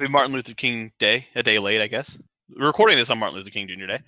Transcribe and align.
happy 0.00 0.10
Martin 0.10 0.32
Luther 0.32 0.54
King 0.54 0.92
Day. 0.98 1.26
A 1.34 1.42
day 1.42 1.58
late, 1.58 1.82
I 1.82 1.86
guess. 1.86 2.18
We're 2.56 2.68
recording 2.68 2.96
this 2.96 3.10
on 3.10 3.18
Martin 3.18 3.36
Luther 3.36 3.50
King 3.50 3.68
Jr. 3.68 3.84
Day. 3.84 4.00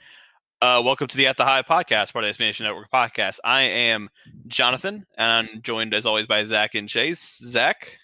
Uh, 0.63 0.81
welcome 0.83 1.07
to 1.07 1.17
the 1.19 1.27
At 1.27 1.37
the 1.37 1.45
Hive 1.45 1.67
podcast, 1.67 2.15
part 2.15 2.25
of 2.25 2.27
the 2.27 2.29
Explanation 2.29 2.65
Network 2.65 2.91
podcast. 2.91 3.41
I 3.45 3.61
am 3.61 4.09
Jonathan, 4.47 5.05
and 5.19 5.51
I'm 5.51 5.61
joined 5.61 5.93
as 5.93 6.07
always 6.07 6.27
by 6.27 6.45
Zach 6.45 6.75
and 6.77 6.89
Chase. 6.89 7.37
Zach, 7.45 7.99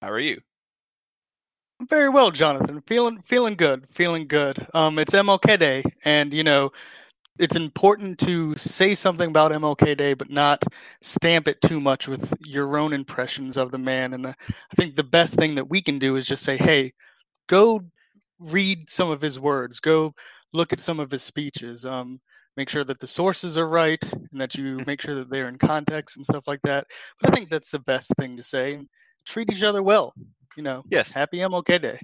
how 0.00 0.10
are 0.10 0.20
you? 0.20 0.40
Very 1.88 2.08
well, 2.08 2.30
Jonathan. 2.30 2.80
Feeling 2.86 3.20
feeling 3.22 3.56
good. 3.56 3.88
Feeling 3.90 4.28
good. 4.28 4.64
Um, 4.72 5.00
it's 5.00 5.12
MLK 5.12 5.58
Day, 5.58 5.82
and 6.04 6.32
you 6.32 6.44
know, 6.44 6.70
it's 7.40 7.56
important 7.56 8.18
to 8.20 8.54
say 8.56 8.94
something 8.94 9.30
about 9.30 9.50
MLK 9.50 9.96
Day, 9.96 10.12
but 10.12 10.30
not 10.30 10.62
stamp 11.00 11.48
it 11.48 11.60
too 11.62 11.80
much 11.80 12.06
with 12.06 12.34
your 12.40 12.76
own 12.76 12.92
impressions 12.92 13.56
of 13.56 13.72
the 13.72 13.78
man. 13.78 14.12
And 14.12 14.26
uh, 14.26 14.34
I 14.48 14.74
think 14.76 14.94
the 14.94 15.02
best 15.02 15.36
thing 15.36 15.54
that 15.54 15.70
we 15.70 15.80
can 15.80 15.98
do 15.98 16.16
is 16.16 16.26
just 16.26 16.44
say, 16.44 16.58
"Hey, 16.58 16.92
go 17.48 17.80
read 18.38 18.90
some 18.90 19.10
of 19.10 19.22
his 19.22 19.40
words. 19.40 19.80
Go 19.80 20.14
look 20.52 20.72
at 20.72 20.80
some 20.80 21.00
of 21.00 21.10
his 21.10 21.22
speeches. 21.22 21.86
Um, 21.86 22.20
make 22.56 22.68
sure 22.68 22.84
that 22.84 23.00
the 23.00 23.06
sources 23.06 23.56
are 23.56 23.68
right, 23.68 24.02
and 24.12 24.40
that 24.40 24.54
you 24.54 24.80
make 24.86 25.00
sure 25.00 25.14
that 25.14 25.30
they're 25.30 25.48
in 25.48 25.58
context 25.58 26.16
and 26.16 26.26
stuff 26.26 26.44
like 26.46 26.60
that." 26.64 26.86
But 27.20 27.30
I 27.30 27.34
think 27.34 27.48
that's 27.48 27.70
the 27.70 27.80
best 27.80 28.12
thing 28.18 28.36
to 28.36 28.44
say. 28.44 28.78
Treat 29.26 29.50
each 29.50 29.62
other 29.62 29.82
well. 29.82 30.12
You 30.56 30.62
know. 30.62 30.82
Yes. 30.90 31.12
Happy 31.12 31.38
MLK 31.38 31.80
Day. 31.80 31.98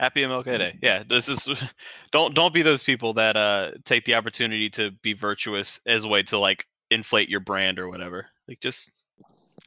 Happy 0.00 0.22
MLK 0.22 0.56
Day. 0.56 0.78
Yeah, 0.80 1.02
this 1.06 1.28
is 1.28 1.46
don't 2.10 2.34
don't 2.34 2.54
be 2.54 2.62
those 2.62 2.82
people 2.82 3.12
that 3.14 3.36
uh 3.36 3.72
take 3.84 4.06
the 4.06 4.14
opportunity 4.14 4.70
to 4.70 4.92
be 5.02 5.12
virtuous 5.12 5.78
as 5.86 6.04
a 6.04 6.08
way 6.08 6.22
to 6.22 6.38
like 6.38 6.66
inflate 6.90 7.28
your 7.28 7.40
brand 7.40 7.78
or 7.78 7.90
whatever. 7.90 8.26
Like 8.48 8.60
just 8.60 9.04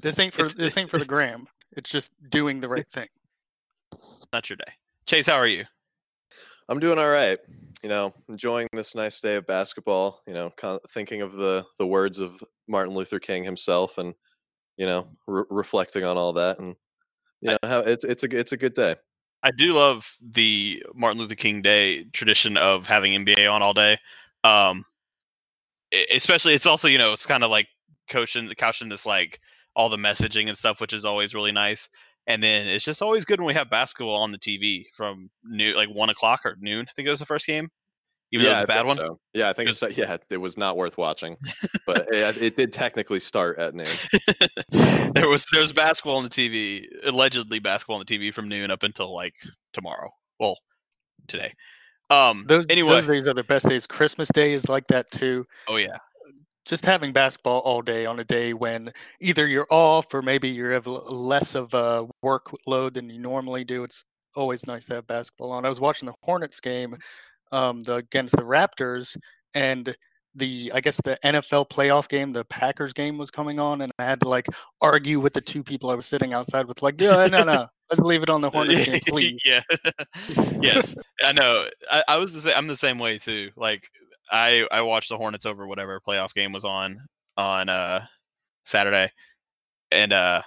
This 0.01 0.17
ain't 0.17 0.33
for 0.33 0.49
this 0.49 0.75
ain't 0.75 0.89
for 0.89 0.97
the 0.97 1.05
gram. 1.05 1.47
It's 1.77 1.91
just 1.91 2.11
doing 2.31 2.59
the 2.61 2.67
right 2.67 2.87
thing. 2.91 3.09
not 4.33 4.49
your 4.49 4.57
day. 4.57 4.73
Chase, 5.05 5.27
how 5.27 5.35
are 5.35 5.45
you? 5.45 5.65
I'm 6.67 6.79
doing 6.79 6.97
all 6.97 7.09
right. 7.09 7.37
You 7.83 7.89
know, 7.89 8.15
enjoying 8.27 8.69
this 8.73 8.95
nice 8.95 9.21
day 9.21 9.35
of 9.35 9.45
basketball. 9.45 10.21
You 10.25 10.33
know, 10.33 10.51
con- 10.57 10.79
thinking 10.89 11.21
of 11.21 11.35
the 11.35 11.63
the 11.77 11.85
words 11.85 12.17
of 12.17 12.43
Martin 12.67 12.95
Luther 12.95 13.19
King 13.19 13.43
himself, 13.43 13.99
and 13.99 14.15
you 14.77 14.87
know, 14.87 15.09
re- 15.27 15.43
reflecting 15.51 16.03
on 16.03 16.17
all 16.17 16.33
that, 16.33 16.57
and 16.57 16.75
you 17.39 17.51
know, 17.51 17.57
how 17.63 17.81
it's 17.81 18.03
it's 18.03 18.23
a 18.23 18.35
it's 18.35 18.53
a 18.53 18.57
good 18.57 18.73
day. 18.73 18.95
I 19.43 19.51
do 19.51 19.73
love 19.73 20.11
the 20.21 20.83
Martin 20.95 21.19
Luther 21.19 21.35
King 21.35 21.61
Day 21.61 22.05
tradition 22.05 22.57
of 22.57 22.87
having 22.87 23.25
NBA 23.25 23.51
on 23.51 23.61
all 23.63 23.73
day. 23.73 23.99
Um, 24.43 24.85
especially, 26.11 26.53
it's 26.53 26.65
also 26.65 26.87
you 26.87 26.97
know 26.97 27.13
it's 27.13 27.25
kind 27.25 27.43
of 27.43 27.51
like 27.51 27.67
coaching, 28.09 28.51
couching 28.57 28.89
this 28.89 29.05
like 29.05 29.39
all 29.75 29.89
the 29.89 29.97
messaging 29.97 30.47
and 30.47 30.57
stuff, 30.57 30.81
which 30.81 30.93
is 30.93 31.05
always 31.05 31.33
really 31.35 31.51
nice. 31.51 31.89
And 32.27 32.41
then 32.43 32.67
it's 32.67 32.85
just 32.85 33.01
always 33.01 33.25
good 33.25 33.39
when 33.39 33.47
we 33.47 33.53
have 33.55 33.69
basketball 33.69 34.21
on 34.21 34.31
the 34.31 34.37
TV 34.39 34.85
from 34.93 35.29
noon, 35.43 35.75
like 35.75 35.89
one 35.89 36.09
o'clock 36.09 36.41
or 36.45 36.55
noon. 36.61 36.85
I 36.89 36.93
think 36.95 37.07
it 37.07 37.11
was 37.11 37.19
the 37.19 37.25
first 37.25 37.47
game, 37.47 37.69
even 38.33 38.45
though 38.45 38.49
it 38.49 38.53
was 38.53 38.61
I 38.61 38.63
a 38.63 38.67
bad 38.67 38.85
one. 38.87 38.95
so. 38.95 39.19
Yeah, 39.35 39.49
I 39.49 39.53
think 39.53 39.69
it's 39.69 39.83
yeah, 39.95 40.17
it 40.31 40.37
was 40.37 40.57
not 40.57 40.75
worth 40.75 40.97
watching, 40.97 41.37
but 41.85 42.07
it, 42.11 42.41
it 42.41 42.57
did 42.57 42.73
technically 42.73 43.19
start 43.19 43.59
at 43.59 43.75
noon. 43.75 43.85
there 45.13 45.29
was 45.29 45.45
there 45.51 45.61
was 45.61 45.71
basketball 45.71 46.17
on 46.17 46.23
the 46.23 46.29
TV, 46.29 46.85
allegedly 47.05 47.59
basketball 47.59 47.99
on 47.99 48.05
the 48.07 48.17
TV 48.17 48.33
from 48.33 48.49
noon 48.49 48.71
up 48.71 48.81
until 48.81 49.13
like 49.13 49.35
tomorrow. 49.71 50.09
Well, 50.39 50.57
today. 51.27 51.53
Um. 52.09 52.45
Those 52.47 52.65
anyway. 52.69 52.89
those 52.89 53.07
days 53.07 53.27
are 53.27 53.35
the 53.35 53.43
best 53.43 53.69
days. 53.69 53.85
Christmas 53.85 54.29
Day 54.29 54.53
is 54.53 54.67
like 54.67 54.87
that 54.87 55.11
too. 55.11 55.45
oh 55.67 55.75
yeah. 55.75 55.97
Just 56.65 56.85
having 56.85 57.11
basketball 57.11 57.59
all 57.59 57.81
day 57.81 58.05
on 58.05 58.19
a 58.19 58.23
day 58.23 58.53
when 58.53 58.93
either 59.19 59.45
you're 59.45 59.67
off 59.69 60.13
or 60.13 60.21
maybe 60.21 60.47
you 60.47 60.65
have 60.67 60.87
less 60.87 61.55
of 61.55 61.73
a 61.73 62.07
workload 62.23 62.93
than 62.93 63.09
you 63.09 63.19
normally 63.19 63.65
do. 63.65 63.83
It's 63.83 64.05
always 64.33 64.65
nice 64.65 64.85
to 64.85 64.95
have 64.95 65.05
basketball 65.05 65.51
on. 65.51 65.65
I 65.65 65.69
was 65.69 65.81
watching 65.81 66.07
the 66.07 66.15
Hornets 66.23 66.61
game 66.61 66.97
um, 67.53 67.79
the, 67.81 67.95
against 67.95 68.35
the 68.35 68.43
Raptors, 68.43 69.15
and 69.55 69.95
the 70.35 70.71
I 70.73 70.81
guess 70.81 70.99
the 71.03 71.17
NFL 71.23 71.69
playoff 71.69 72.09
game, 72.09 72.33
the 72.33 72.45
Packers 72.45 72.93
game 72.93 73.17
was 73.17 73.29
coming 73.29 73.59
on, 73.59 73.81
and 73.81 73.91
I 73.99 74.05
had 74.05 74.19
to 74.21 74.29
like 74.29 74.47
argue 74.81 75.19
with 75.19 75.33
the 75.33 75.41
two 75.41 75.63
people 75.63 75.89
I 75.89 75.95
was 75.95 76.05
sitting 76.05 76.33
outside 76.33 76.65
with, 76.65 76.81
like, 76.81 76.99
yeah, 76.99 77.27
no, 77.27 77.43
no, 77.43 77.67
let's 77.89 78.01
leave 78.01 78.23
it 78.23 78.29
on 78.29 78.41
the 78.41 78.49
Hornets 78.49 78.83
game, 78.83 78.99
please. 79.07 79.39
yeah. 79.45 79.61
yes, 80.59 80.95
I 81.23 81.31
know. 81.31 81.65
I, 81.89 82.03
I 82.07 82.17
was 82.17 82.33
the 82.33 82.41
same. 82.41 82.53
I'm 82.57 82.67
the 82.67 82.75
same 82.75 82.97
way 82.97 83.17
too. 83.17 83.51
Like 83.55 83.87
I 84.31 84.67
I 84.71 84.81
watched 84.81 85.09
the 85.09 85.17
Hornets 85.17 85.45
over 85.45 85.67
whatever 85.67 86.01
playoff 86.05 86.33
game 86.33 86.51
was 86.51 86.65
on 86.65 86.99
on 87.37 87.69
uh 87.69 88.05
Saturday, 88.65 89.11
and 89.91 90.11
uh 90.11 90.41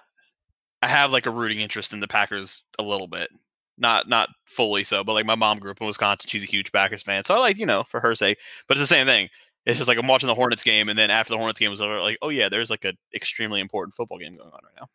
I 0.83 0.89
have 0.89 1.13
like 1.13 1.27
a 1.27 1.31
rooting 1.31 1.61
interest 1.61 1.93
in 1.93 2.01
the 2.01 2.09
Packers 2.09 2.65
a 2.79 2.83
little 2.83 3.09
bit. 3.09 3.31
Not 3.79 4.09
not 4.09 4.31
fully 4.45 4.85
so, 4.85 5.05
but 5.05 5.13
like 5.13 5.27
my 5.27 5.35
mom 5.35 5.59
grew 5.59 5.71
up 5.71 5.81
in 5.81 5.87
Wisconsin. 5.87 6.29
She's 6.29 6.43
a 6.43 6.47
huge 6.47 6.73
Packers 6.73 7.03
fan, 7.03 7.25
so 7.25 7.35
I 7.35 7.39
like 7.39 7.59
you 7.59 7.67
know 7.67 7.85
for 7.85 8.01
her 8.01 8.15
sake. 8.15 8.39
But 8.67 8.77
it's 8.77 8.89
the 8.89 8.95
same 8.95 9.07
thing. 9.07 9.29
It's 9.67 9.79
just 9.79 9.89
like 9.89 9.99
I'm 9.99 10.07
watching 10.07 10.29
the 10.29 10.35
Hornets 10.35 10.63
game, 10.63 10.89
and 10.89 10.99
then 10.99 11.11
after 11.11 11.33
the 11.33 11.39
Hornets 11.39 11.59
game 11.59 11.71
was 11.71 11.81
over, 11.81 12.01
like 12.01 12.19
oh 12.23 12.31
yeah, 12.31 12.49
there's 12.49 12.71
like 12.71 12.85
a 12.85 12.95
extremely 13.15 13.61
important 13.61 13.95
football 13.95 14.19
game 14.19 14.37
going 14.37 14.51
on 14.51 14.61
right 14.65 14.75
now. 14.81 14.89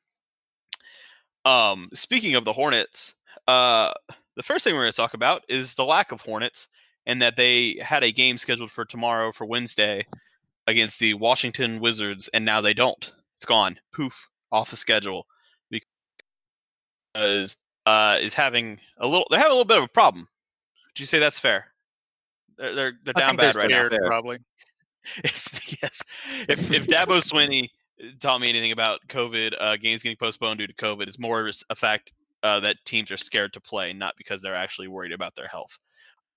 Um, 1.43 1.89
speaking 1.93 2.35
of 2.35 2.45
the 2.45 2.53
Hornets, 2.53 3.13
uh, 3.47 3.93
the 4.35 4.43
first 4.43 4.63
thing 4.63 4.73
we're 4.73 4.83
going 4.83 4.93
to 4.93 4.97
talk 4.97 5.13
about 5.13 5.43
is 5.49 5.73
the 5.73 5.85
lack 5.85 6.11
of 6.11 6.21
Hornets 6.21 6.67
and 7.05 7.21
that 7.21 7.35
they 7.35 7.79
had 7.81 8.03
a 8.03 8.11
game 8.11 8.37
scheduled 8.37 8.71
for 8.71 8.85
tomorrow 8.85 9.31
for 9.31 9.45
Wednesday 9.45 10.05
against 10.67 10.99
the 10.99 11.15
Washington 11.15 11.79
Wizards, 11.79 12.29
and 12.33 12.45
now 12.45 12.61
they 12.61 12.73
don't. 12.73 13.11
It's 13.37 13.45
gone, 13.45 13.79
poof, 13.93 14.29
off 14.51 14.69
the 14.69 14.77
schedule 14.77 15.25
because 17.13 17.55
uh, 17.85 18.17
is 18.21 18.33
having 18.33 18.79
a 18.99 19.07
little. 19.07 19.27
They're 19.29 19.39
having 19.39 19.51
a 19.51 19.55
little 19.55 19.65
bit 19.65 19.77
of 19.77 19.83
a 19.83 19.87
problem. 19.87 20.27
Would 20.91 20.99
you 20.99 21.05
say 21.05 21.19
that's 21.19 21.39
fair? 21.39 21.65
They're 22.57 22.75
they're, 22.75 22.93
they're 23.03 23.13
down 23.13 23.37
think 23.37 23.41
they're 23.41 23.53
bad 23.53 23.63
right 23.63 23.69
now. 23.69 23.87
scared, 23.87 23.99
probably. 24.05 24.39
Yes. 25.23 26.03
If 26.47 26.71
if 26.71 26.85
Dabo 26.85 27.23
Swinney 27.23 27.69
taught 28.19 28.39
me 28.39 28.49
anything 28.49 28.71
about 28.71 28.99
COVID, 29.09 29.53
uh, 29.59 29.77
games 29.77 30.03
getting 30.03 30.17
postponed 30.17 30.59
due 30.59 30.67
to 30.67 30.73
COVID, 30.75 31.07
it's 31.07 31.17
more 31.17 31.49
a 31.69 31.75
fact 31.75 32.13
uh, 32.43 32.59
that 32.59 32.77
teams 32.85 33.09
are 33.09 33.17
scared 33.17 33.53
to 33.53 33.61
play, 33.61 33.93
not 33.93 34.13
because 34.17 34.41
they're 34.41 34.55
actually 34.55 34.87
worried 34.87 35.11
about 35.11 35.35
their 35.35 35.47
health. 35.47 35.77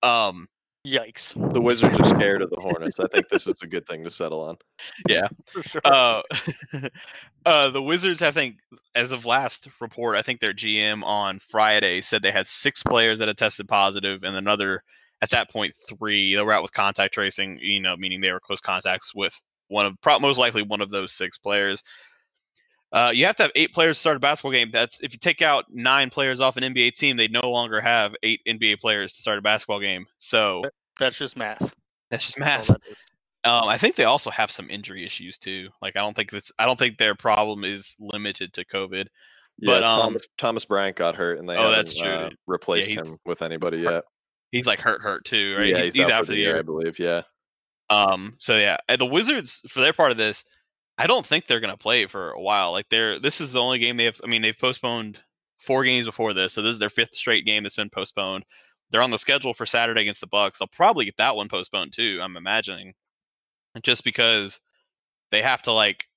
Um, 0.03 0.47
Yikes! 0.85 1.33
The 1.53 1.61
Wizards 1.61 1.99
are 1.99 2.03
scared 2.03 2.43
of 2.43 2.51
the 2.51 2.59
Hornets. 2.59 2.99
I 2.99 3.07
think 3.07 3.27
this 3.27 3.47
is 3.47 3.59
a 3.63 3.67
good 3.67 3.87
thing 3.87 4.03
to 4.03 4.11
settle 4.11 4.41
on. 4.41 4.55
yeah. 5.07 5.27
For 5.47 5.63
sure. 5.63 5.81
Uh, 5.83 6.21
uh, 7.45 7.71
the 7.71 7.81
Wizards, 7.81 8.21
I 8.21 8.29
think, 8.29 8.57
as 8.93 9.11
of 9.11 9.25
last 9.25 9.67
report, 9.81 10.15
I 10.15 10.21
think 10.21 10.39
their 10.39 10.53
GM 10.53 11.03
on 11.03 11.39
Friday 11.39 12.01
said 12.01 12.21
they 12.21 12.31
had 12.31 12.45
six 12.45 12.83
players 12.83 13.19
that 13.19 13.27
had 13.27 13.37
tested 13.37 13.67
positive, 13.67 14.23
and 14.23 14.35
another 14.35 14.81
at 15.21 15.31
that 15.31 15.49
point 15.49 15.73
three 15.89 16.35
that 16.35 16.45
were 16.45 16.53
out 16.53 16.61
with 16.61 16.73
contact 16.73 17.15
tracing. 17.15 17.57
You 17.59 17.81
know, 17.81 17.97
meaning 17.97 18.21
they 18.21 18.31
were 18.31 18.39
close 18.39 18.61
contacts 18.61 19.15
with 19.15 19.33
one 19.69 19.87
of 19.87 20.21
most 20.21 20.37
likely 20.37 20.61
one 20.61 20.81
of 20.81 20.91
those 20.91 21.13
six 21.13 21.37
players. 21.39 21.81
Uh, 22.95 23.11
you 23.13 23.25
have 23.25 23.35
to 23.35 23.43
have 23.43 23.51
eight 23.55 23.73
players 23.73 23.97
to 23.97 23.99
start 23.99 24.15
a 24.15 24.19
basketball 24.21 24.53
game. 24.53 24.71
That's 24.71 25.01
if 25.01 25.11
you 25.11 25.19
take 25.19 25.41
out 25.41 25.65
nine 25.69 26.09
players 26.09 26.39
off 26.39 26.55
an 26.55 26.63
NBA 26.63 26.95
team, 26.95 27.17
they 27.17 27.27
no 27.27 27.41
longer 27.51 27.81
have 27.81 28.15
eight 28.23 28.39
NBA 28.47 28.79
players 28.79 29.11
to 29.13 29.21
start 29.21 29.37
a 29.37 29.41
basketball 29.41 29.81
game. 29.81 30.05
So 30.17 30.63
That's 30.97 31.17
just 31.17 31.35
math. 31.35 31.73
that's 32.09 32.23
just 32.23 32.39
math. 32.39 32.67
that 32.67 32.79
is. 32.89 33.05
Um, 33.43 33.65
I 33.67 33.77
think 33.77 33.95
they 33.95 34.05
also 34.05 34.31
have 34.31 34.49
some 34.49 34.69
injury 34.69 35.05
issues 35.05 35.37
too. 35.37 35.67
Like 35.81 35.97
I 35.97 35.99
don't 35.99 36.15
think 36.15 36.31
that's 36.31 36.53
I 36.57 36.65
don't 36.65 36.79
think 36.79 36.97
their 36.97 37.15
problem 37.15 37.65
is 37.65 37.95
limited 37.99 38.53
to 38.53 38.63
COVID. 38.65 39.07
Yeah, 39.59 39.73
But, 39.79 39.83
um, 39.83 39.99
Thomas 39.99 40.27
Thomas 40.37 40.65
Bryant 40.65 40.95
got 40.95 41.15
hurt, 41.15 41.37
and 41.37 41.49
they 41.49 41.55
Oh, 41.57 41.63
haven't 41.63 41.75
that's 41.75 41.95
true. 41.97 42.07
uh, 42.07 42.29
replaced 42.47 42.89
he's- 42.89 43.07
him 43.09 43.17
with 43.25 43.41
anybody 43.41 43.79
yet. 43.79 44.05
He's 44.51 44.67
like 44.67 44.79
hurt, 44.79 45.01
hurt 45.01 45.25
too, 45.25 45.53
right? 45.57 45.67
Yeah, 45.67 45.83
He- 45.83 45.91
he's, 45.99 46.09
out 46.09 46.25
for 46.25 46.31
the 46.31 46.37
year. 46.37 46.57
I 46.57 46.61
believe. 46.61 46.97
Yeah, 46.97 47.23
Um, 47.89 48.35
so 48.39 48.55
yeah, 48.55 48.77
and 48.87 48.99
the 49.01 49.05
Wizards 49.05 49.61
for 49.69 49.81
their 49.81 49.91
part 49.93 50.11
of 50.11 50.17
this, 50.17 50.45
I 50.97 51.07
don't 51.07 51.25
think 51.25 51.47
they're 51.47 51.59
gonna 51.59 51.77
play 51.77 52.05
for 52.07 52.31
a 52.31 52.41
while. 52.41 52.71
Like 52.71 52.87
they're 52.89 53.19
this 53.19 53.41
is 53.41 53.51
the 53.51 53.61
only 53.61 53.79
game 53.79 53.97
they 53.97 54.05
have. 54.05 54.19
I 54.23 54.27
mean, 54.27 54.41
they've 54.41 54.57
postponed 54.57 55.19
four 55.59 55.83
games 55.83 56.05
before 56.05 56.33
this, 56.33 56.53
so 56.53 56.61
this 56.61 56.73
is 56.73 56.79
their 56.79 56.89
fifth 56.89 57.15
straight 57.15 57.45
game 57.45 57.63
that's 57.63 57.75
been 57.75 57.89
postponed. 57.89 58.45
They're 58.91 59.01
on 59.01 59.11
the 59.11 59.17
schedule 59.17 59.53
for 59.53 59.65
Saturday 59.65 60.01
against 60.01 60.21
the 60.21 60.27
Bucks. 60.27 60.59
They'll 60.59 60.67
probably 60.67 61.05
get 61.05 61.17
that 61.17 61.35
one 61.35 61.49
postponed 61.49 61.93
too. 61.93 62.19
I'm 62.21 62.37
imagining, 62.37 62.93
just 63.83 64.03
because 64.03 64.59
they 65.31 65.41
have 65.41 65.63
to 65.63 65.71
like 65.71 66.07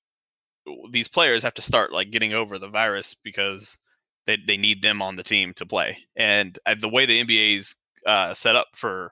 these 0.91 1.07
players 1.07 1.43
have 1.43 1.55
to 1.55 1.61
start 1.61 1.91
like 1.91 2.11
getting 2.11 2.33
over 2.33 2.59
the 2.59 2.69
virus 2.69 3.15
because 3.23 3.77
they 4.25 4.37
they 4.47 4.57
need 4.57 4.81
them 4.81 5.01
on 5.01 5.15
the 5.15 5.23
team 5.23 5.53
to 5.55 5.65
play. 5.65 5.97
And 6.15 6.57
uh, 6.65 6.75
the 6.79 6.89
way 6.89 7.05
the 7.05 7.23
NBA's 7.23 7.75
uh, 8.05 8.33
set 8.33 8.55
up 8.55 8.67
for 8.75 9.11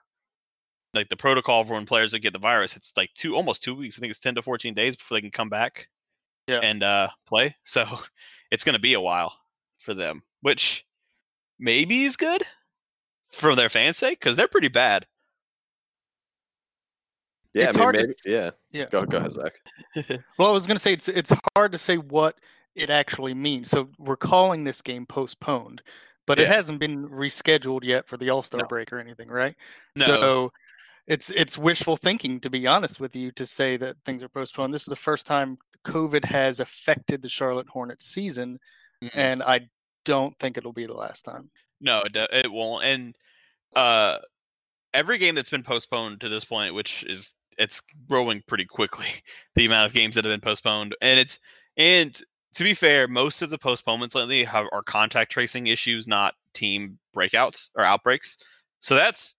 like 0.94 1.08
the 1.08 1.16
protocol 1.16 1.64
for 1.64 1.74
when 1.74 1.86
players 1.86 2.12
that 2.12 2.20
get 2.20 2.32
the 2.32 2.38
virus, 2.38 2.76
it's 2.76 2.92
like 2.96 3.10
two 3.14 3.34
almost 3.36 3.62
two 3.62 3.74
weeks. 3.74 3.98
I 3.98 4.00
think 4.00 4.10
it's 4.10 4.20
ten 4.20 4.34
to 4.36 4.42
fourteen 4.42 4.74
days 4.74 4.96
before 4.96 5.16
they 5.16 5.22
can 5.22 5.30
come 5.30 5.48
back 5.48 5.88
Yeah. 6.46 6.60
and 6.62 6.82
uh, 6.82 7.08
play. 7.26 7.54
So 7.64 7.84
it's 8.50 8.64
going 8.64 8.74
to 8.74 8.78
be 8.80 8.94
a 8.94 9.00
while 9.00 9.32
for 9.78 9.94
them, 9.94 10.22
which 10.40 10.86
maybe 11.58 12.04
is 12.04 12.16
good 12.16 12.42
for 13.30 13.54
their 13.54 13.68
fans' 13.68 13.98
sake 13.98 14.18
because 14.18 14.36
they're 14.36 14.48
pretty 14.48 14.68
bad. 14.68 15.06
Yeah, 17.54 17.64
It's 17.68 17.76
I 17.76 17.80
mean, 17.80 17.82
hard 17.84 17.96
maybe, 17.96 18.08
s- 18.10 18.26
yeah. 18.26 18.50
Yeah. 18.72 18.86
Go, 18.90 19.04
go 19.04 19.18
ahead, 19.18 19.32
Zach. 19.32 19.54
Well, 20.38 20.48
I 20.48 20.52
was 20.52 20.66
going 20.66 20.76
to 20.76 20.80
say 20.82 20.92
it's 20.92 21.08
it's 21.08 21.32
hard 21.56 21.72
to 21.72 21.78
say 21.78 21.96
what 21.96 22.36
it 22.74 22.90
actually 22.90 23.34
means. 23.34 23.70
So 23.70 23.88
we're 23.98 24.16
calling 24.16 24.64
this 24.64 24.80
game 24.82 25.06
postponed, 25.06 25.82
but 26.26 26.38
it 26.38 26.46
hasn't 26.46 26.78
been 26.78 27.08
rescheduled 27.08 27.82
yet 27.82 28.06
for 28.06 28.16
the 28.16 28.30
All 28.30 28.42
Star 28.42 28.60
No. 28.60 28.66
break 28.68 28.92
or 28.92 28.98
anything, 28.98 29.28
right? 29.28 29.56
No. 29.96 30.06
So 30.06 30.52
it's 31.08 31.30
it's 31.30 31.58
wishful 31.58 31.96
thinking, 31.96 32.38
to 32.40 32.50
be 32.50 32.66
honest 32.66 33.00
with 33.00 33.16
you, 33.16 33.32
to 33.32 33.46
say 33.46 33.76
that 33.78 33.96
things 34.04 34.22
are 34.22 34.28
postponed. 34.28 34.72
This 34.72 34.82
is 34.82 34.88
the 34.88 34.96
first 34.96 35.26
time 35.26 35.58
COVID 35.84 36.24
has 36.26 36.60
affected 36.60 37.22
the 37.22 37.28
Charlotte 37.28 37.68
Hornets 37.68 38.06
season, 38.06 38.60
Mhm. 39.02 39.10
and 39.14 39.42
I 39.42 39.68
don't 40.04 40.38
think 40.38 40.56
it'll 40.56 40.72
be 40.72 40.86
the 40.86 40.94
last 40.94 41.22
time. 41.24 41.50
No, 41.80 42.02
it, 42.04 42.14
it 42.32 42.52
won't. 42.52 42.84
And 42.84 43.16
uh, 43.74 44.18
every 44.94 45.18
game 45.18 45.34
that's 45.34 45.50
been 45.50 45.62
postponed 45.62 46.20
to 46.20 46.28
this 46.28 46.44
point, 46.44 46.74
which 46.74 47.04
is 47.04 47.34
it's 47.56 47.80
growing 48.08 48.42
pretty 48.46 48.64
quickly, 48.66 49.06
the 49.54 49.66
amount 49.66 49.86
of 49.86 49.92
games 49.94 50.14
that 50.14 50.24
have 50.24 50.32
been 50.32 50.40
postponed, 50.40 50.94
and 51.00 51.18
it's 51.18 51.38
and 51.76 52.20
to 52.54 52.64
be 52.64 52.74
fair, 52.74 53.08
most 53.08 53.40
of 53.42 53.50
the 53.50 53.58
postponements 53.58 54.14
lately 54.14 54.44
have 54.44 54.66
are 54.72 54.82
contact 54.82 55.32
tracing 55.32 55.68
issues, 55.68 56.06
not 56.06 56.34
team 56.54 56.98
breakouts 57.14 57.68
or 57.76 57.84
outbreaks. 57.84 58.36
So 58.80 58.94
that's 58.94 59.34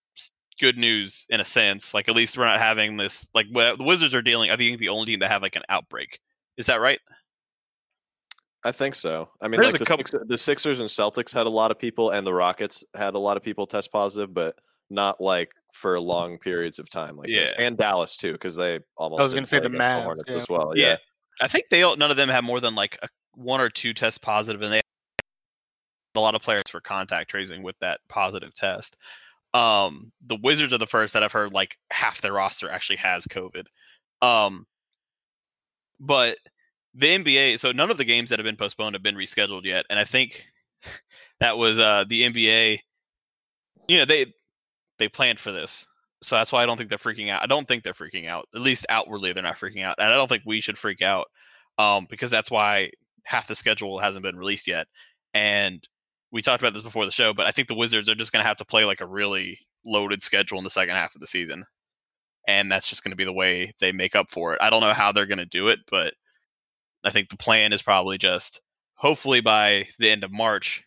good 0.59 0.77
news 0.77 1.25
in 1.29 1.39
a 1.39 1.45
sense. 1.45 1.93
Like 1.93 2.09
at 2.09 2.15
least 2.15 2.37
we're 2.37 2.45
not 2.45 2.59
having 2.59 2.97
this. 2.97 3.27
Like 3.33 3.47
what 3.51 3.77
the 3.77 3.83
Wizards 3.83 4.13
are 4.13 4.21
dealing. 4.21 4.51
I 4.51 4.57
think 4.57 4.79
the 4.79 4.89
only 4.89 5.05
team 5.05 5.19
that 5.19 5.31
have 5.31 5.41
like 5.41 5.55
an 5.55 5.63
outbreak. 5.69 6.19
Is 6.57 6.65
that 6.67 6.81
right? 6.81 6.99
I 8.63 8.71
think 8.71 8.95
so. 8.95 9.29
I 9.41 9.47
mean, 9.47 9.61
There's 9.61 9.73
like 9.73 9.79
the, 9.79 9.85
couple- 9.85 10.05
Sixer- 10.05 10.25
the 10.27 10.37
Sixers 10.37 10.79
and 10.81 10.89
Celtics 10.89 11.33
had 11.33 11.45
a 11.45 11.49
lot 11.49 11.71
of 11.71 11.79
people, 11.79 12.11
and 12.11 12.27
the 12.27 12.33
Rockets 12.33 12.83
had 12.93 13.15
a 13.15 13.19
lot 13.19 13.37
of 13.37 13.43
people 13.43 13.65
test 13.65 13.89
positive, 13.91 14.33
but 14.33 14.55
not 14.89 15.21
like 15.21 15.53
for 15.73 15.97
long 15.99 16.37
periods 16.37 16.77
of 16.77 16.89
time. 16.89 17.15
Like 17.15 17.29
this. 17.29 17.53
Yeah. 17.57 17.65
and 17.65 17.77
Dallas 17.77 18.17
too, 18.17 18.33
because 18.33 18.55
they 18.55 18.79
almost. 18.97 19.21
I 19.21 19.23
was 19.23 19.33
gonna 19.33 19.45
say 19.45 19.59
the 19.59 19.67
against 19.67 19.81
Mavs, 19.81 20.03
Hornets 20.03 20.23
yeah. 20.27 20.35
as 20.35 20.49
well. 20.49 20.73
Yeah. 20.75 20.87
Yeah. 20.87 20.97
I 21.41 21.47
think 21.47 21.69
they 21.69 21.83
all, 21.83 21.95
none 21.95 22.11
of 22.11 22.17
them 22.17 22.27
have 22.27 22.43
more 22.43 22.59
than 22.59 22.75
like 22.75 22.99
a, 23.01 23.07
one 23.33 23.61
or 23.61 23.69
two 23.69 23.93
tests 23.93 24.17
positive, 24.17 24.61
and 24.61 24.73
they 24.73 24.81
a 26.15 26.19
lot 26.19 26.35
of 26.35 26.41
players 26.41 26.63
for 26.69 26.81
contact 26.81 27.29
tracing 27.29 27.63
with 27.63 27.77
that 27.79 27.99
positive 28.09 28.53
test. 28.53 28.97
Um, 29.53 30.11
the 30.25 30.37
Wizards 30.41 30.73
are 30.73 30.77
the 30.77 30.87
first 30.87 31.13
that 31.13 31.23
I've 31.23 31.31
heard 31.31 31.53
like 31.53 31.77
half 31.91 32.21
their 32.21 32.33
roster 32.33 32.69
actually 32.69 32.97
has 32.97 33.25
COVID. 33.25 33.65
Um, 34.21 34.65
but 35.99 36.37
the 36.95 37.07
NBA, 37.07 37.59
so 37.59 37.71
none 37.71 37.91
of 37.91 37.97
the 37.97 38.05
games 38.05 38.29
that 38.29 38.39
have 38.39 38.45
been 38.45 38.55
postponed 38.55 38.95
have 38.95 39.03
been 39.03 39.15
rescheduled 39.15 39.65
yet, 39.65 39.85
and 39.89 39.99
I 39.99 40.05
think 40.05 40.45
that 41.39 41.57
was 41.57 41.79
uh 41.79 42.05
the 42.07 42.23
NBA. 42.23 42.79
You 43.87 43.97
know 43.97 44.05
they 44.05 44.33
they 44.99 45.09
planned 45.09 45.39
for 45.39 45.51
this, 45.51 45.87
so 46.21 46.35
that's 46.35 46.51
why 46.51 46.63
I 46.63 46.65
don't 46.65 46.77
think 46.77 46.89
they're 46.89 46.97
freaking 46.97 47.29
out. 47.31 47.41
I 47.41 47.47
don't 47.47 47.67
think 47.67 47.83
they're 47.83 47.93
freaking 47.93 48.27
out. 48.27 48.47
At 48.53 48.61
least 48.61 48.85
outwardly, 48.89 49.33
they're 49.33 49.43
not 49.43 49.57
freaking 49.57 49.83
out, 49.83 49.95
and 49.99 50.11
I 50.11 50.15
don't 50.15 50.27
think 50.27 50.43
we 50.45 50.61
should 50.61 50.77
freak 50.77 51.01
out, 51.01 51.27
um, 51.77 52.07
because 52.09 52.31
that's 52.31 52.51
why 52.51 52.91
half 53.23 53.47
the 53.47 53.55
schedule 53.55 53.99
hasn't 53.99 54.23
been 54.23 54.37
released 54.37 54.67
yet. 54.67 54.87
And 55.33 55.87
we 56.31 56.41
talked 56.41 56.61
about 56.61 56.73
this 56.73 56.81
before 56.81 57.05
the 57.05 57.11
show, 57.11 57.33
but 57.33 57.47
I 57.47 57.51
think 57.51 57.67
the 57.67 57.75
Wizards 57.75 58.09
are 58.09 58.15
just 58.15 58.31
going 58.31 58.43
to 58.43 58.47
have 58.47 58.57
to 58.57 58.65
play 58.65 58.85
like 58.85 59.01
a 59.01 59.07
really 59.07 59.59
loaded 59.85 60.21
schedule 60.21 60.57
in 60.57 60.63
the 60.63 60.69
second 60.69 60.95
half 60.95 61.15
of 61.15 61.21
the 61.21 61.27
season, 61.27 61.65
and 62.47 62.71
that's 62.71 62.89
just 62.89 63.03
going 63.03 63.11
to 63.11 63.17
be 63.17 63.25
the 63.25 63.33
way 63.33 63.73
they 63.79 63.91
make 63.91 64.15
up 64.15 64.29
for 64.29 64.53
it. 64.53 64.59
I 64.61 64.69
don't 64.69 64.81
know 64.81 64.93
how 64.93 65.11
they're 65.11 65.25
going 65.25 65.39
to 65.39 65.45
do 65.45 65.69
it, 65.69 65.79
but 65.89 66.13
I 67.03 67.11
think 67.11 67.29
the 67.29 67.37
plan 67.37 67.73
is 67.73 67.81
probably 67.81 68.17
just 68.17 68.61
hopefully 68.95 69.41
by 69.41 69.87
the 69.97 70.09
end 70.09 70.23
of 70.23 70.31
March 70.31 70.83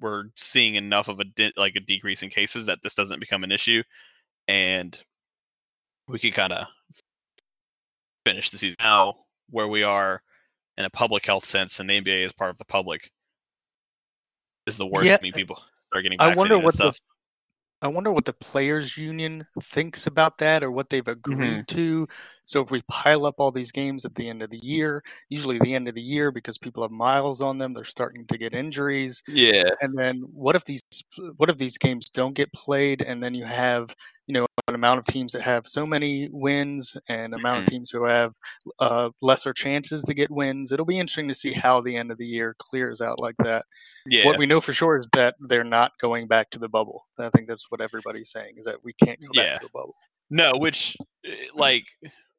we're 0.00 0.24
seeing 0.36 0.74
enough 0.74 1.08
of 1.08 1.20
a 1.20 1.24
de- 1.24 1.52
like 1.56 1.74
a 1.76 1.80
decrease 1.80 2.22
in 2.22 2.28
cases 2.28 2.66
that 2.66 2.80
this 2.82 2.94
doesn't 2.94 3.20
become 3.20 3.44
an 3.44 3.52
issue, 3.52 3.82
and 4.48 5.00
we 6.08 6.18
can 6.18 6.32
kind 6.32 6.52
of 6.52 6.66
finish 8.24 8.50
the 8.50 8.58
season 8.58 8.76
now 8.80 9.14
where 9.50 9.68
we 9.68 9.82
are 9.82 10.20
in 10.76 10.84
a 10.84 10.90
public 10.90 11.24
health 11.24 11.46
sense, 11.46 11.80
and 11.80 11.88
the 11.88 12.00
NBA 12.00 12.26
is 12.26 12.32
part 12.32 12.50
of 12.50 12.58
the 12.58 12.64
public. 12.64 13.10
Is 14.66 14.76
the 14.76 14.86
worst. 14.86 15.06
Yeah, 15.06 15.14
I 15.14 15.22
mean, 15.22 15.32
people 15.32 15.60
are 15.94 16.02
getting 16.02 16.20
I 16.20 16.28
vaccinated 16.28 16.38
wonder 16.38 16.54
and 16.56 16.64
what 16.64 16.76
the. 16.76 16.98
I 17.82 17.88
wonder 17.88 18.10
what 18.10 18.24
the 18.24 18.32
players 18.32 18.96
union 18.96 19.46
thinks 19.62 20.06
about 20.06 20.38
that 20.38 20.64
or 20.64 20.70
what 20.70 20.88
they've 20.88 21.06
agreed 21.06 21.66
mm-hmm. 21.66 21.76
to. 21.76 22.08
So 22.46 22.62
if 22.62 22.70
we 22.70 22.82
pile 22.90 23.26
up 23.26 23.36
all 23.38 23.52
these 23.52 23.72
games 23.72 24.04
at 24.06 24.14
the 24.14 24.28
end 24.28 24.42
of 24.42 24.50
the 24.50 24.60
year, 24.62 25.02
usually 25.28 25.58
the 25.58 25.74
end 25.74 25.88
of 25.88 25.94
the 25.94 26.02
year 26.02 26.30
because 26.32 26.58
people 26.58 26.82
have 26.82 26.92
miles 26.92 27.42
on 27.42 27.58
them, 27.58 27.74
they're 27.74 27.84
starting 27.84 28.26
to 28.28 28.38
get 28.38 28.54
injuries. 28.54 29.22
yeah, 29.26 29.74
And 29.80 29.98
then 29.98 30.20
what 30.32 30.56
if 30.56 30.64
these 30.64 30.80
what 31.36 31.50
if 31.50 31.58
these 31.58 31.78
games 31.78 32.08
don't 32.10 32.34
get 32.34 32.52
played 32.54 33.02
and 33.02 33.22
then 33.22 33.34
you 33.34 33.44
have, 33.44 33.94
you 34.26 34.32
know, 34.32 34.46
an 34.68 34.74
amount 34.74 34.98
of 35.00 35.06
teams 35.06 35.32
that 35.34 35.42
have 35.42 35.66
so 35.66 35.86
many 35.86 36.28
wins 36.32 36.96
and 37.08 37.34
amount 37.34 37.58
Mhm. 37.58 37.66
of 37.66 37.66
teams 37.66 37.90
who 37.90 38.04
have 38.04 38.32
uh, 38.80 39.10
lesser 39.20 39.52
chances 39.52 40.02
to 40.04 40.14
get 40.14 40.30
wins. 40.30 40.72
It'll 40.72 40.86
be 40.86 40.98
interesting 40.98 41.28
to 41.28 41.34
see 41.34 41.52
how 41.52 41.80
the 41.82 41.96
end 41.96 42.10
of 42.10 42.18
the 42.18 42.26
year 42.26 42.56
clears 42.58 43.00
out 43.02 43.20
like 43.20 43.36
that. 43.44 43.66
yeah, 44.06 44.24
What 44.24 44.38
we 44.38 44.46
know 44.46 44.60
for 44.60 44.72
sure 44.72 44.98
is 44.98 45.08
that 45.14 45.36
they're 45.40 45.64
not 45.64 45.92
going 46.00 46.28
back 46.28 46.50
to 46.50 46.58
the 46.58 46.68
bubble. 46.68 47.06
I 47.18 47.30
think 47.30 47.48
that's 47.48 47.70
what 47.70 47.80
everybody's 47.82 48.30
saying 48.30 48.54
is 48.58 48.64
that 48.66 48.84
we 48.84 48.94
can't 48.94 49.20
go 49.20 49.32
Yeah. 49.32 49.42
back 49.42 49.52
to 49.54 49.60
the 49.60 49.70
bubble. 49.72 49.96
No, 50.30 50.52
which 50.58 50.96
eh, 51.24 51.48
like 51.54 51.86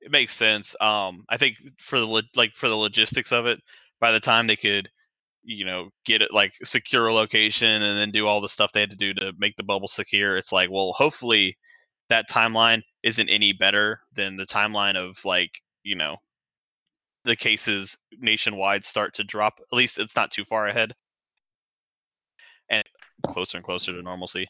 it 0.02 0.12
makes 0.12 0.34
sense. 0.34 0.76
Um, 0.80 1.26
I 1.30 1.38
think 1.38 1.58
for 1.80 2.00
the 2.00 2.24
like 2.36 2.56
for 2.56 2.70
the 2.70 2.76
logistics 2.76 3.32
of 3.32 3.46
it, 3.46 3.60
by 4.00 4.12
the 4.12 4.20
time 4.20 4.48
they 4.48 4.56
could, 4.56 4.90
you 5.44 5.66
know, 5.66 5.90
get 6.06 6.22
it 6.22 6.34
like 6.34 6.54
secure 6.64 7.08
a 7.08 7.14
location 7.14 7.82
and 7.82 7.98
then 8.00 8.12
do 8.12 8.28
all 8.28 8.42
the 8.42 8.50
stuff 8.50 8.72
they 8.72 8.82
had 8.82 8.92
to 8.92 8.96
do 8.96 9.14
to 9.16 9.34
make 9.38 9.56
the 9.56 9.64
bubble 9.64 9.88
secure, 9.88 10.38
it's 10.38 10.52
like, 10.52 10.70
well, 10.72 10.94
hopefully 10.96 11.58
that 12.10 12.30
timeline 12.30 12.82
isn't 13.04 13.30
any 13.30 13.54
better 13.54 14.00
than 14.16 14.38
the 14.38 14.46
timeline 14.46 14.96
of 14.96 15.18
like, 15.26 15.52
you 15.84 15.96
know, 15.96 16.18
the 17.26 17.36
cases 17.36 17.98
nationwide 18.20 18.86
start 18.86 19.16
to 19.16 19.24
drop. 19.24 19.60
At 19.60 19.76
least 19.76 20.00
it's 20.00 20.16
not 20.16 20.32
too 20.32 20.46
far 20.46 20.68
ahead. 20.68 20.94
And 22.70 22.84
closer 23.26 23.58
and 23.58 23.66
closer 23.66 23.94
to 23.94 24.02
normalcy 24.02 24.48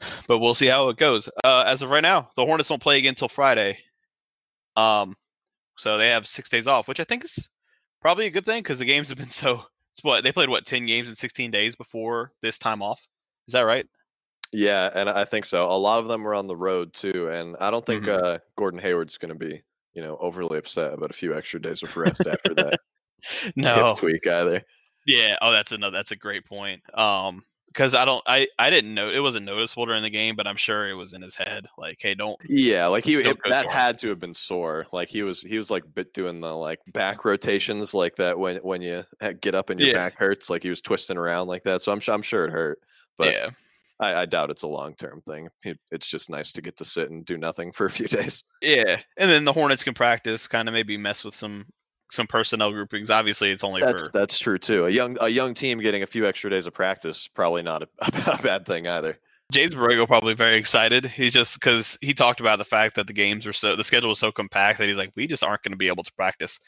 but 0.28 0.38
we'll 0.38 0.54
see 0.54 0.66
how 0.66 0.88
it 0.88 0.96
goes. 0.96 1.28
Uh, 1.44 1.64
as 1.66 1.82
of 1.82 1.90
right 1.90 2.02
now, 2.02 2.28
the 2.36 2.44
Hornets 2.44 2.68
don't 2.68 2.82
play 2.82 2.98
again 2.98 3.10
until 3.10 3.28
Friday. 3.28 3.78
Um, 4.76 5.16
so 5.76 5.98
they 5.98 6.08
have 6.08 6.26
six 6.26 6.48
days 6.48 6.66
off, 6.66 6.88
which 6.88 7.00
I 7.00 7.04
think 7.04 7.24
is 7.24 7.48
probably 8.00 8.26
a 8.26 8.30
good 8.30 8.44
thing 8.44 8.62
because 8.62 8.78
the 8.78 8.84
games 8.84 9.08
have 9.08 9.18
been 9.18 9.30
so. 9.30 9.62
It's 9.92 10.02
what 10.02 10.24
they 10.24 10.32
played 10.32 10.48
what 10.48 10.66
ten 10.66 10.86
games 10.86 11.08
in 11.08 11.14
sixteen 11.14 11.50
days 11.52 11.76
before 11.76 12.32
this 12.42 12.58
time 12.58 12.82
off. 12.82 13.06
Is 13.46 13.52
that 13.52 13.62
right? 13.62 13.86
Yeah, 14.52 14.90
and 14.94 15.08
I 15.08 15.24
think 15.24 15.44
so. 15.44 15.64
A 15.66 15.78
lot 15.78 15.98
of 16.00 16.08
them 16.08 16.22
were 16.22 16.34
on 16.34 16.46
the 16.46 16.56
road 16.56 16.92
too, 16.92 17.28
and 17.28 17.56
I 17.60 17.70
don't 17.70 17.84
think 17.86 18.04
Mhm. 18.04 18.22
uh, 18.22 18.38
Gordon 18.56 18.80
Hayward's 18.80 19.18
going 19.18 19.36
to 19.36 19.38
be, 19.38 19.62
you 19.94 20.02
know, 20.02 20.16
overly 20.20 20.58
upset 20.58 20.92
about 20.94 21.10
a 21.10 21.14
few 21.14 21.34
extra 21.34 21.60
days 21.60 21.82
of 21.82 21.96
rest 21.96 22.26
after 22.26 22.54
that 22.54 22.80
No. 23.56 23.94
tweak 23.96 24.26
either. 24.26 24.62
Yeah. 25.06 25.36
Oh, 25.42 25.50
that's 25.52 25.72
another. 25.72 25.96
That's 25.96 26.12
a 26.12 26.16
great 26.16 26.44
point. 26.46 26.82
Um, 26.98 27.44
because 27.74 27.92
I 27.92 28.04
don't. 28.04 28.22
I 28.26 28.46
I 28.58 28.70
didn't 28.70 28.94
know 28.94 29.10
it 29.10 29.18
wasn't 29.18 29.46
noticeable 29.46 29.86
during 29.86 30.02
the 30.02 30.10
game, 30.10 30.36
but 30.36 30.46
I'm 30.46 30.56
sure 30.56 30.88
it 30.88 30.94
was 30.94 31.12
in 31.12 31.20
his 31.22 31.34
head. 31.34 31.66
Like, 31.76 31.98
hey, 32.00 32.14
don't. 32.14 32.38
Yeah, 32.48 32.86
like 32.86 33.04
he 33.04 33.16
it, 33.16 33.36
that 33.48 33.70
had 33.70 33.98
to 33.98 34.08
have 34.08 34.20
been 34.20 34.32
sore. 34.34 34.86
Like 34.92 35.08
he 35.08 35.22
was 35.22 35.42
he 35.42 35.56
was 35.58 35.70
like 35.70 35.82
bit 35.94 36.14
doing 36.14 36.40
the 36.40 36.54
like 36.54 36.78
back 36.92 37.24
rotations 37.24 37.92
like 37.92 38.16
that 38.16 38.38
when 38.38 38.56
when 38.58 38.80
you 38.80 39.02
eh, 39.20 39.32
get 39.32 39.54
up 39.54 39.70
and 39.70 39.80
your 39.80 39.90
Yeah. 39.90 39.94
back 39.96 40.14
hurts. 40.16 40.48
Like 40.48 40.62
he 40.62 40.70
was 40.70 40.80
twisting 40.80 41.18
around 41.18 41.48
like 41.48 41.64
that. 41.64 41.82
So 41.82 41.92
I'm 41.92 42.00
I'm 42.08 42.22
sure 42.22 42.46
it 42.46 42.52
hurt, 42.52 42.78
but 43.18 43.32
yeah. 43.32 43.50
I, 44.00 44.22
I 44.22 44.26
doubt 44.26 44.50
it's 44.50 44.62
a 44.62 44.66
long 44.68 44.94
term 44.94 45.20
thing. 45.22 45.48
It, 45.64 45.78
it's 45.90 46.06
just 46.06 46.30
nice 46.30 46.52
to 46.52 46.62
get 46.62 46.76
to 46.78 46.84
sit 46.84 47.10
and 47.10 47.24
do 47.24 47.36
nothing 47.36 47.72
for 47.72 47.86
a 47.86 47.90
few 47.90 48.06
days. 48.08 48.44
Yeah. 48.62 49.00
And 49.16 49.30
then 49.30 49.44
the 49.44 49.52
Hornets 49.52 49.84
can 49.84 49.94
practice, 49.94 50.46
kind 50.48 50.68
of 50.68 50.72
maybe 50.74 50.96
mess 50.96 51.24
with 51.24 51.34
some 51.34 51.66
some 52.10 52.26
personnel 52.26 52.70
groupings. 52.70 53.10
Obviously, 53.10 53.50
it's 53.50 53.64
only 53.64 53.80
That's 53.80 54.04
for 54.04 54.10
that's 54.12 54.38
true 54.38 54.58
too. 54.58 54.86
A 54.86 54.90
young 54.90 55.16
a 55.20 55.28
young 55.28 55.54
team 55.54 55.80
getting 55.80 56.02
a 56.02 56.06
few 56.06 56.26
extra 56.26 56.50
days 56.50 56.66
of 56.66 56.74
practice 56.74 57.28
probably 57.28 57.62
not 57.62 57.82
a, 57.82 57.88
a 58.32 58.42
bad 58.42 58.66
thing 58.66 58.86
either. 58.86 59.18
James 59.52 59.74
Borrego 59.74 60.06
probably 60.06 60.34
very 60.34 60.56
excited. 60.56 61.04
He's 61.04 61.32
just 61.32 61.54
because 61.54 61.98
he 62.00 62.14
talked 62.14 62.40
about 62.40 62.58
the 62.58 62.64
fact 62.64 62.96
that 62.96 63.06
the 63.06 63.12
games 63.12 63.46
were 63.46 63.52
so 63.52 63.76
the 63.76 63.84
schedule 63.84 64.08
was 64.08 64.18
so 64.18 64.32
compact 64.32 64.78
that 64.78 64.88
he's 64.88 64.96
like, 64.96 65.12
we 65.14 65.26
just 65.26 65.44
aren't 65.44 65.62
going 65.62 65.72
to 65.72 65.78
be 65.78 65.88
able 65.88 66.02
to 66.02 66.12
practice 66.14 66.60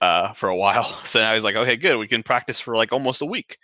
uh, 0.00 0.32
for 0.32 0.48
a 0.48 0.56
while. 0.56 1.00
So 1.06 1.20
now 1.20 1.34
he's 1.34 1.44
like, 1.44 1.56
okay, 1.56 1.76
good, 1.76 1.96
we 1.96 2.08
can 2.08 2.22
practice 2.22 2.60
for 2.60 2.76
like 2.76 2.92
almost 2.92 3.22
a 3.22 3.26
week. 3.26 3.58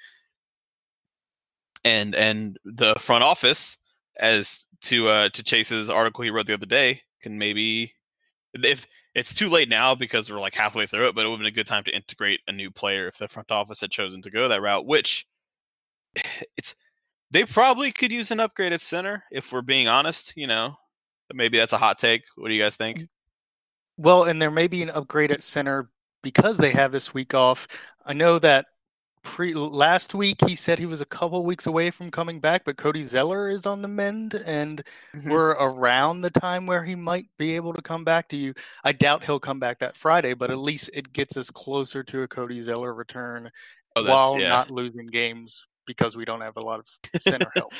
And 1.84 2.14
and 2.14 2.58
the 2.64 2.94
front 3.00 3.24
office, 3.24 3.76
as 4.18 4.66
to 4.82 5.08
uh, 5.08 5.28
to 5.30 5.42
Chase's 5.42 5.90
article 5.90 6.22
he 6.22 6.30
wrote 6.30 6.46
the 6.46 6.54
other 6.54 6.66
day, 6.66 7.02
can 7.22 7.38
maybe 7.38 7.94
if 8.54 8.86
it's 9.14 9.34
too 9.34 9.48
late 9.48 9.68
now 9.68 9.94
because 9.94 10.30
we're 10.30 10.40
like 10.40 10.54
halfway 10.54 10.86
through 10.86 11.08
it, 11.08 11.14
but 11.14 11.24
it 11.24 11.28
would 11.28 11.34
have 11.34 11.40
been 11.40 11.46
a 11.46 11.50
good 11.50 11.66
time 11.66 11.84
to 11.84 11.94
integrate 11.94 12.40
a 12.48 12.52
new 12.52 12.70
player 12.70 13.08
if 13.08 13.18
the 13.18 13.28
front 13.28 13.50
office 13.50 13.80
had 13.80 13.90
chosen 13.90 14.22
to 14.22 14.30
go 14.30 14.48
that 14.48 14.62
route, 14.62 14.86
which 14.86 15.26
it's 16.56 16.74
they 17.30 17.44
probably 17.44 17.92
could 17.92 18.12
use 18.12 18.30
an 18.30 18.40
upgrade 18.40 18.72
at 18.72 18.82
center 18.82 19.24
if 19.30 19.52
we're 19.52 19.62
being 19.62 19.88
honest, 19.88 20.34
you 20.36 20.46
know. 20.46 20.74
Maybe 21.32 21.56
that's 21.56 21.72
a 21.72 21.78
hot 21.78 21.98
take. 21.98 22.24
What 22.36 22.48
do 22.48 22.54
you 22.54 22.62
guys 22.62 22.76
think? 22.76 23.04
Well, 23.96 24.24
and 24.24 24.40
there 24.40 24.50
may 24.50 24.68
be 24.68 24.82
an 24.82 24.90
upgrade 24.90 25.30
at 25.30 25.42
center 25.42 25.88
because 26.22 26.58
they 26.58 26.70
have 26.72 26.92
this 26.92 27.14
week 27.14 27.32
off. 27.32 27.66
I 28.04 28.12
know 28.12 28.38
that 28.38 28.66
pre 29.22 29.54
last 29.54 30.14
week 30.14 30.38
he 30.46 30.54
said 30.56 30.78
he 30.78 30.86
was 30.86 31.00
a 31.00 31.06
couple 31.06 31.44
weeks 31.44 31.66
away 31.66 31.90
from 31.90 32.10
coming 32.10 32.40
back, 32.40 32.64
but 32.64 32.76
Cody 32.76 33.02
Zeller 33.02 33.48
is 33.48 33.66
on 33.66 33.82
the 33.82 33.88
mend, 33.88 34.34
and 34.46 34.82
Mhm. 35.14 35.30
we're 35.30 35.50
around 35.52 36.20
the 36.22 36.30
time 36.30 36.66
where 36.66 36.82
he 36.84 36.94
might 36.94 37.26
be 37.38 37.54
able 37.56 37.72
to 37.72 37.82
come 37.82 38.04
back 38.04 38.28
to 38.30 38.36
you. 38.36 38.54
I 38.84 38.92
doubt 38.92 39.24
he'll 39.24 39.40
come 39.40 39.60
back 39.60 39.78
that 39.80 39.96
Friday, 39.96 40.34
but 40.34 40.50
at 40.50 40.58
least 40.58 40.90
it 40.92 41.12
gets 41.12 41.36
us 41.36 41.50
closer 41.50 42.02
to 42.04 42.22
a 42.22 42.28
Cody 42.28 42.60
Zeller 42.60 42.94
return 42.94 43.50
Oh, 43.96 44.04
while 44.04 44.40
yeah. 44.40 44.48
not 44.48 44.70
losing 44.70 45.06
games 45.06 45.66
because 45.86 46.16
we 46.16 46.24
don't 46.24 46.40
have 46.40 46.56
a 46.56 46.60
lot 46.60 46.80
of 46.80 47.20
center 47.20 47.50
help. 47.54 47.72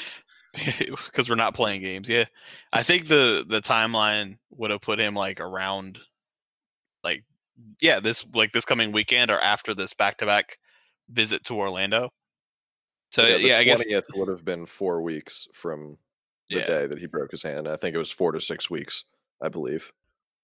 because 0.55 1.29
we're 1.31 1.35
not 1.37 1.55
playing 1.55 1.81
games. 1.81 2.09
Yeah, 2.09 2.27
I 2.73 2.83
think 2.83 3.09
the 3.09 3.45
the 3.49 3.63
timeline 3.63 4.39
would 4.51 4.71
have 4.71 4.83
put 4.83 4.99
him 5.01 5.15
like 5.15 5.41
around, 5.41 5.99
like 7.03 7.25
yeah, 7.81 8.01
this 8.01 8.27
like 8.35 8.53
this 8.53 8.65
coming 8.67 8.93
weekend 8.93 9.31
or 9.31 9.41
after 9.41 9.75
this 9.75 9.95
back 9.95 10.19
to 10.19 10.27
back 10.27 10.59
visit 11.11 11.45
to 11.45 11.55
Orlando. 11.55 12.11
So 13.11 13.23
yeah, 13.27 13.37
yeah, 13.37 13.55
the 13.55 13.61
I 13.61 13.65
guess 13.65 13.81
twentieth 13.83 14.05
would 14.15 14.29
have 14.29 14.45
been 14.45 14.65
four 14.67 15.03
weeks 15.03 15.47
from 15.53 15.99
the 16.49 16.61
Yeah. 16.61 16.67
day 16.67 16.87
that 16.87 16.99
he 16.99 17.07
broke 17.07 17.31
his 17.31 17.43
hand. 17.43 17.69
I 17.69 17.77
think 17.77 17.95
it 17.95 17.99
was 17.99 18.11
four 18.11 18.33
to 18.33 18.41
six 18.41 18.71
weeks, 18.71 19.05
I 19.41 19.49
believe. 19.49 19.91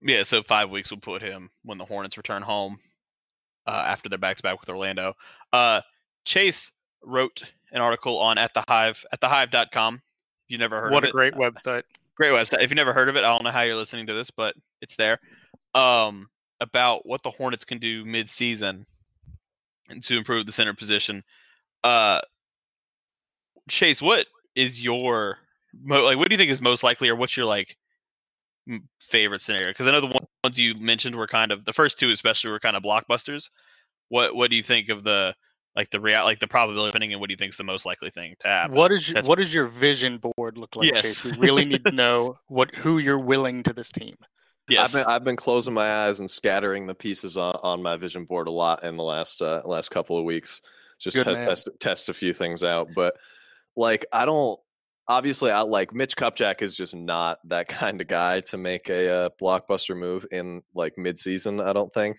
yeah. 0.03 0.23
So 0.23 0.43
five 0.43 0.71
weeks 0.71 0.91
would 0.91 1.03
put 1.03 1.23
him 1.23 1.51
when 1.65 1.79
the 1.79 1.85
Hornets 1.85 2.17
return 2.17 2.43
home 2.43 2.79
uh, 3.67 3.71
after 3.87 4.09
their 4.09 4.19
backs 4.19 4.41
back 4.41 4.61
with 4.61 4.69
Orlando. 4.69 5.15
Uh, 5.53 5.81
Chase 6.25 6.71
wrote 7.03 7.43
an 7.73 7.81
article 7.81 8.19
on 8.19 8.39
at 8.39 8.53
the 8.55 8.65
hive 8.69 9.05
at 9.13 9.21
thehive.com. 9.21 9.95
If 9.95 10.01
you 10.49 10.59
never 10.59 10.81
heard 10.81 10.93
what 10.93 11.05
of 11.05 11.09
a 11.11 11.13
great 11.13 11.35
website! 11.35 11.83
great 12.17 12.33
website. 12.33 12.63
If 12.63 12.71
you 12.71 12.77
never 12.77 12.93
heard 12.93 13.09
of 13.09 13.17
it, 13.17 13.21
I 13.21 13.29
don't 13.33 13.45
know 13.45 13.51
how 13.51 13.63
you're 13.63 13.77
listening 13.77 14.07
to 14.09 14.15
this, 14.15 14.31
but 14.31 14.55
it's 14.83 14.97
there. 14.97 15.19
Um, 15.75 16.29
about 16.61 17.07
what 17.07 17.23
the 17.23 17.31
Hornets 17.31 17.65
can 17.65 17.79
do 17.79 18.05
mid-season 18.05 18.69
and 18.69 18.87
to 20.03 20.17
improve 20.17 20.47
the 20.47 20.53
center 20.53 20.75
position. 20.75 21.23
Uh, 21.85 22.21
Chase, 23.69 24.01
what 24.01 24.27
is 24.55 24.83
your 24.83 25.39
like? 25.87 26.17
What 26.17 26.29
do 26.29 26.35
you 26.35 26.39
think 26.39 26.51
is 26.51 26.63
most 26.63 26.83
likely, 26.83 27.09
or 27.09 27.17
what's 27.17 27.37
your 27.37 27.47
like 27.47 27.77
favorite 29.01 29.43
scenario? 29.43 29.69
Because 29.69 29.87
I 29.87 29.93
know 29.93 30.01
the 30.01 30.07
one- 30.07 30.27
ones 30.45 30.59
you 30.59 30.75
mentioned 30.75 31.17
were 31.17 31.27
kind 31.27 31.53
of 31.53 31.65
the 31.65 31.73
first 31.73 31.99
two, 31.99 32.11
especially, 32.11 32.51
were 32.51 32.61
kind 32.61 32.77
of 32.77 32.83
blockbusters. 32.83 33.51
What 34.09 34.35
What 34.35 34.51
do 34.51 34.57
you 34.57 34.63
think 34.63 34.89
of 34.89 35.05
the 35.05 35.35
like 35.77 35.91
the 35.91 36.01
real 36.01 36.25
like 36.25 36.41
the 36.41 36.49
probability 36.49 36.89
of 36.89 36.95
winning, 36.95 37.13
and 37.13 37.21
what 37.21 37.29
do 37.29 37.33
you 37.33 37.37
think 37.37 37.53
is 37.53 37.57
the 37.57 37.65
most 37.65 37.87
likely 37.87 38.11
thing 38.11 38.35
to 38.41 38.49
happen? 38.49 38.75
What 38.75 38.91
is 38.91 39.09
your, 39.09 39.23
what 39.23 39.39
does 39.39 39.53
your 39.53 39.67
vision 39.67 40.19
board 40.19 40.57
look 40.57 40.75
like, 40.77 40.93
Yes. 40.93 41.03
Chase? 41.03 41.25
We 41.25 41.33
really 41.33 41.65
need 41.65 41.85
to 41.85 41.93
know 41.93 42.39
what 42.49 42.75
who 42.75 42.99
you're 42.99 43.19
willing 43.19 43.63
to 43.65 43.73
this 43.73 43.91
team. 43.91 44.17
Yes. 44.69 44.95
I've 44.95 45.05
been 45.05 45.13
I've 45.15 45.25
been 45.25 45.37
closing 45.37 45.75
my 45.75 45.91
eyes 46.05 46.21
and 46.21 46.31
scattering 46.31 46.87
the 46.87 46.95
pieces 46.95 47.37
on, 47.37 47.59
on 47.63 47.83
my 47.83 47.97
vision 47.97 48.25
board 48.25 48.49
a 48.49 48.51
lot 48.53 48.85
in 48.85 48.97
the 48.97 49.05
last 49.05 49.41
uh, 49.43 49.63
last 49.65 49.91
couple 49.91 50.19
of 50.19 50.25
weeks, 50.25 50.63
just 50.99 51.17
Good 51.17 51.25
to 51.25 51.33
man. 51.35 51.47
test 51.49 51.69
test 51.81 52.09
a 52.09 52.13
few 52.15 52.35
things 52.35 52.63
out. 52.63 52.89
But 52.95 53.15
like, 53.77 54.05
I 54.13 54.25
don't 54.27 54.59
obviously 55.09 55.51
I 55.51 55.63
like 55.63 55.95
Mitch 55.95 56.17
Kupchak 56.17 56.61
is 56.61 56.77
just 56.77 56.95
not 56.95 57.39
that 57.45 57.69
kind 57.69 58.01
of 58.01 58.09
guy 58.09 58.41
to 58.41 58.59
make 58.59 58.89
a 58.91 59.11
uh, 59.11 59.29
blockbuster 59.41 59.97
move 59.97 60.27
in 60.31 60.63
like 60.75 60.95
midseason. 60.99 61.65
I 61.67 61.73
don't 61.73 61.93
think 61.95 62.19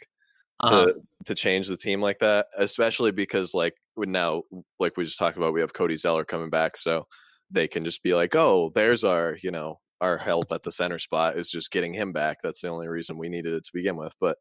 to 0.66 0.70
Uh-huh. 0.70 0.94
to 1.26 1.36
change 1.36 1.68
the 1.68 1.78
team 1.78 2.02
like 2.02 2.20
that, 2.20 2.48
especially 2.58 3.12
because 3.12 3.54
like 3.54 3.76
we 3.96 4.08
now 4.08 4.44
like 4.80 4.98
we 4.98 5.06
just 5.06 5.20
talked 5.20 5.38
about, 5.38 5.54
we 5.54 5.62
have 5.62 5.74
Cody 5.74 5.96
Zeller 5.96 6.26
coming 6.26 6.50
back, 6.50 6.78
so 6.78 7.06
they 7.52 7.68
can 7.68 7.86
just 7.86 8.02
be 8.04 8.14
like, 8.14 8.36
oh, 8.36 8.72
there's 8.76 9.04
our 9.04 9.38
you 9.44 9.52
know 9.52 9.80
our 10.02 10.18
help 10.18 10.52
at 10.52 10.64
the 10.64 10.72
center 10.72 11.00
spot 11.00 11.38
is 11.38 11.50
just 11.50 11.72
getting 11.72 11.94
him 11.94 12.12
back. 12.14 12.40
That's 12.42 12.62
the 12.62 12.70
only 12.70 12.88
reason 12.88 13.18
we 13.18 13.30
needed 13.30 13.54
it 13.54 13.64
to 13.64 13.72
begin 13.74 13.96
with. 13.96 14.14
But 14.20 14.38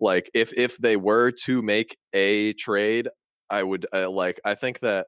like 0.00 0.30
if 0.34 0.52
if 0.58 0.78
they 0.78 0.96
were 0.96 1.30
to 1.44 1.62
make 1.62 1.96
a 2.12 2.52
trade, 2.54 3.08
I 3.48 3.62
would 3.62 3.86
uh, 3.92 4.10
like 4.10 4.40
I 4.44 4.54
think 4.54 4.80
that 4.80 5.06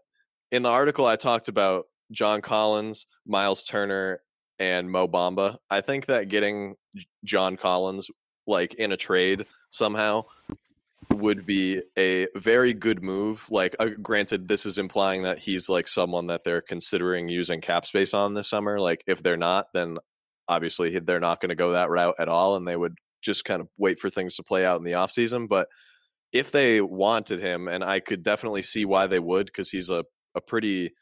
in 0.50 0.62
the 0.62 0.70
article 0.70 1.06
I 1.06 1.16
talked 1.16 1.48
about 1.48 1.86
John 2.10 2.42
Collins, 2.42 3.06
Miles 3.26 3.64
Turner, 3.64 4.20
and 4.58 4.90
Mo 4.90 5.08
Bamba. 5.08 5.56
I 5.70 5.80
think 5.80 6.06
that 6.06 6.28
getting 6.28 6.74
John 7.24 7.56
Collins 7.56 8.10
like 8.46 8.74
in 8.74 8.92
a 8.92 8.96
trade 8.96 9.46
somehow 9.70 10.24
would 11.22 11.46
be 11.46 11.82
a 11.98 12.26
very 12.36 12.74
good 12.74 13.02
move. 13.02 13.46
Like, 13.50 13.74
uh, 13.78 13.90
granted, 14.02 14.48
this 14.48 14.66
is 14.66 14.78
implying 14.78 15.22
that 15.22 15.38
he's 15.38 15.68
like 15.68 15.88
someone 15.88 16.26
that 16.26 16.44
they're 16.44 16.60
considering 16.60 17.28
using 17.28 17.60
cap 17.60 17.86
space 17.86 18.12
on 18.12 18.34
this 18.34 18.50
summer. 18.50 18.78
Like, 18.78 19.02
if 19.06 19.22
they're 19.22 19.36
not, 19.36 19.66
then 19.72 19.98
obviously 20.48 20.98
they're 20.98 21.20
not 21.20 21.40
going 21.40 21.48
to 21.50 21.54
go 21.54 21.72
that 21.72 21.90
route 21.90 22.16
at 22.18 22.28
all, 22.28 22.56
and 22.56 22.68
they 22.68 22.76
would 22.76 22.96
just 23.22 23.44
kind 23.44 23.60
of 23.60 23.68
wait 23.78 23.98
for 23.98 24.10
things 24.10 24.36
to 24.36 24.42
play 24.42 24.66
out 24.66 24.78
in 24.78 24.84
the 24.84 24.92
offseason. 24.92 25.48
But 25.48 25.68
if 26.32 26.50
they 26.50 26.80
wanted 26.80 27.40
him, 27.40 27.68
and 27.68 27.84
I 27.84 28.00
could 28.00 28.22
definitely 28.22 28.62
see 28.62 28.84
why 28.84 29.06
they 29.06 29.20
would, 29.20 29.46
because 29.46 29.70
he's 29.70 29.90
a, 29.90 30.04
a 30.34 30.40
pretty 30.40 30.92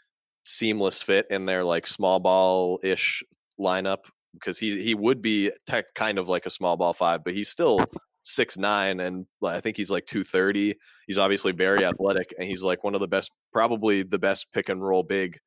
seamless 0.45 1.03
fit 1.03 1.27
in 1.31 1.47
their 1.47 1.65
like 1.65 1.87
small 1.87 2.19
ball 2.19 2.81
ish 2.83 3.23
lineup 3.61 4.05
because 4.33 4.59
he 4.59 4.83
he 4.83 4.95
would 4.95 5.21
be 5.21 5.51
tech 5.67 5.87
kind 5.95 6.19
of 6.19 6.29
like 6.29 6.47
a 6.47 6.51
small 6.51 6.77
ball 6.77 6.93
five, 6.93 7.23
but 7.25 7.35
he's 7.35 7.49
still 7.49 7.85
six 8.23 8.59
nine 8.59 9.01
and 9.01 9.27
I 9.45 9.61
think 9.61 9.77
he's 9.77 9.91
like 9.91 10.07
two 10.07 10.25
thirty. 10.25 10.75
He's 11.07 11.19
obviously 11.19 11.53
very 11.53 11.85
athletic 11.85 12.35
and 12.39 12.49
he's 12.49 12.63
like 12.63 12.85
one 12.85 12.95
of 12.95 13.01
the 13.01 13.09
best, 13.09 13.31
probably 13.53 14.03
the 14.03 14.19
best 14.19 14.53
pick 14.53 14.69
and 14.69 14.83
roll 14.83 15.03
big 15.03 15.39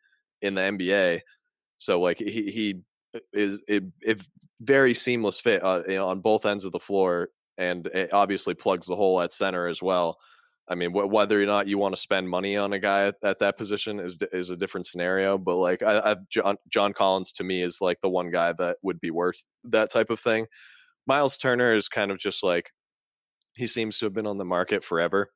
in 0.41 0.55
the 0.55 0.61
NBA. 0.61 1.21
So 1.77 2.01
like 2.01 2.17
he 2.19 2.51
he 2.51 2.75
is 3.31 3.59
it, 3.67 3.83
it 4.01 4.21
very 4.61 4.93
seamless 4.93 5.39
fit 5.39 5.63
uh, 5.63 5.83
you 5.87 5.95
know, 5.95 6.07
on 6.07 6.21
both 6.21 6.45
ends 6.45 6.65
of 6.65 6.71
the 6.71 6.79
floor 6.79 7.29
and 7.57 7.87
it 7.87 8.13
obviously 8.13 8.53
plugs 8.53 8.87
the 8.87 8.95
hole 8.95 9.21
at 9.21 9.33
center 9.33 9.67
as 9.67 9.81
well. 9.81 10.17
I 10.67 10.75
mean, 10.75 10.91
wh- 10.91 11.11
whether 11.11 11.41
or 11.41 11.45
not 11.45 11.67
you 11.67 11.77
want 11.77 11.93
to 11.93 12.01
spend 12.01 12.29
money 12.29 12.55
on 12.55 12.73
a 12.73 12.79
guy 12.79 13.07
at, 13.07 13.15
at 13.23 13.39
that 13.39 13.57
position 13.57 13.99
is 13.99 14.17
is 14.31 14.49
a 14.49 14.57
different 14.57 14.85
scenario. 14.85 15.37
But 15.37 15.57
like, 15.57 15.83
I, 15.83 15.99
I 15.99 16.15
John 16.29 16.57
John 16.69 16.93
Collins 16.93 17.33
to 17.33 17.43
me 17.43 17.61
is 17.61 17.79
like 17.81 17.99
the 18.01 18.09
one 18.09 18.31
guy 18.31 18.53
that 18.53 18.77
would 18.81 18.99
be 19.01 19.11
worth 19.11 19.45
that 19.65 19.91
type 19.91 20.09
of 20.09 20.19
thing. 20.19 20.47
Miles 21.07 21.37
Turner 21.37 21.73
is 21.73 21.87
kind 21.89 22.11
of 22.11 22.17
just 22.17 22.43
like 22.43 22.71
he 23.55 23.67
seems 23.67 23.99
to 23.99 24.05
have 24.05 24.13
been 24.13 24.27
on 24.27 24.37
the 24.37 24.45
market 24.45 24.83
forever. 24.83 25.31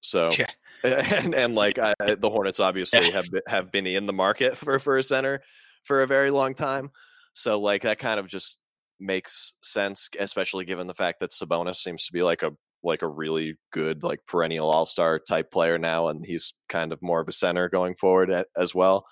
So 0.00 0.30
Yeah. 0.38 0.46
and 0.84 1.34
and 1.34 1.54
like 1.54 1.78
I, 1.78 1.94
the 1.98 2.30
Hornets 2.30 2.60
obviously 2.60 3.06
Yeah. 3.06 3.12
have 3.12 3.30
been, 3.30 3.42
have 3.48 3.72
been 3.72 3.86
in 3.86 4.06
the 4.06 4.12
market 4.12 4.56
for 4.56 4.78
for 4.78 4.96
a 4.98 5.02
center 5.02 5.40
for 5.84 6.02
a 6.02 6.06
very 6.06 6.30
long 6.30 6.54
time. 6.54 6.90
So 7.32 7.58
like 7.60 7.82
that 7.82 7.98
kind 7.98 8.20
of 8.20 8.26
just 8.26 8.58
makes 9.00 9.54
sense, 9.62 10.08
especially 10.18 10.64
given 10.64 10.86
the 10.86 10.94
fact 10.94 11.20
that 11.20 11.30
Sabonis 11.30 11.76
seems 11.76 12.06
to 12.06 12.12
be 12.12 12.22
like 12.22 12.42
a 12.42 12.52
like 12.84 13.02
a 13.02 13.08
really 13.08 13.56
good 13.72 14.04
like 14.04 14.20
perennial 14.26 14.70
all 14.70 14.86
star 14.86 15.18
type 15.18 15.50
player 15.50 15.78
now, 15.78 16.08
and 16.08 16.24
he's 16.24 16.54
kind 16.68 16.92
of 16.92 17.00
more 17.02 17.20
of 17.20 17.28
a 17.28 17.32
center 17.32 17.68
going 17.68 17.94
forward 17.96 18.44
as 18.56 18.74
well. 18.74 19.04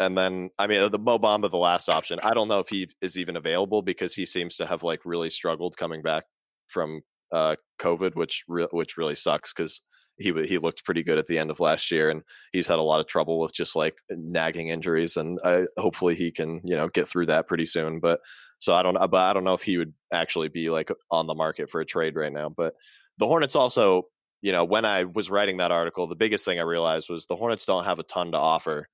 And 0.00 0.16
then 0.16 0.50
I 0.58 0.66
mean 0.66 0.90
the 0.90 0.98
Mo 0.98 1.18
Bamba, 1.18 1.50
the 1.50 1.58
last 1.58 1.88
option. 1.88 2.18
I 2.22 2.34
don't 2.34 2.48
know 2.48 2.58
if 2.58 2.68
he 2.68 2.88
is 3.02 3.18
even 3.18 3.36
available 3.36 3.82
because 3.82 4.14
he 4.14 4.26
seems 4.26 4.56
to 4.56 4.66
have 4.66 4.82
like 4.82 5.00
really 5.04 5.28
struggled 5.28 5.76
coming 5.76 6.02
back 6.02 6.24
from 6.66 7.02
uh, 7.32 7.56
COVID, 7.78 8.16
which 8.16 8.44
re- 8.48 8.66
which 8.70 8.96
really 8.96 9.14
sucks 9.14 9.52
because 9.52 9.82
he 10.16 10.32
he 10.46 10.58
looked 10.58 10.84
pretty 10.84 11.02
good 11.02 11.18
at 11.18 11.26
the 11.26 11.38
end 11.38 11.50
of 11.50 11.60
last 11.60 11.90
year, 11.90 12.10
and 12.10 12.22
he's 12.52 12.66
had 12.66 12.78
a 12.78 12.82
lot 12.82 13.00
of 13.00 13.06
trouble 13.06 13.38
with 13.40 13.54
just 13.54 13.76
like 13.76 13.94
nagging 14.10 14.68
injuries, 14.68 15.16
and 15.16 15.38
I, 15.44 15.66
hopefully 15.76 16.14
he 16.14 16.30
can 16.32 16.60
you 16.64 16.76
know 16.76 16.88
get 16.88 17.06
through 17.06 17.26
that 17.26 17.46
pretty 17.46 17.66
soon. 17.66 18.00
But 18.00 18.20
so 18.58 18.74
I 18.74 18.82
don't 18.82 18.94
know, 18.94 19.06
but 19.06 19.18
I 19.28 19.32
don't 19.34 19.44
know 19.44 19.54
if 19.54 19.62
he 19.62 19.78
would 19.78 19.92
actually 20.12 20.48
be 20.48 20.70
like 20.70 20.90
on 21.10 21.26
the 21.26 21.34
market 21.34 21.70
for 21.70 21.80
a 21.80 21.86
trade 21.86 22.16
right 22.16 22.32
now. 22.32 22.48
But 22.48 22.74
the 23.18 23.26
Hornets 23.26 23.56
also, 23.56 24.04
you 24.40 24.52
know, 24.52 24.64
when 24.64 24.86
I 24.86 25.04
was 25.04 25.30
writing 25.30 25.58
that 25.58 25.72
article, 25.72 26.06
the 26.06 26.16
biggest 26.16 26.44
thing 26.46 26.58
I 26.58 26.62
realized 26.62 27.08
was 27.10 27.26
the 27.26 27.36
Hornets 27.36 27.66
don't 27.66 27.84
have 27.84 27.98
a 27.98 28.04
ton 28.04 28.32
to 28.32 28.38
offer 28.38 28.88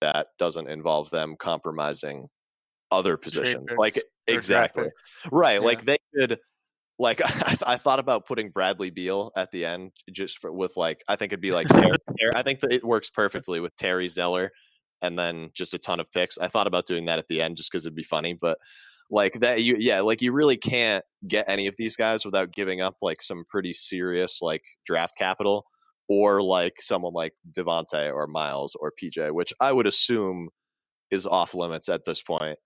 that 0.00 0.28
doesn't 0.38 0.68
involve 0.68 1.10
them 1.10 1.36
compromising 1.38 2.28
other 2.90 3.16
positions. 3.16 3.68
Like 3.76 4.02
exactly. 4.26 4.88
Right. 5.30 5.60
Yeah. 5.60 5.66
Like 5.66 5.84
they 5.84 5.98
could 6.14 6.38
like 6.98 7.20
I, 7.24 7.56
I 7.66 7.76
thought 7.76 7.98
about 7.98 8.26
putting 8.26 8.50
Bradley 8.50 8.90
Beal 8.90 9.32
at 9.36 9.50
the 9.50 9.64
end 9.64 9.92
just 10.12 10.38
for, 10.38 10.52
with 10.52 10.76
like 10.76 11.02
I 11.08 11.16
think 11.16 11.32
it'd 11.32 11.40
be 11.40 11.52
like 11.52 11.68
Terry, 11.68 11.96
Terry- 12.18 12.32
I 12.34 12.42
think 12.42 12.60
that 12.60 12.72
it 12.72 12.84
works 12.84 13.10
perfectly 13.10 13.60
with 13.60 13.74
Terry 13.76 14.08
Zeller 14.08 14.50
and 15.02 15.18
then 15.18 15.50
just 15.54 15.74
a 15.74 15.78
ton 15.78 16.00
of 16.00 16.12
picks. 16.12 16.36
I 16.38 16.48
thought 16.48 16.66
about 16.66 16.86
doing 16.86 17.06
that 17.06 17.18
at 17.18 17.28
the 17.28 17.40
end 17.40 17.56
just 17.56 17.70
because 17.72 17.86
it'd 17.86 17.96
be 17.96 18.02
funny, 18.02 18.34
but 18.34 18.58
like 19.10 19.40
that 19.40 19.62
you 19.62 19.76
yeah 19.78 20.00
like 20.02 20.22
you 20.22 20.32
really 20.32 20.56
can't 20.56 21.04
get 21.26 21.48
any 21.48 21.66
of 21.66 21.74
these 21.76 21.96
guys 21.96 22.24
without 22.24 22.52
giving 22.52 22.80
up 22.80 22.96
like 23.02 23.22
some 23.22 23.44
pretty 23.48 23.72
serious 23.72 24.40
like 24.40 24.62
draft 24.84 25.16
capital 25.18 25.66
or 26.10 26.42
like 26.42 26.74
someone 26.82 27.14
like 27.14 27.34
Devonte 27.56 28.12
or 28.12 28.26
Miles 28.26 28.76
or 28.80 28.92
PJ, 29.02 29.32
which 29.32 29.54
I 29.60 29.72
would 29.72 29.86
assume 29.86 30.50
is 31.12 31.24
off 31.26 31.54
limits 31.54 31.88
at 31.88 32.04
this 32.04 32.20
point. 32.22 32.58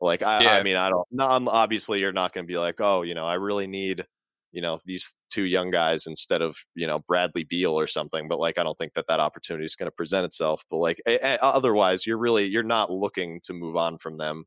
Like 0.00 0.22
I, 0.22 0.42
Yeah. 0.44 0.52
I 0.54 0.62
mean, 0.64 0.76
I 0.76 0.88
don't. 0.90 1.06
No, 1.12 1.26
I'm- 1.28 1.48
obviously, 1.48 2.00
you're 2.00 2.12
not 2.12 2.32
going 2.34 2.46
to 2.46 2.52
be 2.52 2.58
like, 2.58 2.80
oh, 2.80 3.02
you 3.02 3.14
know, 3.14 3.26
I 3.26 3.34
really 3.34 3.66
need, 3.66 4.06
you 4.52 4.62
know, 4.62 4.80
these 4.86 5.14
two 5.30 5.44
young 5.44 5.70
guys 5.70 6.06
instead 6.06 6.42
of 6.42 6.56
you 6.74 6.86
know 6.86 7.00
Bradley 7.08 7.44
Beal 7.44 7.78
or 7.78 7.86
something. 7.88 8.28
But 8.28 8.40
like, 8.40 8.58
I 8.58 8.64
don't 8.64 8.78
think 8.78 8.94
that 8.94 9.08
that 9.08 9.20
opportunity 9.20 9.66
is 9.66 9.76
going 9.76 9.88
to 9.88 9.96
present 9.96 10.24
itself. 10.26 10.64
But 10.70 10.78
like, 10.78 11.02
a- 11.06 11.18
a- 11.36 11.42
otherwise, 11.44 12.06
you're 12.06 12.18
really 12.18 12.46
you're 12.46 12.62
not 12.64 12.90
looking 12.92 13.40
to 13.44 13.52
move 13.54 13.76
on 13.76 13.98
from 13.98 14.18
them 14.18 14.44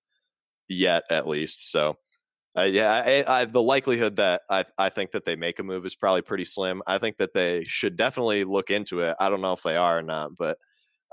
yet, 0.70 1.04
at 1.12 1.28
least. 1.28 1.72
So, 1.72 1.98
uh, 2.58 2.64
yeah, 2.64 2.92
I, 3.06 3.42
I, 3.42 3.46
the 3.46 3.62
likelihood 3.62 4.16
that 4.18 4.42
I, 4.50 4.66
I 4.78 4.90
think 4.90 5.12
that 5.12 5.26
they 5.26 5.36
make 5.36 5.60
a 5.60 5.64
move 5.64 5.86
is 5.86 5.96
probably 5.96 6.22
pretty 6.22 6.46
slim. 6.46 6.82
I 6.88 6.98
think 6.98 7.18
that 7.18 7.34
they 7.34 7.64
should 7.66 7.96
definitely 7.96 8.44
look 8.44 8.70
into 8.70 9.02
it. 9.02 9.16
I 9.20 9.30
don't 9.30 9.42
know 9.42 9.54
if 9.54 9.64
they 9.64 9.76
are 9.76 10.00
or 10.00 10.02
not, 10.02 10.32
but 10.38 10.58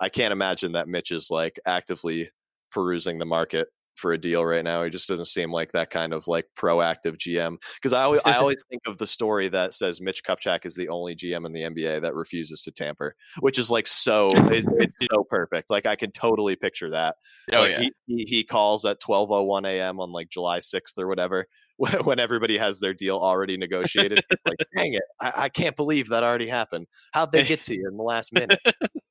I 0.00 0.08
can't 0.08 0.32
imagine 0.32 0.72
that 0.72 0.88
Mitch 0.88 1.10
is 1.10 1.30
like 1.30 1.60
actively 1.66 2.30
perusing 2.70 3.18
the 3.18 3.26
market 3.26 3.68
for 3.96 4.12
a 4.12 4.18
deal 4.18 4.44
right 4.44 4.64
now. 4.64 4.84
He 4.84 4.90
just 4.90 5.08
doesn't 5.08 5.26
seem 5.26 5.50
like 5.50 5.72
that 5.72 5.90
kind 5.90 6.12
of 6.12 6.28
like 6.28 6.46
proactive 6.56 7.16
GM. 7.16 7.56
Because 7.76 7.92
I 7.92 8.02
always, 8.02 8.20
I 8.24 8.34
always 8.36 8.62
think 8.68 8.82
of 8.86 8.98
the 8.98 9.06
story 9.06 9.48
that 9.48 9.74
says 9.74 10.00
Mitch 10.00 10.22
Kupchak 10.24 10.64
is 10.64 10.74
the 10.74 10.88
only 10.88 11.14
GM 11.16 11.46
in 11.46 11.52
the 11.52 11.62
NBA 11.62 12.02
that 12.02 12.14
refuses 12.14 12.62
to 12.62 12.70
tamper, 12.70 13.14
which 13.40 13.58
is 13.58 13.70
like 13.70 13.86
so 13.86 14.28
it, 14.32 14.64
it's 14.78 14.98
so 15.12 15.24
perfect. 15.24 15.70
Like 15.70 15.86
I 15.86 15.96
can 15.96 16.12
totally 16.12 16.56
picture 16.56 16.90
that. 16.90 17.16
Oh 17.52 17.60
like 17.60 17.72
yeah. 17.72 17.80
he, 17.80 17.92
he 18.06 18.24
he 18.24 18.44
calls 18.44 18.84
at 18.84 19.00
12:01 19.00 19.66
a.m. 19.68 20.00
on 20.00 20.12
like 20.12 20.28
July 20.28 20.58
6th 20.58 20.98
or 20.98 21.08
whatever. 21.08 21.46
when- 22.04 22.18
everybody 22.18 22.56
has 22.56 22.80
their 22.80 22.94
deal 22.94 23.18
already 23.18 23.58
negotiated, 23.58 24.24
like, 24.46 24.56
dang 24.74 24.94
it! 24.94 25.02
I, 25.20 25.32
I 25.36 25.48
can't 25.50 25.76
believe 25.76 26.08
that 26.08 26.24
already 26.24 26.48
happened. 26.48 26.86
How'd 27.12 27.32
they 27.32 27.44
get 27.44 27.62
to 27.64 27.74
you 27.74 27.86
in 27.86 27.98
the 27.98 28.02
last 28.02 28.32
minute? 28.32 28.58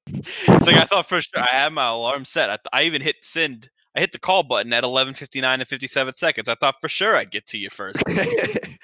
it's 0.08 0.68
like 0.68 0.76
I 0.76 0.86
thought 0.86 1.08
for 1.08 1.22
sure. 1.22 1.42
I 1.42 1.56
had 1.56 1.74
my 1.74 1.88
alarm 1.88 2.26
set. 2.26 2.50
I, 2.50 2.58
I 2.74 2.84
even 2.84 3.02
hit 3.02 3.18
send. 3.22 3.70
I 3.96 4.02
hit 4.02 4.12
the 4.12 4.20
call 4.20 4.44
button 4.44 4.74
at 4.74 4.84
11:59 4.84 5.44
and 5.44 5.68
57 5.68 6.14
seconds. 6.14 6.50
I 6.50 6.56
thought 6.56 6.76
for 6.82 6.90
sure 6.90 7.16
I'd 7.16 7.32
get 7.32 7.48
to 7.48 7.58
you 7.58 7.70
first. 7.70 8.04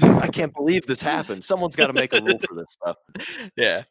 I 0.01 0.29
can't 0.31 0.53
believe 0.53 0.85
this 0.85 1.01
happened. 1.01 1.43
Someone's 1.43 1.75
got 1.75 1.87
to 1.87 1.93
make 1.93 2.13
a 2.13 2.21
rule 2.21 2.39
for 2.39 2.55
this 2.55 2.67
stuff. 2.69 2.95
yeah. 3.57 3.83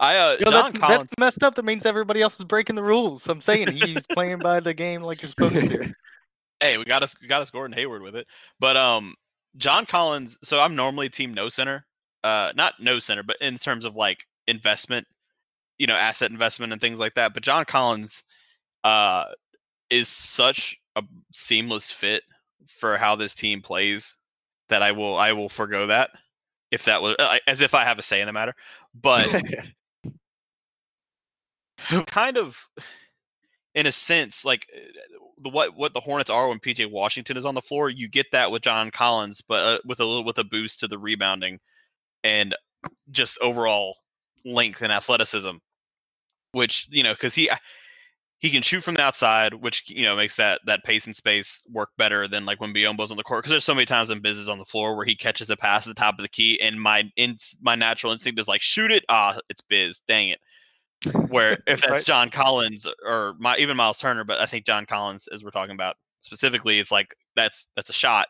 I 0.00 0.16
uh 0.16 0.36
Yo, 0.40 0.50
John 0.50 0.52
that's, 0.52 0.78
Collins. 0.78 1.04
that's 1.04 1.18
messed 1.18 1.42
up. 1.42 1.56
That 1.56 1.64
means 1.64 1.84
everybody 1.84 2.22
else 2.22 2.38
is 2.38 2.44
breaking 2.44 2.76
the 2.76 2.82
rules. 2.82 3.28
I'm 3.28 3.40
saying 3.40 3.72
he's 3.72 4.06
playing 4.06 4.38
by 4.38 4.60
the 4.60 4.72
game 4.72 5.02
like 5.02 5.20
you're 5.22 5.28
supposed 5.28 5.56
to. 5.56 5.92
hey, 6.60 6.78
we 6.78 6.84
got 6.84 7.02
us 7.02 7.14
we 7.20 7.26
got 7.26 7.42
us 7.42 7.50
Gordon 7.50 7.76
Hayward 7.76 8.02
with 8.02 8.14
it. 8.14 8.26
But 8.60 8.76
um 8.76 9.14
John 9.56 9.86
Collins, 9.86 10.38
so 10.44 10.60
I'm 10.60 10.76
normally 10.76 11.08
team 11.08 11.34
no 11.34 11.48
center. 11.48 11.84
Uh 12.22 12.52
not 12.54 12.74
no 12.80 13.00
center, 13.00 13.24
but 13.24 13.36
in 13.40 13.58
terms 13.58 13.84
of 13.84 13.96
like 13.96 14.24
investment, 14.46 15.06
you 15.78 15.88
know, 15.88 15.96
asset 15.96 16.30
investment 16.30 16.72
and 16.72 16.80
things 16.80 17.00
like 17.00 17.14
that. 17.14 17.34
But 17.34 17.42
John 17.42 17.64
Collins 17.64 18.22
uh 18.84 19.24
is 19.90 20.08
such 20.08 20.78
a 20.96 21.02
seamless 21.32 21.90
fit 21.90 22.22
for 22.68 22.96
how 22.96 23.16
this 23.16 23.34
team 23.34 23.62
plays 23.62 24.16
that 24.68 24.82
I 24.82 24.92
will 24.92 25.16
I 25.16 25.32
will 25.32 25.48
forego 25.48 25.86
that 25.88 26.10
if 26.70 26.84
that 26.84 27.02
was 27.02 27.16
uh, 27.18 27.38
as 27.46 27.62
if 27.62 27.74
I 27.74 27.84
have 27.84 27.98
a 27.98 28.02
say 28.02 28.20
in 28.20 28.26
the 28.26 28.32
matter. 28.32 28.54
But 28.94 29.26
kind 32.06 32.36
of 32.36 32.56
in 33.74 33.86
a 33.86 33.92
sense 33.92 34.44
like 34.44 34.66
uh, 34.74 34.80
the 35.42 35.50
what 35.50 35.76
what 35.76 35.94
the 35.94 36.00
Hornets 36.00 36.30
are 36.30 36.48
when 36.48 36.58
PJ 36.58 36.90
Washington 36.90 37.36
is 37.36 37.46
on 37.46 37.54
the 37.54 37.62
floor, 37.62 37.88
you 37.88 38.08
get 38.08 38.32
that 38.32 38.50
with 38.50 38.62
John 38.62 38.90
Collins, 38.90 39.42
but 39.46 39.64
uh, 39.64 39.78
with 39.84 40.00
a 40.00 40.04
little 40.04 40.24
with 40.24 40.38
a 40.38 40.44
boost 40.44 40.80
to 40.80 40.88
the 40.88 40.98
rebounding 40.98 41.60
and 42.24 42.54
just 43.10 43.38
overall 43.40 43.96
length 44.44 44.82
and 44.82 44.92
athleticism, 44.92 45.56
which 46.52 46.88
you 46.90 47.02
know 47.02 47.14
because 47.14 47.34
he 47.34 47.50
he 48.40 48.50
can 48.50 48.62
shoot 48.62 48.84
from 48.84 48.94
the 48.94 49.02
outside, 49.02 49.52
which 49.52 49.84
you 49.88 50.04
know 50.04 50.14
makes 50.16 50.36
that 50.36 50.60
that 50.66 50.84
pace 50.84 51.06
and 51.06 51.16
space 51.16 51.62
work 51.70 51.90
better 51.98 52.28
than 52.28 52.44
like 52.44 52.60
when 52.60 52.72
Biyombo's 52.72 53.10
on 53.10 53.16
the 53.16 53.24
court. 53.24 53.42
Because 53.42 53.50
there's 53.50 53.64
so 53.64 53.74
many 53.74 53.86
times 53.86 54.10
when 54.10 54.20
Biz 54.20 54.38
is 54.38 54.48
on 54.48 54.58
the 54.58 54.64
floor 54.64 54.96
where 54.96 55.04
he 55.04 55.16
catches 55.16 55.50
a 55.50 55.56
pass 55.56 55.86
at 55.86 55.94
the 55.94 56.00
top 56.00 56.18
of 56.18 56.22
the 56.22 56.28
key, 56.28 56.60
and 56.60 56.80
my 56.80 57.10
in 57.16 57.36
my 57.60 57.74
natural 57.74 58.12
instinct 58.12 58.38
is 58.38 58.48
like 58.48 58.60
shoot 58.60 58.92
it. 58.92 59.04
Ah, 59.08 59.38
it's 59.48 59.60
Biz. 59.62 60.00
Dang 60.06 60.30
it. 60.30 60.38
Where 61.28 61.58
if 61.66 61.80
that's 61.80 61.90
Right. 61.90 62.04
John 62.04 62.30
Collins 62.30 62.86
or 63.04 63.34
my 63.40 63.56
even 63.56 63.76
Miles 63.76 63.98
Turner, 63.98 64.24
but 64.24 64.40
I 64.40 64.46
think 64.46 64.64
John 64.64 64.86
Collins, 64.86 65.28
as 65.32 65.42
we're 65.42 65.50
talking 65.50 65.74
about 65.74 65.96
specifically, 66.20 66.78
it's 66.78 66.92
like 66.92 67.08
that's 67.34 67.66
that's 67.74 67.90
a 67.90 67.94
shot 67.94 68.28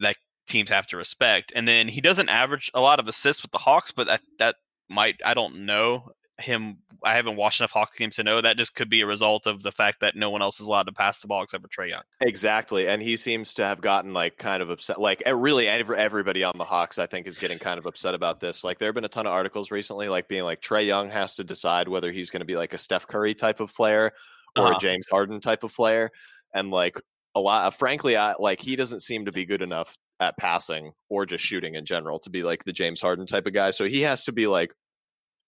that 0.00 0.16
teams 0.48 0.70
have 0.70 0.86
to 0.86 0.96
respect. 0.96 1.52
And 1.54 1.68
then 1.68 1.86
he 1.86 2.00
doesn't 2.00 2.30
average 2.30 2.70
a 2.72 2.80
lot 2.80 2.98
of 2.98 3.08
assists 3.08 3.42
with 3.42 3.52
the 3.52 3.58
Hawks, 3.58 3.90
but 3.90 4.06
that 4.06 4.22
that 4.38 4.56
might 4.88 5.20
I 5.22 5.34
don't 5.34 5.66
know 5.66 6.12
him. 6.38 6.78
I 7.04 7.14
haven't 7.14 7.36
watched 7.36 7.60
enough 7.60 7.72
Hawks 7.72 7.98
games 7.98 8.16
to 8.16 8.24
know 8.24 8.40
that 8.40 8.56
just 8.56 8.74
could 8.74 8.88
be 8.88 9.00
a 9.02 9.06
result 9.06 9.46
of 9.46 9.62
the 9.62 9.72
fact 9.72 10.00
that 10.00 10.16
no 10.16 10.30
one 10.30 10.40
else 10.42 10.60
is 10.60 10.66
allowed 10.66 10.84
to 10.84 10.92
pass 10.92 11.20
the 11.20 11.26
ball 11.28 11.42
except 11.42 11.62
for 11.62 11.68
Trae 11.68 11.90
Young. 11.90 12.02
Exactly, 12.20 12.88
and 12.88 13.02
he 13.02 13.16
seems 13.16 13.52
to 13.54 13.64
have 13.64 13.80
gotten 13.80 14.12
like 14.12 14.38
kind 14.38 14.62
of 14.62 14.70
upset. 14.70 15.00
Like 15.00 15.22
really, 15.26 15.68
every, 15.68 15.96
everybody 15.96 16.42
on 16.44 16.54
the 16.56 16.64
Hawks, 16.64 16.98
I 16.98 17.06
think, 17.06 17.26
is 17.26 17.36
getting 17.38 17.58
kind 17.58 17.78
of 17.78 17.86
upset 17.86 18.14
about 18.14 18.40
this. 18.40 18.64
Like 18.64 18.78
there 18.78 18.88
have 18.88 18.94
been 18.94 19.04
a 19.04 19.08
ton 19.08 19.26
of 19.26 19.32
articles 19.32 19.70
recently, 19.70 20.08
like 20.08 20.28
being 20.28 20.44
like 20.44 20.60
Trae 20.60 20.86
Young 20.86 21.10
has 21.10 21.36
to 21.36 21.44
decide 21.44 21.88
whether 21.88 22.10
he's 22.12 22.30
going 22.30 22.40
to 22.40 22.46
be 22.46 22.56
like 22.56 22.72
a 22.72 22.78
Steph 22.78 23.06
Curry 23.06 23.34
type 23.34 23.60
of 23.60 23.74
player 23.74 24.12
or 24.56 24.66
Uh-huh. 24.66 24.76
a 24.76 24.80
James 24.80 25.06
Harden 25.10 25.40
type 25.40 25.64
of 25.64 25.74
player, 25.74 26.10
and 26.54 26.70
like 26.70 26.96
a 27.34 27.40
lot. 27.40 27.74
Frankly, 27.78 28.16
I 28.16 28.34
like 28.38 28.60
he 28.60 28.76
doesn't 28.76 29.00
seem 29.00 29.24
to 29.26 29.32
be 29.32 29.44
good 29.44 29.62
enough 29.62 29.96
at 30.20 30.36
passing 30.36 30.92
or 31.08 31.26
just 31.26 31.44
shooting 31.44 31.74
in 31.74 31.84
general 31.84 32.18
to 32.20 32.30
be 32.30 32.42
like 32.42 32.62
the 32.64 32.72
James 32.72 33.00
Harden 33.00 33.26
type 33.26 33.46
of 33.46 33.52
guy. 33.54 33.70
So 33.70 33.86
he 33.86 34.02
has 34.02 34.24
to 34.24 34.32
be 34.32 34.46
like 34.46 34.72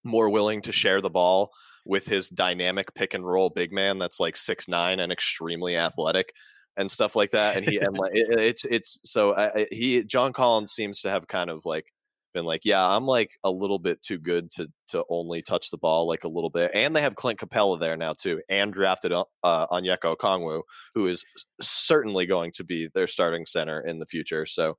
more 0.05 0.29
willing 0.29 0.63
to 0.63 0.73
share 0.73 1.01
the 1.01 1.11
ball 1.11 1.51
with 1.85 2.07
his 2.07 2.29
dynamic 2.29 2.95
pick 2.95 3.15
and 3.15 3.27
roll 3.27 3.51
big 3.51 3.73
man 3.73 3.99
that's 3.99 4.21
like 4.21 4.37
six 4.37 4.69
nine 4.69 5.01
and 5.01 5.13
extremely 5.13 5.77
athletic 5.77 6.33
and 6.77 6.91
stuff 6.91 7.15
like 7.15 7.31
that. 7.33 7.57
And 7.57 7.69
he 7.69 7.79
and 7.79 7.97
like 7.97 8.13
it, 8.15 8.39
it's 8.39 8.65
it's 8.65 9.01
so 9.05 9.35
I, 9.35 9.67
he 9.71 10.03
John 10.05 10.33
Collins 10.33 10.73
seems 10.73 11.01
to 11.03 11.11
have 11.11 11.27
kind 11.29 11.51
of 11.51 11.65
like 11.65 11.87
been 12.33 12.45
like, 12.45 12.65
yeah, 12.65 12.85
I'm 12.85 13.07
like 13.07 13.31
a 13.45 13.51
little 13.51 13.79
bit 13.79 14.03
too 14.03 14.19
good 14.19 14.51
to 14.53 14.69
to 14.89 15.05
only 15.09 15.41
touch 15.41 15.71
the 15.71 15.79
ball 15.79 16.07
like 16.07 16.25
a 16.25 16.29
little 16.29 16.51
bit. 16.51 16.73
And 16.75 16.95
they 16.95 17.03
have 17.03 17.15
Clint 17.15 17.39
Capela 17.39 17.79
there 17.79 17.97
now 17.97 18.13
too, 18.13 18.43
and 18.49 18.73
drafted 18.73 19.13
uh, 19.13 19.25
Onyeka 19.45 20.17
Okongwu, 20.17 20.63
who 20.95 21.07
is 21.07 21.25
certainly 21.61 22.27
going 22.27 22.53
to 22.53 22.65
be 22.65 22.89
their 22.93 23.07
starting 23.07 23.47
center 23.47 23.81
in 23.81 23.99
the 23.99 24.07
future. 24.07 24.47
So 24.47 24.77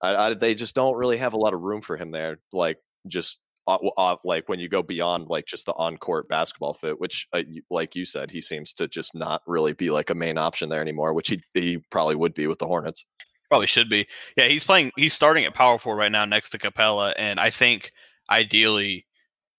I, 0.00 0.14
I, 0.14 0.34
they 0.34 0.54
just 0.54 0.74
don't 0.74 0.96
really 0.96 1.18
have 1.18 1.34
a 1.34 1.38
lot 1.38 1.54
of 1.54 1.60
room 1.60 1.82
for 1.82 1.96
him 1.96 2.10
there. 2.10 2.38
Like 2.52 2.78
just 3.06 3.41
uh, 3.66 3.78
uh, 3.96 4.16
like 4.24 4.48
when 4.48 4.58
you 4.58 4.68
go 4.68 4.82
beyond 4.82 5.28
like 5.28 5.46
just 5.46 5.66
the 5.66 5.74
on 5.74 5.96
court 5.96 6.28
basketball 6.28 6.74
fit, 6.74 7.00
which 7.00 7.28
uh, 7.32 7.42
like 7.70 7.94
you 7.94 8.04
said, 8.04 8.30
he 8.30 8.40
seems 8.40 8.72
to 8.74 8.88
just 8.88 9.14
not 9.14 9.42
really 9.46 9.72
be 9.72 9.90
like 9.90 10.10
a 10.10 10.14
main 10.14 10.38
option 10.38 10.68
there 10.68 10.80
anymore, 10.80 11.14
which 11.14 11.28
he 11.28 11.42
he 11.54 11.78
probably 11.90 12.16
would 12.16 12.34
be 12.34 12.46
with 12.46 12.58
the 12.58 12.66
Hornets. 12.66 13.04
Probably 13.48 13.66
should 13.66 13.88
be. 13.88 14.06
Yeah, 14.36 14.48
he's 14.48 14.64
playing. 14.64 14.92
He's 14.96 15.14
starting 15.14 15.44
at 15.44 15.54
power 15.54 15.78
forward 15.78 15.98
right 15.98 16.12
now 16.12 16.24
next 16.24 16.50
to 16.50 16.58
Capela, 16.58 17.12
and 17.16 17.38
I 17.38 17.50
think 17.50 17.92
ideally, 18.28 19.06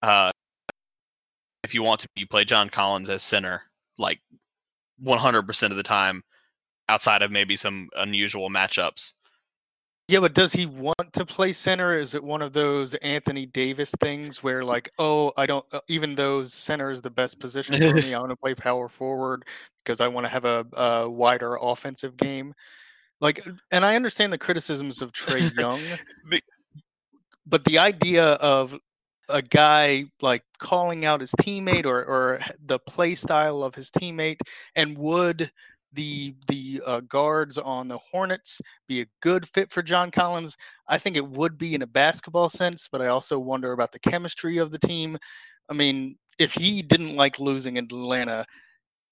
uh, 0.01 0.31
if 1.63 1.73
you 1.73 1.83
want 1.83 2.01
to, 2.01 2.07
you 2.15 2.27
play 2.27 2.43
John 2.43 2.69
Collins 2.69 3.09
as 3.09 3.23
center, 3.23 3.61
like 3.97 4.19
100% 5.03 5.71
of 5.71 5.77
the 5.77 5.83
time, 5.83 6.23
outside 6.89 7.21
of 7.21 7.31
maybe 7.31 7.55
some 7.55 7.89
unusual 7.95 8.49
matchups. 8.49 9.13
Yeah, 10.09 10.19
but 10.19 10.33
does 10.33 10.51
he 10.51 10.65
want 10.65 11.13
to 11.13 11.25
play 11.25 11.53
center? 11.53 11.97
Is 11.97 12.13
it 12.13 12.23
one 12.23 12.41
of 12.41 12.51
those 12.51 12.93
Anthony 12.95 13.45
Davis 13.45 13.93
things 14.01 14.43
where, 14.43 14.63
like, 14.63 14.91
oh, 14.99 15.31
I 15.37 15.45
don't, 15.45 15.65
uh, 15.71 15.79
even 15.87 16.15
though 16.15 16.43
center 16.43 16.89
is 16.89 17.01
the 17.01 17.09
best 17.09 17.39
position 17.39 17.75
for 17.77 17.95
me, 17.95 18.13
I 18.13 18.19
want 18.19 18.31
to 18.31 18.35
play 18.35 18.53
power 18.53 18.89
forward 18.89 19.45
because 19.83 20.01
I 20.01 20.09
want 20.09 20.25
to 20.25 20.29
have 20.29 20.43
a, 20.43 20.65
a 20.73 21.09
wider 21.09 21.57
offensive 21.61 22.17
game? 22.17 22.53
Like, 23.21 23.45
and 23.71 23.85
I 23.85 23.95
understand 23.95 24.33
the 24.33 24.37
criticisms 24.37 25.01
of 25.01 25.13
Trae 25.13 25.55
Young, 25.57 25.79
but 27.45 27.63
the 27.63 27.77
idea 27.77 28.25
of 28.25 28.75
a 29.29 29.41
guy 29.41 30.05
like 30.21 30.43
calling 30.59 31.05
out 31.05 31.21
his 31.21 31.31
teammate 31.31 31.85
or, 31.85 32.03
or 32.03 32.39
the 32.65 32.79
play 32.79 33.15
style 33.15 33.63
of 33.63 33.73
his 33.73 33.89
teammate 33.89 34.41
and 34.75 34.97
would 34.97 35.49
the 35.93 36.35
the 36.47 36.81
uh, 36.85 36.99
guards 37.01 37.57
on 37.57 37.87
the 37.87 37.97
Hornets 37.97 38.61
be 38.87 39.01
a 39.01 39.05
good 39.21 39.47
fit 39.47 39.71
for 39.71 39.81
John 39.81 40.11
Collins? 40.11 40.57
I 40.87 40.97
think 40.97 41.15
it 41.15 41.27
would 41.27 41.57
be 41.57 41.75
in 41.75 41.81
a 41.81 41.87
basketball 41.87 42.49
sense, 42.49 42.87
but 42.91 43.01
I 43.01 43.07
also 43.07 43.39
wonder 43.39 43.71
about 43.71 43.91
the 43.91 43.99
chemistry 43.99 44.57
of 44.57 44.71
the 44.71 44.79
team. 44.79 45.17
I 45.69 45.73
mean, 45.73 46.17
if 46.39 46.53
he 46.53 46.81
didn't 46.81 47.15
like 47.15 47.39
losing 47.39 47.77
in 47.77 47.85
Atlanta, 47.85 48.45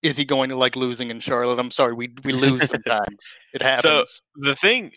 is 0.02 0.18
he 0.18 0.26
going 0.26 0.50
to 0.50 0.56
like 0.56 0.76
losing 0.76 1.12
in 1.12 1.20
Charlotte? 1.20 1.60
I'm 1.60 1.72
sorry, 1.72 1.94
we 1.94 2.14
we 2.24 2.34
lose 2.34 2.68
sometimes. 2.70 3.38
It 3.54 3.62
happens. 3.62 3.82
So 3.84 4.04
the 4.36 4.56
thing 4.56 4.92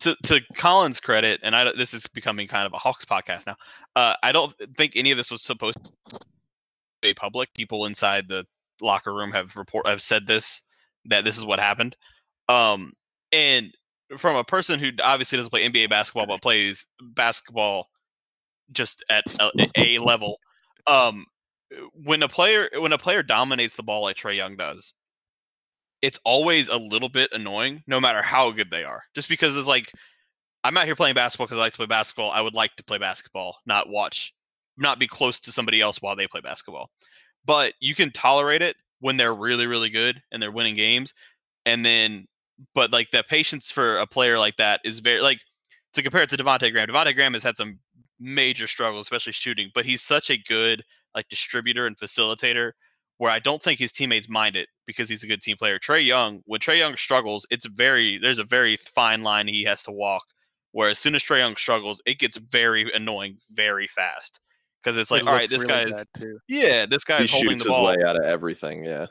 to 0.00 0.16
to 0.24 0.40
Collins' 0.54 1.00
credit, 1.00 1.40
and 1.42 1.54
I 1.54 1.72
this 1.76 1.94
is 1.94 2.06
becoming 2.06 2.46
kind 2.48 2.66
of 2.66 2.72
a 2.72 2.78
Hawks 2.78 3.04
podcast 3.04 3.46
now. 3.46 3.56
Uh, 3.94 4.14
I 4.22 4.32
don't 4.32 4.54
think 4.76 4.92
any 4.96 5.10
of 5.10 5.16
this 5.16 5.30
was 5.30 5.42
supposed 5.42 5.78
to 6.10 6.20
be 7.02 7.14
public. 7.14 7.52
People 7.54 7.86
inside 7.86 8.28
the 8.28 8.44
locker 8.80 9.14
room 9.14 9.32
have 9.32 9.56
report 9.56 9.86
have 9.86 10.02
said 10.02 10.26
this 10.26 10.62
that 11.08 11.24
this 11.24 11.36
is 11.36 11.44
what 11.44 11.58
happened. 11.58 11.96
Um, 12.48 12.92
and 13.32 13.72
from 14.18 14.36
a 14.36 14.44
person 14.44 14.78
who 14.78 14.90
obviously 15.02 15.36
doesn't 15.36 15.50
play 15.50 15.68
NBA 15.68 15.90
basketball 15.90 16.26
but 16.26 16.42
plays 16.42 16.86
basketball 17.00 17.88
just 18.72 19.04
at 19.10 19.24
a, 19.76 19.98
level, 19.98 20.38
um, 20.86 21.26
when 21.92 22.22
a 22.22 22.28
player 22.28 22.68
when 22.78 22.92
a 22.92 22.98
player 22.98 23.22
dominates 23.22 23.76
the 23.76 23.82
ball 23.82 24.02
like 24.02 24.16
Trae 24.16 24.36
Young 24.36 24.56
does, 24.56 24.92
it's 26.02 26.18
always 26.24 26.68
a 26.68 26.76
little 26.76 27.08
bit 27.08 27.30
annoying, 27.32 27.82
no 27.86 28.00
matter 28.00 28.22
how 28.22 28.50
good 28.50 28.70
they 28.70 28.84
are. 28.84 29.02
Just 29.14 29.28
because 29.28 29.56
it's 29.56 29.68
like, 29.68 29.90
I'm 30.62 30.76
out 30.76 30.84
here 30.84 30.96
playing 30.96 31.14
basketball 31.14 31.46
because 31.46 31.58
I 31.58 31.62
like 31.62 31.72
to 31.72 31.78
play 31.78 31.86
basketball. 31.86 32.30
I 32.30 32.40
would 32.40 32.54
like 32.54 32.74
to 32.76 32.84
play 32.84 32.98
basketball, 32.98 33.58
not 33.66 33.88
watch, 33.88 34.32
not 34.76 34.98
be 34.98 35.08
close 35.08 35.40
to 35.40 35.52
somebody 35.52 35.80
else 35.80 36.00
while 36.00 36.16
they 36.16 36.26
play 36.26 36.40
basketball. 36.40 36.90
But 37.44 37.74
you 37.80 37.94
can 37.94 38.12
tolerate 38.12 38.62
it 38.62 38.76
when 39.00 39.16
they're 39.16 39.34
really, 39.34 39.66
really 39.66 39.90
good 39.90 40.20
and 40.32 40.42
they're 40.42 40.52
winning 40.52 40.76
games. 40.76 41.12
and 41.66 41.84
then 41.84 42.26
but 42.74 42.92
like 42.92 43.10
the 43.10 43.22
patience 43.28 43.70
for 43.70 43.98
a 43.98 44.06
player 44.06 44.38
like 44.38 44.56
that 44.56 44.80
is 44.84 45.00
very 45.00 45.20
like 45.20 45.40
to 45.94 46.02
compare 46.02 46.22
it 46.22 46.30
to 46.30 46.36
Devonte 46.36 46.72
Graham. 46.72 46.88
Devonte 46.88 47.14
Graham 47.14 47.34
has 47.34 47.42
had 47.42 47.56
some 47.56 47.78
major 48.18 48.66
struggles, 48.66 49.06
especially 49.06 49.32
shooting, 49.32 49.70
but 49.74 49.84
he's 49.84 50.02
such 50.02 50.30
a 50.30 50.38
good 50.38 50.82
like 51.14 51.28
distributor 51.28 51.86
and 51.86 51.98
facilitator 51.98 52.72
where 53.18 53.30
I 53.30 53.38
don't 53.38 53.62
think 53.62 53.78
his 53.78 53.92
teammates 53.92 54.28
mind 54.28 54.56
it 54.56 54.68
because 54.86 55.08
he's 55.08 55.22
a 55.24 55.26
good 55.26 55.40
team 55.42 55.56
player. 55.56 55.78
Trae 55.78 56.04
Young, 56.04 56.42
when 56.46 56.60
Trae 56.60 56.78
Young 56.78 56.96
struggles, 56.96 57.46
it's 57.50 57.66
very 57.66 58.18
there's 58.18 58.38
a 58.38 58.44
very 58.44 58.76
fine 58.94 59.22
line 59.22 59.48
he 59.48 59.64
has 59.64 59.82
to 59.84 59.92
walk. 59.92 60.24
Where 60.72 60.90
as 60.90 60.98
soon 60.98 61.14
as 61.14 61.22
Trae 61.22 61.38
Young 61.38 61.56
struggles, 61.56 62.02
it 62.06 62.18
gets 62.18 62.36
very 62.36 62.92
annoying 62.92 63.38
very 63.50 63.88
fast 63.88 64.40
because 64.86 64.98
it's 64.98 65.10
like, 65.10 65.22
It 65.22 65.28
all 65.28 65.34
right, 65.34 65.50
this 65.50 65.64
really 65.64 65.90
guy's 65.90 66.04
yeah, 66.48 66.86
this 66.86 67.02
He 67.04 67.12
guy's 67.12 67.30
holding 67.30 67.50
shoots 67.50 67.64
the 67.64 67.70
his 67.70 67.74
ball. 67.76 67.86
way 67.86 67.96
out 68.06 68.14
of 68.16 68.22
everything. 68.24 68.84
Yeah. 68.84 69.06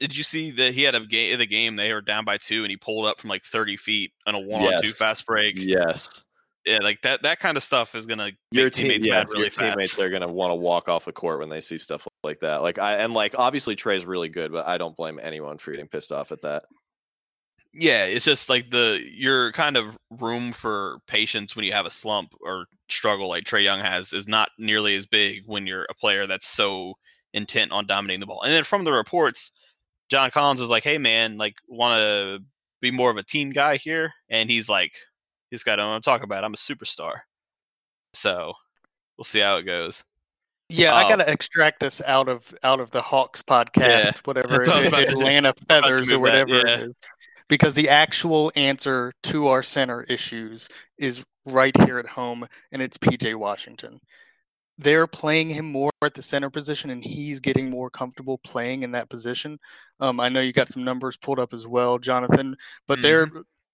Did 0.00 0.14
you 0.14 0.22
see 0.22 0.50
that 0.52 0.74
he 0.74 0.82
had 0.82 0.94
a 0.94 1.00
game? 1.00 1.38
The 1.38 1.46
game 1.46 1.76
they 1.76 1.90
were 1.94 2.02
down 2.02 2.26
by 2.26 2.36
two, 2.36 2.62
and 2.62 2.70
he 2.70 2.76
pulled 2.76 3.06
up 3.06 3.18
from 3.20 3.30
like 3.30 3.42
30 3.44 3.78
feet 3.78 4.12
on 4.26 4.34
a 4.34 4.38
one-on-two 4.38 4.90
fast 4.90 5.24
break. 5.26 5.54
Yes. 5.58 6.24
Yeah, 6.66 6.78
like 6.82 7.00
that. 7.04 7.22
That 7.22 7.38
kind 7.40 7.56
of 7.56 7.62
stuff 7.62 7.94
is 7.94 8.06
gonna 8.06 8.32
Your 8.52 8.64
make 8.66 8.72
team, 8.74 8.84
teammates 8.88 9.06
yeah, 9.06 9.14
mad 9.14 9.26
your 9.28 9.36
really 9.38 9.50
teammates, 9.50 9.90
fast. 9.92 9.96
they're 9.96 10.10
gonna 10.10 10.30
want 10.30 10.50
to 10.50 10.56
walk 10.56 10.90
off 10.90 11.06
the 11.06 11.12
court 11.12 11.38
when 11.40 11.48
they 11.48 11.62
see 11.62 11.78
stuff 11.78 12.06
like 12.22 12.40
that. 12.40 12.60
Like 12.60 12.78
I 12.78 12.96
and 12.96 13.14
like 13.14 13.34
obviously 13.38 13.76
Trae's 13.76 14.04
really 14.04 14.28
good, 14.28 14.52
but 14.52 14.66
I 14.68 14.76
don't 14.76 14.94
blame 14.94 15.18
anyone 15.22 15.56
for 15.56 15.70
getting 15.70 15.88
pissed 15.88 16.12
off 16.12 16.32
at 16.32 16.42
that. 16.42 16.64
Yeah, 17.72 18.04
it's 18.04 18.26
just 18.26 18.50
like 18.50 18.70
the 18.70 19.00
your 19.10 19.52
kind 19.52 19.78
of 19.78 19.96
room 20.10 20.52
for 20.52 20.98
patience 21.06 21.56
when 21.56 21.64
you 21.64 21.72
have 21.72 21.86
a 21.86 21.90
slump 21.90 22.34
or 22.42 22.66
struggle 22.96 23.28
like 23.28 23.44
Trae 23.44 23.64
Young 23.64 23.80
has 23.80 24.12
is 24.12 24.26
not 24.28 24.50
nearly 24.58 24.96
as 24.96 25.06
big 25.06 25.42
when 25.46 25.66
you're 25.66 25.86
a 25.90 25.94
player 25.94 26.26
that's 26.26 26.48
so 26.48 26.94
intent 27.32 27.72
on 27.72 27.86
dominating 27.86 28.20
the 28.20 28.26
ball. 28.26 28.42
And 28.42 28.52
then 28.52 28.64
from 28.64 28.84
the 28.84 28.92
reports, 28.92 29.52
John 30.10 30.30
Collins 30.30 30.60
was 30.60 30.70
like, 30.70 30.82
"Hey 30.84 30.98
man, 30.98 31.36
like 31.38 31.54
want 31.68 31.98
to 31.98 32.38
be 32.80 32.90
more 32.90 33.10
of 33.10 33.16
a 33.16 33.22
team 33.22 33.50
guy 33.50 33.76
here," 33.76 34.12
and 34.28 34.50
he's 34.50 34.68
like, 34.68 34.92
"He's 35.50 35.64
want 35.66 36.02
to 36.02 36.10
talk 36.10 36.22
about. 36.22 36.42
it. 36.42 36.46
I'm 36.46 36.54
a 36.54 36.56
superstar." 36.56 37.18
So 38.14 38.52
we'll 39.16 39.24
see 39.24 39.40
how 39.40 39.56
it 39.58 39.62
goes. 39.62 40.02
Yeah, 40.68 40.94
I 40.94 41.04
Oh. 41.04 41.08
gotta 41.08 41.28
extract 41.30 41.82
us 41.82 42.00
out 42.06 42.28
of 42.28 42.54
out 42.62 42.80
of 42.80 42.90
the 42.90 43.02
Hawks 43.02 43.42
podcast, 43.42 44.18
whatever 44.26 44.58
that's 44.58 44.68
what 44.68 44.76
I 44.76 44.78
was 44.78 44.86
it- 44.86 44.88
about 44.88 44.98
to 45.00 45.06
do. 45.06 45.18
Atlanta 45.18 45.54
Feathers 45.68 46.08
or 46.10 46.14
that, 46.14 46.20
whatever 46.20 46.54
yeah. 46.56 46.60
it 46.74 46.80
is, 46.88 46.94
because 47.48 47.74
the 47.74 47.88
actual 47.88 48.52
answer 48.56 49.12
to 49.24 49.48
our 49.48 49.62
center 49.62 50.02
issues 50.04 50.68
is 50.98 51.24
right 51.46 51.76
here 51.84 51.98
at 51.98 52.06
home, 52.06 52.46
and 52.72 52.82
it's 52.82 52.98
PJ 52.98 53.34
Washington. 53.34 54.00
They're 54.78 55.06
playing 55.06 55.50
him 55.50 55.66
more 55.66 55.90
at 56.02 56.14
the 56.14 56.22
center 56.22 56.48
position, 56.48 56.90
and 56.90 57.04
he's 57.04 57.40
getting 57.40 57.68
more 57.68 57.90
comfortable 57.90 58.38
playing 58.38 58.82
in 58.82 58.92
that 58.92 59.10
position. 59.10 59.58
Um, 60.00 60.20
I 60.20 60.28
know 60.30 60.40
you 60.40 60.52
got 60.52 60.70
some 60.70 60.84
numbers 60.84 61.16
pulled 61.16 61.38
up 61.38 61.52
as 61.52 61.66
well, 61.66 61.98
Jonathan, 61.98 62.56
but 62.88 63.02
they're 63.02 63.28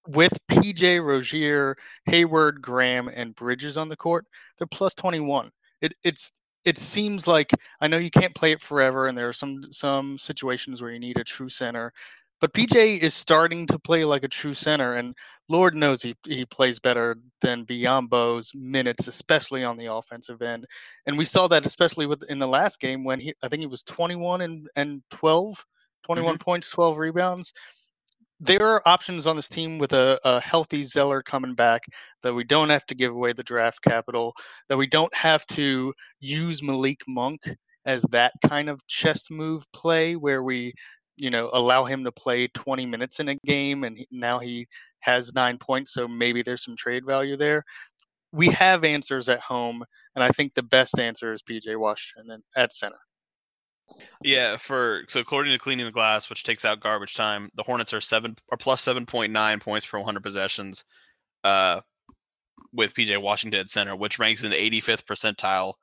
with 0.08 0.36
PJ 0.50 1.04
Rozier, 1.04 1.76
Hayward, 2.06 2.60
Graham, 2.60 3.08
and 3.08 3.34
Bridges 3.34 3.76
on 3.76 3.88
the 3.88 3.96
court. 3.96 4.26
They're 4.58 4.66
plus 4.66 4.94
twenty 4.94 5.20
one. 5.20 5.50
It, 5.80 5.94
it's 6.02 6.32
it 6.64 6.78
seems 6.78 7.28
like 7.28 7.52
I 7.80 7.86
know 7.86 7.98
you 7.98 8.10
can't 8.10 8.34
play 8.34 8.50
it 8.50 8.60
forever, 8.60 9.06
and 9.06 9.16
there 9.16 9.28
are 9.28 9.32
some 9.32 9.62
some 9.70 10.18
situations 10.18 10.82
where 10.82 10.90
you 10.90 10.98
need 10.98 11.18
a 11.18 11.24
true 11.24 11.48
center. 11.48 11.92
But 12.40 12.52
PJ 12.52 12.98
is 12.98 13.14
starting 13.14 13.66
to 13.68 13.78
play 13.78 14.04
like 14.04 14.22
a 14.22 14.28
true 14.28 14.52
center, 14.52 14.94
and 14.94 15.14
Lord 15.48 15.74
knows 15.74 16.02
he, 16.02 16.14
he 16.26 16.44
plays 16.44 16.78
better 16.78 17.16
than 17.40 17.64
Biyombo's 17.64 18.54
minutes, 18.54 19.08
especially 19.08 19.64
on 19.64 19.76
the 19.76 19.86
offensive 19.86 20.42
end. 20.42 20.66
And 21.06 21.16
we 21.16 21.24
saw 21.24 21.48
that 21.48 21.64
especially 21.64 22.06
with 22.06 22.22
in 22.28 22.38
the 22.38 22.48
last 22.48 22.80
game 22.80 23.04
when 23.04 23.20
he 23.20 23.32
I 23.42 23.48
think 23.48 23.60
he 23.60 23.66
was 23.66 23.82
21 23.84 24.42
and, 24.42 24.68
and 24.76 25.02
12, 25.10 25.64
21 26.04 26.34
mm-hmm. 26.34 26.42
points, 26.42 26.70
12 26.70 26.98
rebounds. 26.98 27.52
There 28.38 28.66
are 28.66 28.86
options 28.86 29.26
on 29.26 29.36
this 29.36 29.48
team 29.48 29.78
with 29.78 29.94
a, 29.94 30.20
a 30.22 30.40
healthy 30.40 30.82
Zeller 30.82 31.22
coming 31.22 31.54
back 31.54 31.84
that 32.22 32.34
we 32.34 32.44
don't 32.44 32.68
have 32.68 32.84
to 32.86 32.94
give 32.94 33.12
away 33.12 33.32
the 33.32 33.42
draft 33.42 33.80
capital, 33.82 34.34
that 34.68 34.76
we 34.76 34.86
don't 34.86 35.14
have 35.14 35.46
to 35.48 35.94
use 36.20 36.62
Malik 36.62 37.00
Monk 37.08 37.40
as 37.86 38.02
that 38.10 38.32
kind 38.46 38.68
of 38.68 38.86
chest 38.88 39.30
move 39.30 39.64
play 39.72 40.16
where 40.16 40.42
we, 40.42 40.74
you 41.16 41.30
know, 41.30 41.50
allow 41.52 41.84
him 41.84 42.04
to 42.04 42.12
play 42.12 42.48
20 42.48 42.86
minutes 42.86 43.20
in 43.20 43.28
a 43.28 43.36
game 43.46 43.84
and 43.84 43.98
he, 43.98 44.08
now 44.10 44.38
he 44.38 44.66
has 45.00 45.34
nine 45.34 45.58
points, 45.58 45.92
so 45.92 46.08
maybe 46.08 46.42
there's 46.42 46.64
some 46.64 46.76
trade 46.76 47.04
value 47.06 47.36
there. 47.36 47.64
We 48.32 48.48
have 48.48 48.84
answers 48.84 49.28
at 49.28 49.40
home, 49.40 49.84
and 50.14 50.22
I 50.22 50.28
think 50.28 50.54
the 50.54 50.62
best 50.62 50.98
answer 50.98 51.32
is 51.32 51.42
PJ 51.42 51.76
Washington 51.78 52.42
at 52.56 52.72
center. 52.72 52.98
Yeah, 54.22 54.56
for 54.56 55.04
so 55.08 55.20
according 55.20 55.52
to 55.52 55.58
cleaning 55.58 55.86
the 55.86 55.92
glass, 55.92 56.28
which 56.28 56.42
takes 56.42 56.64
out 56.64 56.80
garbage 56.80 57.14
time, 57.14 57.50
the 57.54 57.62
Hornets 57.62 57.94
are 57.94 58.00
seven 58.00 58.36
or 58.48 58.58
plus 58.58 58.82
seven 58.82 59.06
point 59.06 59.32
nine 59.32 59.60
points 59.60 59.86
per 59.86 59.98
100 59.98 60.22
possessions, 60.22 60.84
uh, 61.44 61.80
with 62.72 62.94
PJ 62.94 63.20
Washington 63.22 63.60
at 63.60 63.70
center, 63.70 63.96
which 63.96 64.18
ranks 64.18 64.42
in 64.44 64.50
the 64.50 64.56
85th 64.56 65.04
percentile 65.04 65.74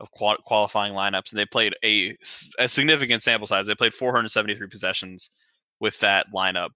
of 0.00 0.10
qual- 0.10 0.38
qualifying 0.44 0.94
lineups. 0.94 1.30
And 1.30 1.38
they 1.38 1.46
played 1.46 1.74
a, 1.84 2.16
a 2.58 2.68
significant 2.68 3.22
sample 3.22 3.46
size. 3.46 3.66
They 3.66 3.74
played 3.74 3.94
473 3.94 4.68
possessions 4.68 5.30
with 5.78 5.98
that 6.00 6.26
lineup. 6.34 6.70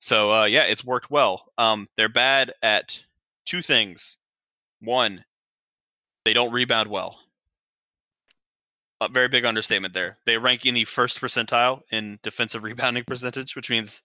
So 0.00 0.32
uh, 0.32 0.44
yeah, 0.44 0.62
it's 0.62 0.84
worked 0.84 1.10
well. 1.10 1.44
Um, 1.58 1.86
they're 1.96 2.08
bad 2.08 2.52
at 2.62 2.98
two 3.46 3.62
things. 3.62 4.16
One, 4.80 5.24
they 6.24 6.32
don't 6.32 6.52
rebound 6.52 6.88
well 6.90 7.18
a 9.02 9.08
very 9.08 9.28
big 9.28 9.44
understatement 9.44 9.94
there. 9.94 10.18
They 10.26 10.38
rank 10.38 10.64
in 10.66 10.74
the 10.74 10.84
first 10.84 11.20
percentile 11.20 11.82
in 11.90 12.18
defensive 12.22 12.62
rebounding 12.62 13.04
percentage, 13.04 13.56
which 13.56 13.70
means 13.70 14.02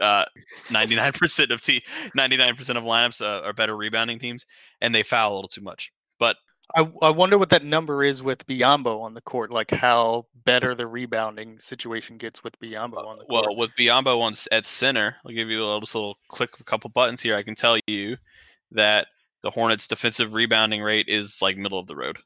uh, 0.00 0.24
99% 0.68 1.50
of 1.50 1.60
te- 1.60 1.84
99% 2.16 2.58
of 2.76 2.84
lineups 2.84 3.20
uh, 3.20 3.46
are 3.46 3.52
better 3.52 3.76
rebounding 3.76 4.18
teams, 4.18 4.46
and 4.80 4.94
they 4.94 5.02
foul 5.02 5.32
a 5.32 5.36
little 5.36 5.48
too 5.48 5.62
much. 5.62 5.92
But 6.18 6.36
I, 6.74 6.90
I 7.02 7.10
wonder 7.10 7.36
what 7.36 7.50
that 7.50 7.64
number 7.64 8.02
is 8.02 8.22
with 8.22 8.46
Biyombo 8.46 9.02
on 9.02 9.14
the 9.14 9.20
court, 9.20 9.50
like 9.50 9.70
how 9.70 10.26
better 10.44 10.74
the 10.74 10.86
rebounding 10.86 11.58
situation 11.58 12.16
gets 12.16 12.42
with 12.42 12.58
Biyombo 12.58 12.96
uh, 12.96 13.06
on 13.06 13.18
the 13.18 13.24
court. 13.24 13.46
well, 13.46 13.56
with 13.56 13.70
Biyombo 13.78 14.20
on 14.22 14.34
at 14.50 14.64
center, 14.64 15.16
I'll 15.24 15.32
give 15.32 15.48
you 15.48 15.62
a 15.62 15.64
little, 15.64 15.80
just 15.80 15.94
a 15.94 15.98
little 15.98 16.18
click 16.28 16.54
of 16.54 16.60
a 16.60 16.64
couple 16.64 16.90
buttons 16.90 17.20
here. 17.20 17.36
I 17.36 17.42
can 17.42 17.54
tell 17.54 17.78
you 17.86 18.16
that 18.72 19.08
the 19.42 19.50
Hornets' 19.50 19.88
defensive 19.88 20.32
rebounding 20.32 20.82
rate 20.82 21.08
is 21.08 21.42
like 21.42 21.56
middle 21.56 21.78
of 21.78 21.86
the 21.86 21.96
road. 21.96 22.18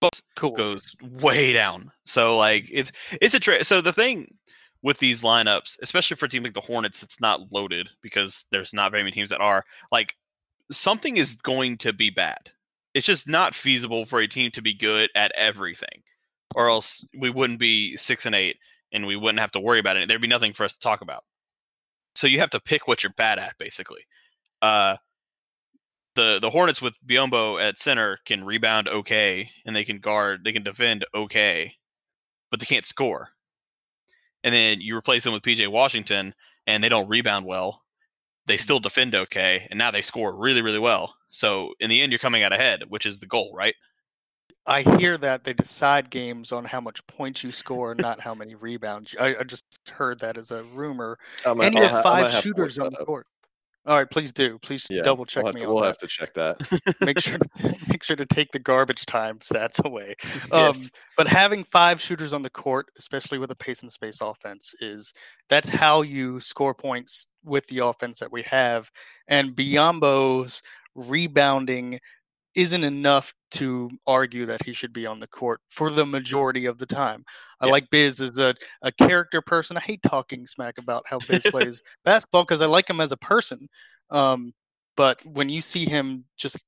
But 0.00 0.20
cool. 0.36 0.52
goes 0.52 0.94
way 1.02 1.52
down. 1.52 1.90
So 2.04 2.36
like 2.36 2.68
it's 2.70 2.92
it's 3.20 3.34
a 3.34 3.40
tra- 3.40 3.64
so 3.64 3.80
the 3.80 3.92
thing 3.92 4.34
with 4.82 4.98
these 4.98 5.22
lineups, 5.22 5.78
especially 5.82 6.16
for 6.16 6.26
a 6.26 6.28
team 6.28 6.42
like 6.42 6.52
the 6.52 6.60
Hornets, 6.60 7.02
it's 7.02 7.20
not 7.20 7.50
loaded 7.50 7.88
because 8.02 8.44
there's 8.50 8.74
not 8.74 8.90
very 8.90 9.02
many 9.02 9.12
teams 9.12 9.30
that 9.30 9.40
are 9.40 9.64
like 9.90 10.14
something 10.70 11.16
is 11.16 11.34
going 11.36 11.78
to 11.78 11.92
be 11.92 12.10
bad. 12.10 12.50
It's 12.94 13.06
just 13.06 13.28
not 13.28 13.54
feasible 13.54 14.06
for 14.06 14.20
a 14.20 14.28
team 14.28 14.50
to 14.52 14.62
be 14.62 14.74
good 14.74 15.10
at 15.14 15.32
everything, 15.36 16.02
or 16.54 16.68
else 16.68 17.06
we 17.18 17.30
wouldn't 17.30 17.58
be 17.58 17.96
six 17.96 18.26
and 18.26 18.34
eight 18.34 18.56
and 18.92 19.06
we 19.06 19.16
wouldn't 19.16 19.40
have 19.40 19.52
to 19.52 19.60
worry 19.60 19.80
about 19.80 19.96
it. 19.96 20.08
There'd 20.08 20.20
be 20.20 20.28
nothing 20.28 20.52
for 20.52 20.64
us 20.64 20.74
to 20.74 20.80
talk 20.80 21.00
about. 21.00 21.24
So 22.14 22.28
you 22.28 22.38
have 22.38 22.50
to 22.50 22.60
pick 22.60 22.86
what 22.86 23.02
you're 23.02 23.12
bad 23.12 23.40
at, 23.40 23.58
basically. 23.58 24.06
Uh, 24.62 24.96
the 26.14 26.38
the 26.40 26.50
Hornets 26.50 26.80
with 26.80 26.94
Biyombo 27.04 27.60
at 27.60 27.78
center 27.78 28.20
can 28.24 28.44
rebound 28.44 28.88
okay, 28.88 29.50
and 29.66 29.74
they 29.74 29.84
can 29.84 29.98
guard, 29.98 30.42
they 30.44 30.52
can 30.52 30.62
defend 30.62 31.04
okay, 31.12 31.74
but 32.50 32.60
they 32.60 32.66
can't 32.66 32.86
score. 32.86 33.30
And 34.44 34.54
then 34.54 34.80
you 34.80 34.96
replace 34.96 35.24
them 35.24 35.32
with 35.32 35.42
PJ 35.42 35.66
Washington, 35.68 36.34
and 36.66 36.84
they 36.84 36.88
don't 36.88 37.08
rebound 37.08 37.46
well. 37.46 37.82
They 38.46 38.56
still 38.56 38.80
defend 38.80 39.14
okay, 39.14 39.66
and 39.70 39.78
now 39.78 39.90
they 39.90 40.02
score 40.02 40.36
really, 40.36 40.62
really 40.62 40.78
well. 40.78 41.14
So 41.30 41.74
in 41.80 41.90
the 41.90 42.00
end, 42.02 42.12
you're 42.12 42.18
coming 42.18 42.42
out 42.42 42.52
ahead, 42.52 42.84
which 42.88 43.06
is 43.06 43.18
the 43.18 43.26
goal, 43.26 43.52
right? 43.54 43.74
I 44.66 44.82
hear 44.98 45.18
that 45.18 45.44
they 45.44 45.52
decide 45.52 46.10
games 46.10 46.52
on 46.52 46.64
how 46.64 46.80
much 46.80 47.06
points 47.06 47.44
you 47.44 47.52
score, 47.52 47.94
not 47.98 48.20
how 48.20 48.34
many 48.34 48.54
rebounds. 48.54 49.14
I, 49.20 49.36
I 49.40 49.42
just 49.44 49.64
heard 49.90 50.20
that 50.20 50.36
as 50.36 50.50
a 50.50 50.62
rumor. 50.74 51.18
I'm 51.46 51.60
And 51.60 51.74
you 51.74 51.82
have 51.82 51.90
ha- 51.90 51.98
I 51.98 52.02
might 52.02 52.22
five 52.24 52.32
have 52.32 52.42
shooters 52.42 52.78
on 52.78 52.92
the 52.92 53.04
court. 53.04 53.26
All 53.86 53.98
right, 53.98 54.10
please 54.10 54.32
do. 54.32 54.58
Please 54.60 54.86
Yeah, 54.88 55.02
double 55.02 55.26
check 55.26 55.42
we'll 55.44 55.52
have 55.52 55.54
me 55.54 55.60
to, 55.60 55.66
we'll 55.66 55.80
that. 55.80 55.88
have 55.88 55.98
to 55.98 56.06
check 56.06 56.32
that. 56.34 56.56
make 57.02 57.18
sure 57.20 57.38
to, 57.58 57.76
make 57.88 58.02
sure 58.02 58.16
to 58.16 58.24
take 58.24 58.50
the 58.52 58.58
garbage 58.58 59.04
time 59.04 59.38
stats 59.40 59.84
away. 59.84 60.14
Um, 60.52 60.74
Yes. 60.74 60.90
But 61.16 61.26
having 61.26 61.64
five 61.64 62.00
shooters 62.00 62.32
on 62.32 62.42
the 62.42 62.50
court, 62.50 62.86
especially 62.98 63.38
with 63.38 63.50
a 63.50 63.54
pace 63.54 63.82
and 63.82 63.92
space 63.92 64.20
offense, 64.20 64.74
is 64.80 65.12
that's 65.48 65.68
how 65.68 66.02
you 66.02 66.40
score 66.40 66.74
points 66.74 67.28
with 67.44 67.66
the 67.66 67.78
offense 67.80 68.18
that 68.20 68.32
we 68.32 68.42
have. 68.42 68.90
And 69.28 69.54
Biyombo's 69.54 70.62
rebounding 70.94 72.00
isn't 72.54 72.84
enough 72.84 73.32
to 73.52 73.90
argue 74.06 74.46
that 74.46 74.62
he 74.64 74.72
should 74.72 74.92
be 74.92 75.06
on 75.06 75.20
the 75.20 75.26
court 75.26 75.60
for 75.68 75.90
the 75.90 76.06
majority 76.06 76.66
of 76.66 76.78
the 76.78 76.86
time. 76.86 77.24
I 77.60 77.66
Yeah. 77.66 77.72
like 77.72 77.90
Biz 77.90 78.20
as 78.20 78.38
a, 78.38 78.54
a 78.82 78.92
character 78.92 79.40
person. 79.40 79.76
I 79.76 79.80
hate 79.80 80.02
talking 80.02 80.46
smack 80.46 80.78
about 80.78 81.04
how 81.06 81.18
Biz 81.20 81.46
plays 81.46 81.82
basketball 82.04 82.44
because 82.44 82.62
I 82.62 82.66
like 82.66 82.88
him 82.88 83.00
as 83.00 83.12
a 83.12 83.16
person. 83.16 83.68
Um, 84.10 84.52
but 84.96 85.24
when 85.26 85.48
you 85.48 85.60
see 85.60 85.84
him 85.84 86.24
just 86.36 86.58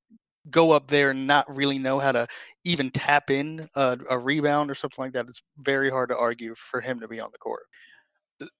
go 0.49 0.71
up 0.71 0.87
there 0.87 1.11
and 1.11 1.27
not 1.27 1.53
really 1.53 1.77
know 1.77 1.99
how 1.99 2.11
to 2.11 2.27
even 2.63 2.89
tap 2.89 3.29
in 3.29 3.67
a, 3.75 3.97
a 4.09 4.17
rebound 4.17 4.71
or 4.71 4.75
something 4.75 5.03
like 5.03 5.13
that, 5.13 5.27
it's 5.27 5.41
very 5.57 5.89
hard 5.89 6.09
to 6.09 6.17
argue 6.17 6.55
for 6.55 6.81
him 6.81 6.99
to 6.99 7.07
be 7.07 7.19
on 7.19 7.29
the 7.31 7.37
court. 7.37 7.63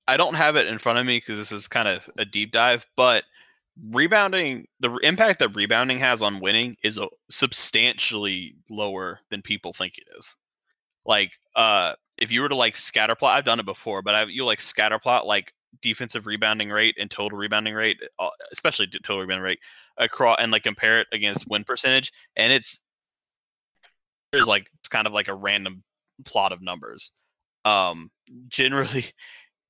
I 0.08 0.18
don't 0.18 0.34
have 0.34 0.56
it 0.56 0.68
in 0.68 0.80
front 0.80 1.00
of 1.00 1.06
me 1.06 1.18
because 1.18 1.38
this 1.38 1.52
is 1.52 1.68
kind 1.68 1.88
of 1.88 2.10
a 2.18 2.26
deep 2.26 2.52
dive, 2.52 2.86
but 2.96 3.24
rebounding, 3.90 4.68
the 4.80 4.94
impact 5.04 5.40
that 5.40 5.56
rebounding 5.56 6.00
has 6.00 6.22
on 6.22 6.40
winning 6.40 6.78
is 6.84 7.00
substantially 7.30 8.56
lower 8.70 9.20
than 9.30 9.42
people 9.42 9.74
think 9.74 9.98
it 9.98 10.08
is. 10.18 10.36
Like, 11.06 11.32
uh, 11.56 11.94
if 12.18 12.32
you 12.32 12.42
were 12.42 12.50
to 12.50 12.56
like 12.56 12.76
scatter 12.76 13.16
plot, 13.16 13.38
I've 13.38 13.46
done 13.46 13.60
it 13.60 13.66
before, 13.66 14.02
but 14.02 14.16
I, 14.16 14.24
you 14.24 14.46
like 14.46 14.62
scatter 14.62 15.00
plot 15.00 15.26
like 15.26 15.54
defensive 15.82 16.26
rebounding 16.26 16.70
rate 16.70 16.96
and 17.00 17.10
total 17.10 17.38
rebounding 17.38 17.74
rate, 17.74 17.98
uh, 18.20 18.30
especially 18.52 18.88
total 18.88 19.22
rebounding 19.22 19.44
rate 19.44 19.60
across, 19.98 20.38
and 20.40 20.52
like 20.52 20.64
compare 20.64 21.00
it 21.00 21.08
against 21.12 21.48
win 21.48 21.64
percentage, 21.64 22.12
and 22.36 22.52
it's 22.52 22.82
there's 24.32 24.48
like 24.48 24.68
it's 24.80 24.90
kind 24.90 25.08
of 25.08 25.14
like 25.14 25.28
a 25.28 25.36
random 25.36 25.84
plot 26.26 26.52
of 26.52 26.62
numbers. 26.62 27.12
Um, 27.66 28.10
generally, 28.48 29.06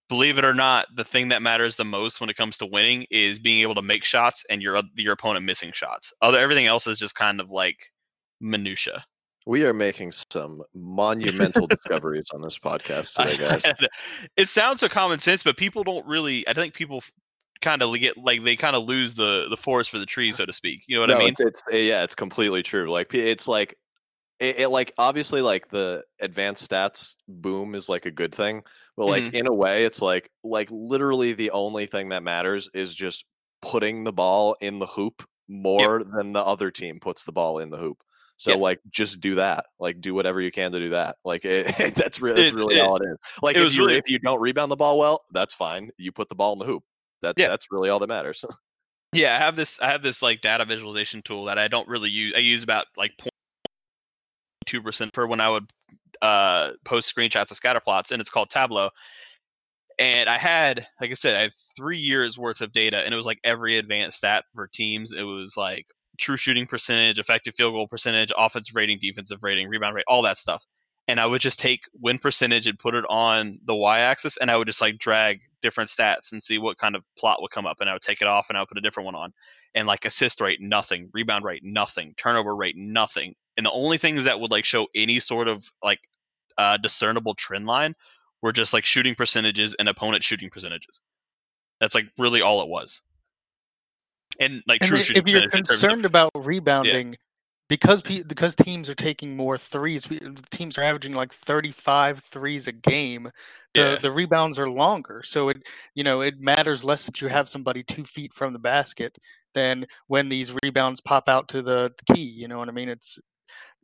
believe 0.09 0.37
it 0.37 0.45
or 0.45 0.53
not, 0.53 0.87
the 0.95 1.03
thing 1.03 1.29
that 1.29 1.41
matters 1.41 1.75
the 1.75 1.85
most 1.85 2.19
when 2.19 2.29
it 2.29 2.35
comes 2.35 2.57
to 2.57 2.65
winning 2.65 3.05
is 3.11 3.39
being 3.39 3.61
able 3.61 3.75
to 3.75 3.81
make 3.81 4.03
shots 4.03 4.43
and 4.49 4.61
your 4.61 4.81
your 4.95 5.13
opponent 5.13 5.45
missing 5.45 5.71
shots. 5.73 6.13
Other 6.21 6.39
everything 6.39 6.65
else 6.65 6.87
is 6.87 6.99
just 6.99 7.15
kind 7.15 7.39
of 7.39 7.49
like 7.49 7.91
minutia. 8.39 9.05
We 9.45 9.63
are 9.63 9.73
making 9.73 10.11
some 10.31 10.61
monumental 10.75 11.67
discoveries 11.67 12.27
on 12.33 12.41
this 12.41 12.59
podcast 12.59 13.15
today, 13.15 13.37
guys. 13.37 13.63
it 14.37 14.49
sounds 14.49 14.81
so 14.81 14.89
common 14.89 15.19
sense, 15.19 15.41
but 15.43 15.55
people 15.55 15.83
don't 15.83 16.05
really. 16.05 16.47
I 16.47 16.53
think 16.53 16.73
people 16.73 17.01
kind 17.61 17.81
of 17.81 17.93
get 17.99 18.17
like 18.17 18.43
they 18.43 18.55
kind 18.55 18.75
of 18.75 18.83
lose 18.83 19.15
the 19.15 19.47
the 19.49 19.57
forest 19.57 19.89
for 19.89 19.99
the 19.99 20.05
trees, 20.05 20.35
so 20.37 20.45
to 20.45 20.53
speak. 20.53 20.81
You 20.87 20.97
know 20.97 21.01
what 21.01 21.09
no, 21.09 21.15
I 21.15 21.19
mean? 21.19 21.29
It's, 21.29 21.39
it's 21.39 21.63
eh, 21.71 21.77
yeah, 21.77 22.03
it's 22.03 22.15
completely 22.15 22.63
true. 22.63 22.89
Like 22.91 23.13
it's 23.13 23.47
like 23.47 23.77
it, 24.39 24.59
it, 24.59 24.67
like 24.69 24.93
obviously 24.97 25.41
like 25.41 25.69
the 25.69 26.03
advanced 26.19 26.69
stats 26.69 27.15
boom 27.27 27.75
is 27.75 27.89
like 27.89 28.05
a 28.05 28.11
good 28.11 28.33
thing, 28.33 28.63
but 28.95 29.07
like 29.07 29.23
Mhm. 29.25 29.33
in 29.33 29.47
a 29.47 29.53
way, 29.53 29.85
it's 29.85 30.01
like 30.01 30.29
like 30.43 30.69
literally 30.71 31.33
the 31.33 31.51
only 31.51 31.85
thing 31.87 32.09
that 32.09 32.23
matters 32.23 32.69
is 32.73 32.93
just 32.93 33.25
putting 33.61 34.03
the 34.03 34.13
ball 34.13 34.55
in 34.61 34.79
the 34.79 34.85
hoop 34.85 35.23
more 35.47 36.03
than 36.03 36.33
the 36.33 36.43
other 36.45 36.69
team 36.71 36.99
puts 36.99 37.23
the 37.23 37.31
ball 37.31 37.59
in 37.59 37.69
the 37.69 37.77
hoop. 37.77 37.97
So 38.39 38.51
Yep. 38.51 38.59
like 38.59 38.79
just 38.91 39.19
do 39.19 39.35
that. 39.35 39.65
Like 39.79 39.99
do 40.01 40.13
whatever 40.13 40.39
you 40.41 40.51
can 40.51 40.71
to 40.71 40.79
do 40.79 40.89
that. 40.89 41.15
Like 41.25 41.43
it, 41.43 41.65
that's 41.95 42.21
really 42.21 42.41
that's 42.43 42.53
really 42.53 42.77
it- 42.77 42.81
all 42.81 42.97
it 42.97 43.03
is. 43.05 43.17
Like 43.41 43.55
if 43.55 43.73
you 43.73 43.85
really- 43.85 43.97
if 43.97 44.07
you 44.09 44.19
don't 44.19 44.39
rebound 44.39 44.71
the 44.71 44.75
ball 44.75 44.99
well, 44.99 45.23
that's 45.31 45.55
fine. 45.55 45.89
You 45.97 46.11
put 46.11 46.29
the 46.29 46.35
ball 46.35 46.53
in 46.53 46.59
the 46.59 46.65
hoop. 46.65 46.83
That 47.23 47.33
Yeah. 47.37 47.47
that's 47.47 47.71
really 47.71 47.89
all 47.89 47.99
that 47.99 48.07
matters. 48.07 48.45
Yeah, 49.13 49.33
I 49.35 49.39
have 49.39 49.55
this. 49.55 49.79
I 49.79 49.89
have 49.89 50.03
this 50.03 50.21
like 50.21 50.41
data 50.41 50.65
visualization 50.65 51.21
tool 51.21 51.45
that 51.45 51.57
I 51.57 51.69
don't 51.69 51.87
really 51.87 52.09
use. 52.09 52.33
I 52.35 52.39
use 52.39 52.61
about 52.61 52.87
like 52.97 53.13
0.2 54.67 54.83
percent 54.83 55.13
for 55.13 55.27
when 55.27 55.41
I 55.41 55.49
would 55.49 55.71
uh, 56.21 56.71
post 56.83 57.13
screenshots 57.13 57.51
of 57.51 57.57
scatter 57.57 57.79
plots, 57.79 58.11
and 58.11 58.21
it's 58.21 58.29
called 58.29 58.49
Tableau. 58.49 58.89
And 59.99 60.29
I 60.29 60.37
had, 60.37 60.85
like 61.01 61.11
I 61.11 61.15
said, 61.15 61.37
I 61.37 61.41
had 61.41 61.53
three 61.75 61.97
years 61.97 62.37
worth 62.37 62.61
of 62.61 62.71
data, 62.71 62.99
and 62.99 63.13
it 63.13 63.17
was 63.17 63.25
like 63.25 63.39
every 63.43 63.77
advanced 63.77 64.19
stat 64.19 64.45
for 64.53 64.67
teams. 64.67 65.11
It 65.11 65.23
was 65.23 65.55
like 65.57 65.87
true 66.19 66.37
shooting 66.37 66.67
percentage, 66.67 67.19
effective 67.19 67.55
field 67.55 67.73
goal 67.73 67.87
percentage, 67.87 68.31
offensive 68.37 68.75
rating, 68.75 68.99
defensive 69.01 69.39
rating, 69.41 69.67
rebound 69.67 69.95
rate, 69.95 70.05
all 70.07 70.23
that 70.23 70.37
stuff. 70.37 70.63
And 71.07 71.19
I 71.19 71.25
would 71.25 71.41
just 71.41 71.59
take 71.59 71.81
win 71.99 72.19
percentage 72.19 72.67
and 72.67 72.77
put 72.77 72.93
it 72.93 73.05
on 73.09 73.59
the 73.65 73.75
y-axis, 73.75 74.37
and 74.37 74.51
I 74.51 74.57
would 74.57 74.67
just 74.67 74.81
like 74.81 74.97
drag 74.97 75.39
different 75.61 75.89
stats 75.89 76.31
and 76.31 76.43
see 76.43 76.59
what 76.59 76.77
kind 76.77 76.95
of 76.95 77.03
plot 77.17 77.41
would 77.41 77.51
come 77.51 77.65
up, 77.65 77.77
and 77.79 77.89
I 77.89 77.93
would 77.93 78.01
take 78.01 78.21
it 78.21 78.27
off 78.27 78.47
and 78.49 78.57
I 78.57 78.61
would 78.61 78.69
put 78.69 78.77
a 78.77 78.81
different 78.81 79.05
one 79.05 79.15
on. 79.15 79.33
And 79.73 79.87
like 79.87 80.05
assist 80.05 80.41
rate, 80.41 80.59
nothing, 80.61 81.09
rebound 81.13 81.45
rate, 81.45 81.61
nothing, 81.63 82.13
turnover 82.17 82.55
rate, 82.55 82.75
nothing. 82.77 83.35
And 83.57 83.65
the 83.65 83.71
only 83.71 83.97
things 83.97 84.23
that 84.25 84.39
would 84.39 84.51
like 84.51 84.65
show 84.65 84.87
any 84.95 85.19
sort 85.19 85.47
of 85.47 85.65
like 85.83 85.99
uh, 86.57 86.77
discernible 86.77 87.33
trend 87.33 87.65
line 87.65 87.95
were 88.43 88.51
just 88.51 88.71
like 88.71 88.85
shooting 88.85 89.15
percentages 89.15 89.75
and 89.79 89.89
opponent 89.89 90.23
shooting 90.23 90.49
percentages. 90.49 91.01
That's 91.81 91.95
like 91.95 92.05
really 92.19 92.41
all 92.41 92.61
it 92.61 92.69
was. 92.69 93.01
And 94.39 94.61
like 94.67 94.81
And 94.81 94.89
true 94.89 94.99
i- 94.99 95.01
shooting 95.01 95.23
if 95.23 95.27
you're 95.29 95.41
terms 95.41 95.53
of- 95.53 95.67
concerned 95.67 96.05
about 96.05 96.31
rebounding, 96.35 97.15
because 97.69 98.01
pe- 98.01 98.23
because 98.23 98.55
teams 98.55 98.89
are 98.89 98.95
taking 98.95 99.35
more 99.35 99.57
threes, 99.57 100.07
we- 100.09 100.19
teams 100.51 100.77
are 100.77 100.83
averaging 100.83 101.13
like 101.13 101.33
35 101.33 102.19
threes 102.23 102.67
a 102.67 102.71
game. 102.71 103.31
The 103.73 103.79
Yeah. 103.81 103.95
the 103.97 104.11
rebounds 104.11 104.59
are 104.59 104.69
longer, 104.69 105.21
so 105.25 105.49
it 105.49 105.67
you 105.95 106.03
know 106.03 106.21
it 106.21 106.39
matters 106.39 106.83
less 106.83 107.05
that 107.05 107.21
you 107.21 107.27
have 107.27 107.49
somebody 107.49 107.83
two 107.83 108.03
feet 108.03 108.33
from 108.33 108.53
the 108.53 108.59
basket 108.59 109.17
than 109.53 109.87
when 110.07 110.29
these 110.29 110.55
rebounds 110.63 111.01
pop 111.01 111.27
out 111.27 111.47
to 111.49 111.61
the 111.63 111.93
key. 112.13 112.21
You 112.21 112.47
know 112.47 112.59
what 112.59 112.69
I 112.69 112.71
mean? 112.71 112.89
It's 112.89 113.19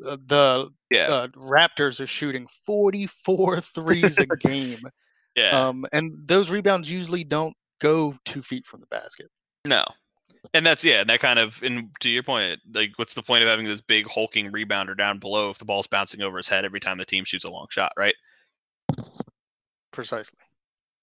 uh, 0.06 0.18
the 0.26 0.70
yeah, 0.90 1.08
uh, 1.08 1.28
Raptors 1.30 2.00
are 2.00 2.08
shooting 2.08 2.48
44 2.48 3.62
threes 3.62 4.18
a 4.18 4.26
game, 4.26 4.80
yeah. 5.36 5.68
um, 5.68 5.86
and 5.92 6.14
those 6.26 6.50
rebounds 6.50 6.90
usually 6.90 7.24
don't 7.24 7.56
go 7.80 8.16
two 8.26 8.42
feet 8.42 8.66
from 8.66 8.80
the 8.80 8.88
basket. 8.88 9.30
No. 9.66 9.84
And 10.54 10.66
that's 10.66 10.84
yeah, 10.84 11.02
and 11.02 11.10
that 11.10 11.22
kind 11.22 11.40
of 11.40 11.62
and 11.64 11.90
to 12.02 12.10
your 12.10 12.24
point, 12.24 12.60
like 12.74 12.92
what's 12.98 13.14
the 13.14 13.24
point 13.24 13.44
of 13.44 13.50
having 13.50 13.66
this 13.66 13.82
big 13.82 14.08
hulking 14.10 14.52
rebounder 14.52 14.98
down 14.98 15.20
below 15.20 15.50
if 15.50 15.58
the 15.58 15.66
ball's 15.66 15.88
bouncing 15.88 16.22
over 16.22 16.38
his 16.38 16.50
head 16.50 16.66
every 16.66 16.82
time 16.82 16.98
the 16.98 17.06
team 17.06 17.24
shoots 17.24 17.46
a 17.46 17.50
long 17.50 17.68
shot, 17.70 17.94
right? 17.98 18.16
Precisely. 19.92 20.40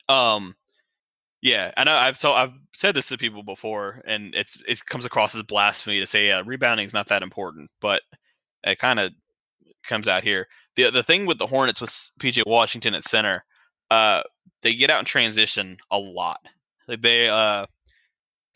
Um 0.08 0.54
yeah, 1.40 1.72
I 1.74 1.84
know 1.84 1.94
I've 1.94 2.18
so 2.18 2.34
I've 2.34 2.52
said 2.74 2.94
this 2.94 3.08
to 3.08 3.16
people 3.16 3.42
before 3.42 4.02
and 4.04 4.34
it's 4.34 4.58
it 4.68 4.84
comes 4.84 5.06
across 5.06 5.34
as 5.34 5.42
blasphemy 5.42 6.00
to 6.00 6.06
say 6.06 6.26
yeah, 6.26 6.42
rebounding 6.44 6.86
is 6.86 6.92
not 6.92 7.08
that 7.08 7.22
important, 7.22 7.70
but 7.80 8.02
it 8.64 8.78
kind 8.78 9.00
of 9.00 9.12
comes 9.86 10.08
out 10.08 10.22
here. 10.22 10.46
The 10.76 10.90
the 10.90 11.02
thing 11.02 11.26
with 11.26 11.38
the 11.38 11.46
Hornets 11.46 11.80
with 11.80 11.90
PJ 12.20 12.42
Washington 12.46 12.94
at 12.94 13.04
center, 13.04 13.44
uh 13.90 14.22
they 14.62 14.74
get 14.74 14.90
out 14.90 15.00
in 15.00 15.04
transition 15.04 15.78
a 15.90 15.98
lot. 15.98 16.40
Like 16.88 17.00
they 17.02 17.28
uh 17.28 17.66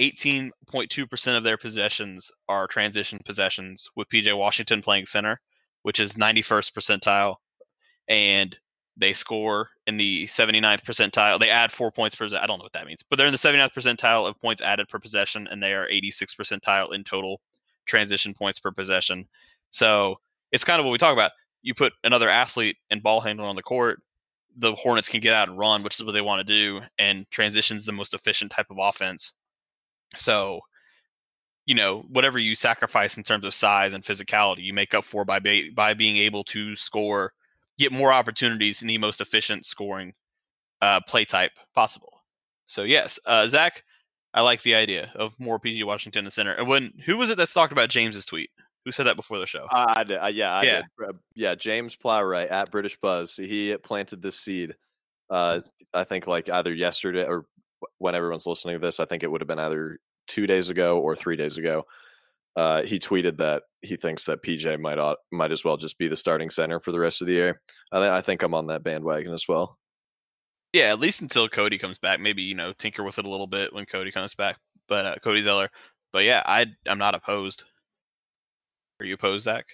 18.2% 0.00 1.36
of 1.36 1.44
their 1.44 1.56
possessions 1.56 2.32
are 2.48 2.66
transition 2.66 3.20
possessions 3.24 3.88
with 3.94 4.08
PJ 4.08 4.36
Washington 4.36 4.82
playing 4.82 5.06
center, 5.06 5.40
which 5.82 6.00
is 6.00 6.14
91st 6.14 6.72
percentile. 6.72 7.36
And 8.08 8.58
they 8.96 9.12
score 9.12 9.70
in 9.86 9.96
the 9.96 10.24
79th 10.26 10.82
percentile. 10.82 11.38
They 11.38 11.50
add 11.50 11.72
four 11.72 11.90
points 11.90 12.14
per. 12.14 12.26
I 12.26 12.46
don't 12.46 12.58
know 12.58 12.64
what 12.64 12.72
that 12.74 12.86
means, 12.86 13.02
but 13.08 13.16
they're 13.16 13.26
in 13.26 13.32
the 13.32 13.38
79th 13.38 13.72
percentile 13.72 14.28
of 14.28 14.40
points 14.40 14.62
added 14.62 14.88
per 14.88 14.98
possession, 14.98 15.48
and 15.50 15.62
they 15.62 15.72
are 15.72 15.88
86th 15.88 16.36
percentile 16.36 16.92
in 16.92 17.04
total 17.04 17.40
transition 17.86 18.34
points 18.34 18.60
per 18.60 18.70
possession. 18.70 19.26
So 19.74 20.20
it's 20.52 20.62
kind 20.62 20.78
of 20.78 20.86
what 20.86 20.92
we 20.92 20.98
talk 20.98 21.12
about. 21.12 21.32
You 21.62 21.74
put 21.74 21.94
another 22.04 22.28
athlete 22.28 22.76
and 22.90 23.02
ball 23.02 23.20
handler 23.20 23.46
on 23.46 23.56
the 23.56 23.62
court, 23.62 24.00
the 24.56 24.72
Hornets 24.76 25.08
can 25.08 25.18
get 25.18 25.34
out 25.34 25.48
and 25.48 25.58
run, 25.58 25.82
which 25.82 25.98
is 25.98 26.06
what 26.06 26.12
they 26.12 26.20
want 26.20 26.46
to 26.46 26.60
do, 26.60 26.80
and 26.96 27.28
transition's 27.28 27.84
the 27.84 27.90
most 27.90 28.14
efficient 28.14 28.52
type 28.52 28.68
of 28.70 28.76
offense. 28.78 29.32
So, 30.14 30.60
you 31.66 31.74
know, 31.74 32.04
whatever 32.08 32.38
you 32.38 32.54
sacrifice 32.54 33.16
in 33.16 33.24
terms 33.24 33.44
of 33.44 33.52
size 33.52 33.94
and 33.94 34.04
physicality, 34.04 34.62
you 34.62 34.72
make 34.74 34.94
up 34.94 35.04
for 35.04 35.24
by 35.24 35.40
be- 35.40 35.70
by 35.70 35.94
being 35.94 36.18
able 36.18 36.44
to 36.44 36.76
score, 36.76 37.32
get 37.76 37.90
more 37.90 38.12
opportunities 38.12 38.80
in 38.80 38.86
the 38.86 38.98
most 38.98 39.20
efficient 39.20 39.66
scoring 39.66 40.14
uh, 40.82 41.00
play 41.08 41.24
type 41.24 41.52
possible. 41.74 42.12
So 42.66 42.84
yes, 42.84 43.18
uh, 43.26 43.48
Zach, 43.48 43.82
I 44.32 44.42
like 44.42 44.62
the 44.62 44.76
idea 44.76 45.10
of 45.16 45.34
more 45.40 45.58
PJ 45.58 45.82
Washington 45.84 46.20
in 46.20 46.24
the 46.26 46.30
center. 46.30 46.52
And 46.52 46.68
when 46.68 46.92
who 47.04 47.16
was 47.16 47.28
it 47.30 47.38
that's 47.38 47.52
talked 47.52 47.72
about 47.72 47.88
James's 47.88 48.24
tweet? 48.24 48.50
Who 48.84 48.92
said 48.92 49.06
that 49.06 49.16
before 49.16 49.38
the 49.38 49.46
show? 49.46 49.66
I, 49.70 49.94
I 49.98 50.04
did. 50.04 50.18
I, 50.18 50.28
yeah, 50.28 50.52
I 50.52 50.62
Yeah. 50.62 50.76
did. 50.98 51.08
Uh, 51.08 51.12
Yeah, 51.34 51.54
James 51.54 51.96
Plowright 51.96 52.50
at 52.50 52.70
British 52.70 52.98
Buzz. 53.00 53.36
He 53.36 53.76
planted 53.78 54.20
this 54.22 54.38
seed. 54.38 54.74
Uh, 55.30 55.60
I 55.94 56.04
think 56.04 56.26
like 56.26 56.48
either 56.50 56.72
yesterday 56.74 57.26
or 57.26 57.46
when 57.98 58.14
everyone's 58.14 58.46
listening 58.46 58.74
to 58.76 58.78
this, 58.86 59.00
I 59.00 59.06
think 59.06 59.22
it 59.22 59.30
would 59.30 59.40
have 59.40 59.48
been 59.48 59.58
either 59.58 59.98
two 60.28 60.46
days 60.46 60.68
ago 60.68 60.98
or 61.00 61.16
three 61.16 61.36
days 61.36 61.56
ago. 61.58 61.84
Uh, 62.56 62.82
he 62.82 62.98
tweeted 62.98 63.38
that 63.38 63.62
he 63.82 63.96
thinks 63.96 64.26
that 64.26 64.42
PJ 64.42 64.78
might 64.80 64.98
ought, 64.98 65.16
might 65.32 65.50
as 65.50 65.64
well 65.64 65.76
just 65.76 65.98
be 65.98 66.06
the 66.06 66.16
starting 66.16 66.50
center 66.50 66.78
for 66.78 66.92
the 66.92 67.00
rest 67.00 67.20
of 67.20 67.26
the 67.26 67.32
year. 67.32 67.60
I, 67.90 68.00
thi- 68.00 68.14
I 68.16 68.20
think 68.20 68.42
I'm 68.42 68.54
on 68.54 68.66
that 68.68 68.82
bandwagon 68.84 69.32
as 69.32 69.48
well. 69.48 69.78
Yeah, 70.72 70.84
at 70.84 71.00
least 71.00 71.20
until 71.20 71.48
Cody 71.48 71.78
comes 71.78 71.98
back. 71.98 72.20
Maybe 72.20 72.42
you 72.42 72.54
know 72.54 72.72
tinker 72.72 73.02
with 73.02 73.18
it 73.18 73.24
a 73.24 73.30
little 73.30 73.46
bit 73.46 73.72
when 73.72 73.86
Cody 73.86 74.12
comes 74.12 74.34
back. 74.34 74.56
But 74.88 75.06
uh, 75.06 75.14
Cody 75.22 75.40
Zeller. 75.42 75.70
But 76.12 76.24
yeah, 76.24 76.42
I 76.44 76.66
I'm 76.86 76.98
not 76.98 77.14
opposed. 77.14 77.64
Are 79.00 79.06
you 79.06 79.14
opposed, 79.14 79.44
Zach? 79.44 79.66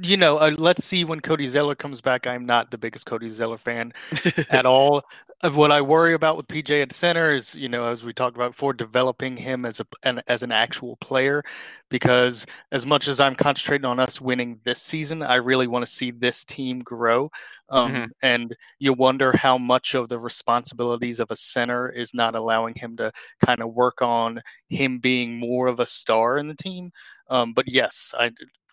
You 0.00 0.16
know, 0.16 0.38
uh, 0.38 0.50
let's 0.58 0.84
see 0.84 1.04
when 1.04 1.20
Cody 1.20 1.46
Zeller 1.46 1.76
comes 1.76 2.00
back. 2.00 2.26
I'm 2.26 2.44
not 2.44 2.72
the 2.72 2.78
biggest 2.78 3.06
Cody 3.06 3.28
Zeller 3.28 3.58
fan 3.58 3.92
at 4.50 4.66
all. 4.66 5.04
What 5.50 5.72
I 5.72 5.80
worry 5.80 6.14
about 6.14 6.36
with 6.36 6.46
PJ 6.46 6.82
at 6.82 6.92
center 6.92 7.34
is, 7.34 7.54
you 7.56 7.68
know, 7.68 7.86
as 7.86 8.04
we 8.04 8.12
talked 8.12 8.36
about 8.36 8.52
before, 8.52 8.72
developing 8.72 9.36
him 9.36 9.64
as 9.64 9.80
a 9.80 9.86
an, 10.04 10.22
as 10.28 10.42
an 10.44 10.52
actual 10.52 10.96
player. 10.96 11.42
Because 11.90 12.46
as 12.70 12.86
much 12.86 13.08
as 13.08 13.18
I'm 13.20 13.34
concentrating 13.34 13.84
on 13.84 13.98
us 13.98 14.20
winning 14.20 14.60
this 14.64 14.80
season, 14.80 15.22
I 15.22 15.36
really 15.36 15.66
want 15.66 15.84
to 15.84 15.90
see 15.90 16.10
this 16.12 16.44
team 16.44 16.78
grow. 16.78 17.30
Um, 17.70 17.92
Mhm. 17.92 18.10
And 18.22 18.56
you 18.78 18.92
wonder 18.92 19.36
how 19.36 19.58
much 19.58 19.94
of 19.94 20.08
the 20.08 20.18
responsibilities 20.18 21.18
of 21.20 21.30
a 21.30 21.36
center 21.36 21.90
is 21.90 22.14
not 22.14 22.34
allowing 22.36 22.74
him 22.76 22.96
to 22.98 23.12
kind 23.44 23.60
of 23.62 23.72
work 23.74 24.00
on 24.00 24.40
him 24.68 24.98
being 25.00 25.38
more 25.38 25.66
of 25.66 25.80
a 25.80 25.86
star 25.86 26.38
in 26.38 26.48
the 26.48 26.54
team. 26.54 26.92
Um, 27.28 27.52
but 27.52 27.68
yes, 27.68 28.14
I 28.18 28.30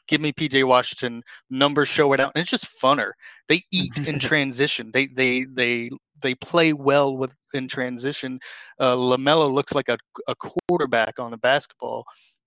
give 0.08 0.22
me 0.22 0.32
PJ 0.34 0.64
Washington 0.64 1.24
numbers 1.50 1.88
show 1.90 2.14
it 2.14 2.20
out, 2.20 2.32
and 2.36 2.42
it's 2.42 2.52
just 2.52 2.68
funner. 2.82 3.12
They 3.48 3.64
eat 3.72 4.00
in 4.06 4.20
transition. 4.20 4.92
They 4.94 5.08
they 5.08 5.46
they 5.46 5.90
they 6.22 6.36
play 6.36 6.74
well 6.74 7.16
with 7.16 7.36
in 7.54 7.68
transition. 7.68 8.40
Uh, 8.80 8.96
LaMelo 8.96 9.52
looks 9.52 9.74
like 9.74 9.90
a, 9.90 9.98
a 10.28 10.36
quarterback 10.36 11.20
on 11.20 11.32
the 11.32 11.38
basketball 11.38 12.06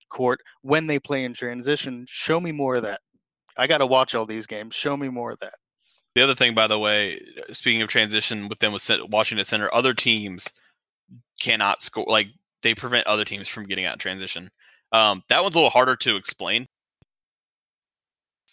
court 0.08 0.40
when 0.62 0.86
they 0.86 0.98
play 0.98 1.24
in 1.24 1.34
transition. 1.34 2.04
Show 2.08 2.40
me 2.40 2.52
more 2.52 2.76
of 2.76 2.82
that. 2.82 3.00
I 3.56 3.66
got 3.66 3.78
to 3.78 3.86
watch 3.86 4.14
all 4.14 4.26
these 4.26 4.46
games. 4.46 4.74
Show 4.74 4.96
me 4.96 5.08
more 5.08 5.32
of 5.32 5.38
that. 5.40 5.54
The 6.14 6.22
other 6.22 6.34
thing, 6.34 6.54
by 6.54 6.66
the 6.66 6.78
way, 6.78 7.20
speaking 7.52 7.82
of 7.82 7.88
transition 7.88 8.48
with 8.48 8.58
them 8.58 8.72
with 8.72 8.88
Washington 9.08 9.44
Center, 9.44 9.72
other 9.72 9.94
teams 9.94 10.46
cannot 11.40 11.82
score. 11.82 12.04
Like 12.06 12.28
they 12.62 12.74
prevent 12.74 13.06
other 13.06 13.24
teams 13.24 13.48
from 13.48 13.66
getting 13.66 13.86
out 13.86 13.94
in 13.94 13.98
transition. 13.98 14.50
Um, 14.92 15.22
that 15.30 15.42
one's 15.42 15.56
a 15.56 15.58
little 15.58 15.70
harder 15.70 15.96
to 15.96 16.16
explain. 16.16 16.66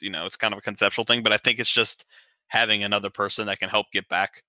You 0.01 0.09
know, 0.09 0.25
it's 0.25 0.37
kind 0.37 0.53
of 0.53 0.57
a 0.57 0.61
conceptual 0.61 1.03
thing, 1.03 1.21
but 1.21 1.33
I 1.33 1.37
think 1.37 1.59
it's 1.59 1.71
just 1.71 2.05
having 2.47 2.83
another 2.83 3.09
person 3.09 3.47
that 3.47 3.59
can 3.59 3.69
help 3.69 3.87
get 3.91 4.07
back 4.07 4.41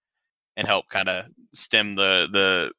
and 0.57 0.67
help 0.67 0.89
kind 0.89 1.09
of 1.09 1.27
stem 1.55 1.95
the 1.95 2.29
the 2.33 2.71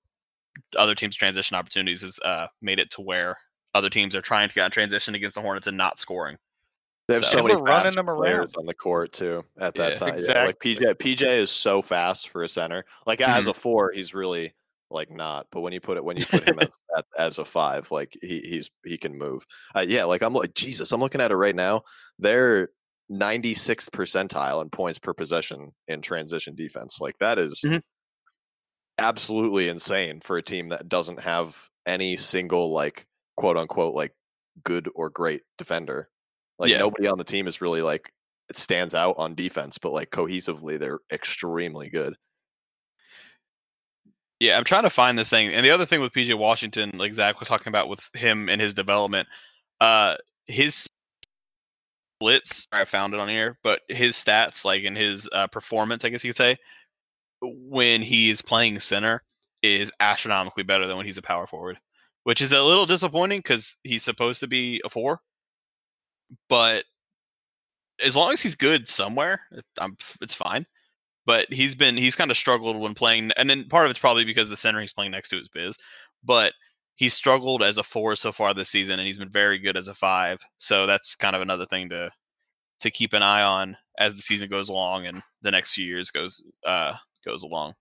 other 0.78 0.96
teams' 0.96 1.16
transition 1.16 1.56
opportunities 1.56 2.02
has 2.02 2.20
uh, 2.26 2.48
made 2.62 2.80
it 2.80 2.92
to 2.92 3.02
where 3.02 3.38
other 3.74 3.90
teams 3.90 4.16
are 4.16 4.22
trying 4.22 4.50
to 4.50 4.56
get 4.56 4.66
in 4.66 4.72
transition 4.72 5.16
against 5.16 5.36
the 5.36 5.42
Hornets 5.42 5.68
and 5.68 5.78
not 5.78 6.00
scoring. 6.00 6.38
They 7.08 7.16
have 7.16 7.26
So- 7.26 7.38
so 7.38 7.44
many 7.44 7.56
we're 7.56 7.64
running 7.64 7.96
them 7.96 8.06
players 8.06 8.40
around. 8.40 8.56
on 8.58 8.66
the 8.66 8.74
court 8.74 9.14
too. 9.14 9.44
At 9.60 9.76
that 9.76 9.94
Yeah, 9.94 9.96
time, 9.96 10.16
yeah, 10.28 10.46
like 10.46 10.60
PJ, 10.60 10.96
PJ 10.96 11.22
is 11.38 11.50
so 11.52 11.82
fast 11.82 12.30
for 12.30 12.44
a 12.44 12.48
center. 12.48 12.86
Like 13.06 13.22
as 13.22 13.46
Mm-hmm. 13.46 13.52
a 13.52 13.54
four, 13.54 13.92
he's 13.94 14.14
really 14.14 14.54
like 14.90 15.10
not. 15.10 15.48
But 15.52 15.62
when 15.62 15.72
you 15.72 15.80
put 15.80 15.96
it, 15.98 16.04
when 16.04 16.18
you 16.18 16.26
put 16.26 16.44
him 16.44 16.60
as, 16.60 16.70
at, 16.98 17.06
as 17.18 17.38
a 17.40 17.46
five, 17.46 17.90
like 17.92 18.16
he 18.22 18.40
he's 18.42 18.70
he 18.84 18.98
can 18.98 19.18
move. 19.18 19.46
Uh, 19.74 19.86
yeah, 19.88 20.04
like 20.04 20.22
I'm 20.22 20.34
like 20.34 20.54
Jesus. 20.54 20.92
I'm 20.92 21.00
looking 21.00 21.22
at 21.22 21.32
it 21.32 21.36
right 21.38 21.56
now. 21.56 21.84
They're 22.20 22.70
96th 23.12 23.92
percentile 23.92 24.62
in 24.62 24.70
points 24.70 24.98
per 25.00 25.14
possession 25.14 25.72
in 25.88 26.02
transition 26.02 26.56
defense. 26.56 27.00
Like 27.02 27.18
that 27.20 27.38
is 27.38 27.60
Mhm. 27.66 27.82
absolutely 28.98 29.68
insane 29.68 30.20
for 30.22 30.38
a 30.38 30.44
team 30.44 30.70
that 30.70 30.88
doesn't 30.90 31.20
have 31.22 31.70
any 31.86 32.16
single 32.16 32.72
like 32.72 33.06
quote 33.36 33.58
unquote 33.58 33.94
like 33.96 34.14
good 34.64 34.90
or 34.96 35.10
great 35.10 35.42
defender. 35.58 36.10
Like 36.58 36.70
Yeah. 36.72 36.78
nobody 36.78 37.08
on 37.08 37.18
the 37.18 37.24
team 37.24 37.48
is 37.48 37.62
really 37.62 37.82
like 37.82 38.14
it 38.50 38.56
stands 38.58 38.94
out 38.96 39.16
on 39.18 39.36
defense, 39.36 39.78
but 39.78 39.92
like 39.92 40.10
cohesively 40.12 40.78
they're 40.80 41.00
extremely 41.12 41.90
good. 41.90 42.16
Yeah, 44.40 44.58
I'm 44.58 44.64
trying 44.64 44.84
to 44.84 44.90
find 44.90 45.18
this 45.20 45.30
thing. 45.30 45.54
And 45.54 45.66
the 45.66 45.70
other 45.72 45.86
thing 45.86 46.02
with 46.02 46.14
PJ 46.14 46.34
Washington, 46.38 46.92
like 46.96 47.14
Zach 47.14 47.40
was 47.40 47.48
talking 47.48 47.68
about 47.68 47.90
with 47.90 48.10
him 48.14 48.50
and 48.50 48.60
his 48.60 48.74
development, 48.74 49.28
uh, 49.80 50.16
his 50.48 50.88
splits, 52.22 52.68
I 52.72 52.86
found 52.86 53.16
it 53.16 53.20
on 53.20 53.30
here, 53.30 53.58
but 53.64 53.82
his 53.90 54.16
stats, 54.16 54.64
like 54.64 54.84
in 54.84 54.96
his 54.96 55.28
uh, 55.32 55.48
performance, 55.48 56.06
I 56.06 56.10
guess 56.10 56.24
you 56.24 56.30
could 56.30 56.38
say, 56.38 56.58
when 57.42 58.04
he 58.04 58.30
is 58.30 58.44
playing 58.44 58.80
center, 58.80 59.24
is 59.64 59.92
astronomically 60.00 60.64
better 60.64 60.88
than 60.88 60.98
when 60.98 61.08
he's 61.08 61.18
a 61.18 61.24
power 61.24 61.48
forward, 61.48 61.80
which 62.24 62.42
is 62.42 62.52
a 62.52 62.62
little 62.62 62.86
disappointing 62.86 63.40
because 63.40 63.76
he's 63.84 64.04
supposed 64.04 64.42
to 64.42 64.48
be 64.48 64.82
a 64.86 64.90
four. 64.90 65.20
But 66.48 66.86
as 68.04 68.16
long 68.16 68.34
as 68.34 68.42
he's 68.42 68.56
good 68.56 68.88
somewhere, 68.88 69.42
it's 70.22 70.36
fine 70.36 70.66
but 71.24 71.46
he's 71.54 71.76
been 71.76 71.96
he's 71.96 72.16
kind 72.16 72.32
of 72.32 72.38
struggled 72.38 72.76
when 72.76 72.96
playing 72.96 73.32
and 73.38 73.48
then 73.48 73.68
part 73.70 73.86
of 73.86 73.92
it's 73.92 74.00
probably 74.00 74.26
because 74.26 74.50
the 74.50 74.58
center 74.58 74.82
he's 74.82 74.92
playing 74.92 75.12
next 75.12 75.30
to 75.30 75.38
is 75.38 75.50
biz 75.50 75.78
but 76.24 76.52
he's 76.96 77.14
struggled 77.14 77.64
as 77.64 77.78
a 77.78 77.84
four 77.84 78.16
so 78.16 78.32
far 78.32 78.54
this 78.54 78.70
season 78.70 79.00
and 79.00 79.08
he's 79.08 79.18
been 79.18 79.30
very 79.30 79.58
good 79.58 79.78
as 79.78 79.88
a 79.88 79.94
five 79.94 80.40
so 80.58 80.86
that's 80.86 81.16
kind 81.16 81.36
of 81.36 81.42
another 81.42 81.66
thing 81.66 81.90
to 81.90 82.10
to 82.80 82.92
keep 82.92 83.14
an 83.14 83.24
eye 83.24 83.44
on 83.44 83.78
as 83.98 84.16
the 84.16 84.22
season 84.22 84.50
goes 84.50 84.70
along 84.70 85.06
and 85.06 85.22
the 85.42 85.52
next 85.52 85.74
few 85.74 85.86
years 85.86 86.10
goes 86.12 86.44
uh 86.66 86.94
goes 87.26 87.44
along 87.44 87.74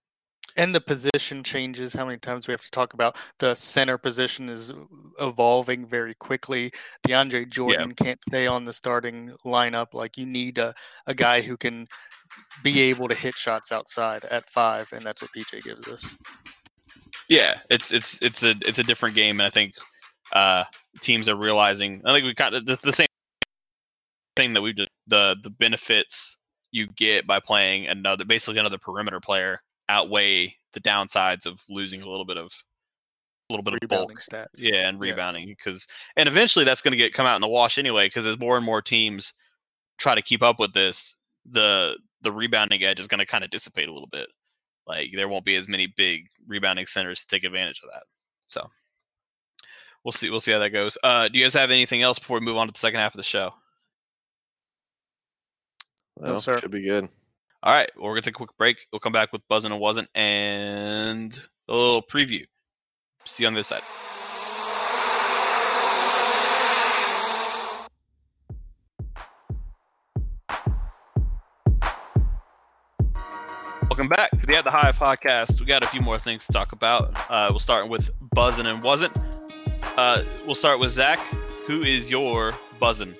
And 0.56 0.74
the 0.74 0.80
position 0.80 1.44
changes. 1.44 1.94
How 1.94 2.04
many 2.04 2.18
times 2.18 2.48
we 2.48 2.52
have 2.52 2.64
to 2.64 2.70
talk 2.72 2.92
about 2.92 3.16
the 3.38 3.54
center 3.54 3.96
position 3.96 4.48
is 4.48 4.72
evolving 5.20 5.86
very 5.86 6.14
quickly. 6.14 6.72
DeAndre 7.06 7.48
Jordan 7.48 7.94
can't 7.94 8.20
stay 8.28 8.46
on 8.48 8.64
the 8.64 8.72
starting 8.72 9.32
lineup. 9.46 9.94
Like 9.94 10.18
you 10.18 10.26
need 10.26 10.58
a, 10.58 10.74
a 11.06 11.14
guy 11.14 11.40
who 11.40 11.56
can 11.56 11.86
be 12.62 12.80
able 12.80 13.08
to 13.08 13.14
hit 13.14 13.34
shots 13.34 13.72
outside 13.72 14.24
at 14.24 14.50
five, 14.50 14.92
and 14.92 15.04
that's 15.04 15.22
what 15.22 15.30
PJ 15.36 15.62
gives 15.62 15.88
us. 15.88 16.14
Yeah 17.30 17.58
it's 17.70 17.92
it's 17.92 18.20
it's 18.20 18.42
a 18.42 18.54
it's 18.62 18.78
a 18.78 18.82
different 18.82 19.14
game 19.14 19.40
and 19.40 19.46
i 19.46 19.50
think 19.50 19.74
uh 20.32 20.64
teams 21.00 21.28
are 21.28 21.36
realizing 21.36 22.02
i 22.04 22.12
think 22.12 22.26
we 22.26 22.34
got 22.34 22.52
the, 22.52 22.78
the 22.82 22.92
same 22.92 23.06
thing 24.36 24.52
that 24.52 24.60
we 24.60 24.74
just 24.74 24.90
the 25.06 25.36
the 25.42 25.50
benefits 25.50 26.36
you 26.72 26.86
get 26.96 27.26
by 27.26 27.40
playing 27.40 27.86
another 27.86 28.24
basically 28.24 28.58
another 28.58 28.78
perimeter 28.78 29.20
player 29.20 29.60
outweigh 29.88 30.54
the 30.72 30.80
downsides 30.80 31.46
of 31.46 31.60
losing 31.68 32.02
a 32.02 32.08
little 32.08 32.24
bit 32.24 32.36
of 32.36 32.50
a 33.48 33.52
little 33.52 33.64
bit 33.64 33.74
of 33.74 33.88
bulk. 33.88 34.08
Rebounding 34.08 34.16
stats. 34.18 34.46
yeah 34.56 34.88
and 34.88 35.00
rebounding 35.00 35.48
because 35.48 35.86
and 36.16 36.28
eventually 36.28 36.64
that's 36.64 36.82
going 36.82 36.92
to 36.92 36.98
get 36.98 37.14
come 37.14 37.26
out 37.26 37.36
in 37.36 37.40
the 37.40 37.48
wash 37.48 37.78
anyway 37.78 38.06
because 38.06 38.26
as 38.26 38.38
more 38.38 38.56
and 38.56 38.66
more 38.66 38.82
teams 38.82 39.32
try 39.98 40.14
to 40.14 40.22
keep 40.22 40.42
up 40.42 40.60
with 40.60 40.72
this 40.72 41.16
the 41.50 41.96
the 42.22 42.30
rebounding 42.30 42.82
edge 42.84 43.00
is 43.00 43.06
going 43.06 43.18
to 43.18 43.26
kind 43.26 43.42
of 43.42 43.50
dissipate 43.50 43.88
a 43.88 43.92
little 43.92 44.08
bit 44.10 44.28
like 44.90 45.10
there 45.14 45.28
won't 45.28 45.44
be 45.44 45.56
as 45.56 45.68
many 45.68 45.86
big 45.86 46.26
rebounding 46.46 46.86
centers 46.86 47.20
to 47.20 47.26
take 47.26 47.44
advantage 47.44 47.80
of 47.82 47.90
that. 47.92 48.02
So 48.46 48.68
we'll 50.04 50.12
see 50.12 50.30
we'll 50.30 50.40
see 50.40 50.52
how 50.52 50.58
that 50.58 50.70
goes. 50.70 50.98
Uh 51.02 51.28
do 51.28 51.38
you 51.38 51.44
guys 51.44 51.54
have 51.54 51.70
anything 51.70 52.02
else 52.02 52.18
before 52.18 52.38
we 52.38 52.44
move 52.44 52.56
on 52.56 52.66
to 52.66 52.72
the 52.72 52.78
second 52.78 53.00
half 53.00 53.14
of 53.14 53.18
the 53.18 53.22
show? 53.22 53.52
No, 56.18 56.38
sir. 56.38 56.58
Should 56.58 56.70
be 56.70 56.82
good. 56.82 57.08
all 57.62 57.72
right 57.72 57.90
well 57.96 58.06
we're 58.06 58.14
gonna 58.14 58.22
take 58.22 58.34
a 58.34 58.38
quick 58.44 58.56
break. 58.58 58.86
We'll 58.92 59.00
come 59.00 59.12
back 59.12 59.32
with 59.32 59.46
buzzing 59.48 59.72
and 59.72 59.80
wasn't 59.80 60.08
and 60.14 61.38
a 61.68 61.74
little 61.74 62.02
preview. 62.02 62.46
See 63.24 63.44
you 63.44 63.46
on 63.48 63.54
this 63.54 63.68
side 63.68 63.82
Welcome 74.00 74.16
back 74.16 74.30
to 74.40 74.46
the 74.46 74.56
At 74.56 74.64
the 74.64 74.70
Hive 74.70 74.96
podcast. 74.96 75.60
We 75.60 75.66
got 75.66 75.82
a 75.82 75.86
few 75.86 76.00
more 76.00 76.18
things 76.18 76.46
to 76.46 76.52
talk 76.54 76.72
about. 76.72 77.12
Uh, 77.30 77.48
we'll 77.50 77.58
start 77.58 77.86
with 77.90 78.08
buzzing 78.32 78.64
and 78.64 78.82
wasn't. 78.82 79.14
Uh, 79.94 80.22
we'll 80.46 80.54
start 80.54 80.80
with 80.80 80.90
Zach. 80.90 81.18
Who 81.66 81.80
is 81.82 82.08
your 82.08 82.56
buzzing? 82.78 83.14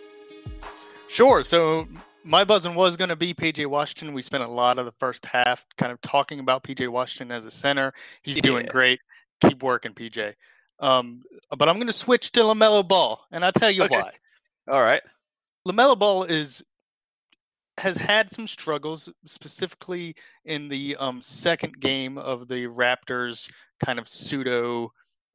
Sure. 1.06 1.44
So 1.44 1.86
my 2.24 2.44
buzzing 2.44 2.74
was 2.74 2.96
going 2.96 3.10
to 3.10 3.16
be 3.16 3.34
PJ 3.34 3.66
Washington. 3.66 4.14
We 4.14 4.22
spent 4.22 4.42
a 4.42 4.50
lot 4.50 4.78
of 4.78 4.86
the 4.86 4.92
first 4.92 5.26
half 5.26 5.66
kind 5.76 5.92
of 5.92 6.00
talking 6.00 6.40
about 6.40 6.64
PJ 6.64 6.88
Washington 6.88 7.30
as 7.30 7.44
a 7.44 7.50
center. 7.50 7.92
He's 8.22 8.36
doing 8.36 8.64
great. 8.64 9.00
Keep 9.42 9.62
working, 9.62 9.92
PJ. 9.92 10.32
Um, 10.78 11.24
but 11.58 11.68
I'm 11.68 11.74
going 11.74 11.88
to 11.88 11.92
switch 11.92 12.32
to 12.32 12.40
LaMelo 12.40 12.88
Ball, 12.88 13.20
and 13.30 13.44
I'll 13.44 13.52
tell 13.52 13.70
you 13.70 13.82
Okay. 13.82 13.96
why. 13.96 14.12
All 14.66 14.80
right. 14.80 15.02
LaMelo 15.68 15.98
Ball 15.98 16.24
is 16.24 16.64
has 17.78 17.96
had 17.96 18.32
some 18.32 18.46
struggles, 18.46 19.12
specifically 19.24 20.14
in 20.44 20.68
the 20.68 20.96
um, 20.96 21.22
second 21.22 21.80
game 21.80 22.18
of 22.18 22.48
the 22.48 22.66
Raptors 22.66 23.50
kind 23.84 23.98
of 23.98 24.08
pseudo 24.08 24.92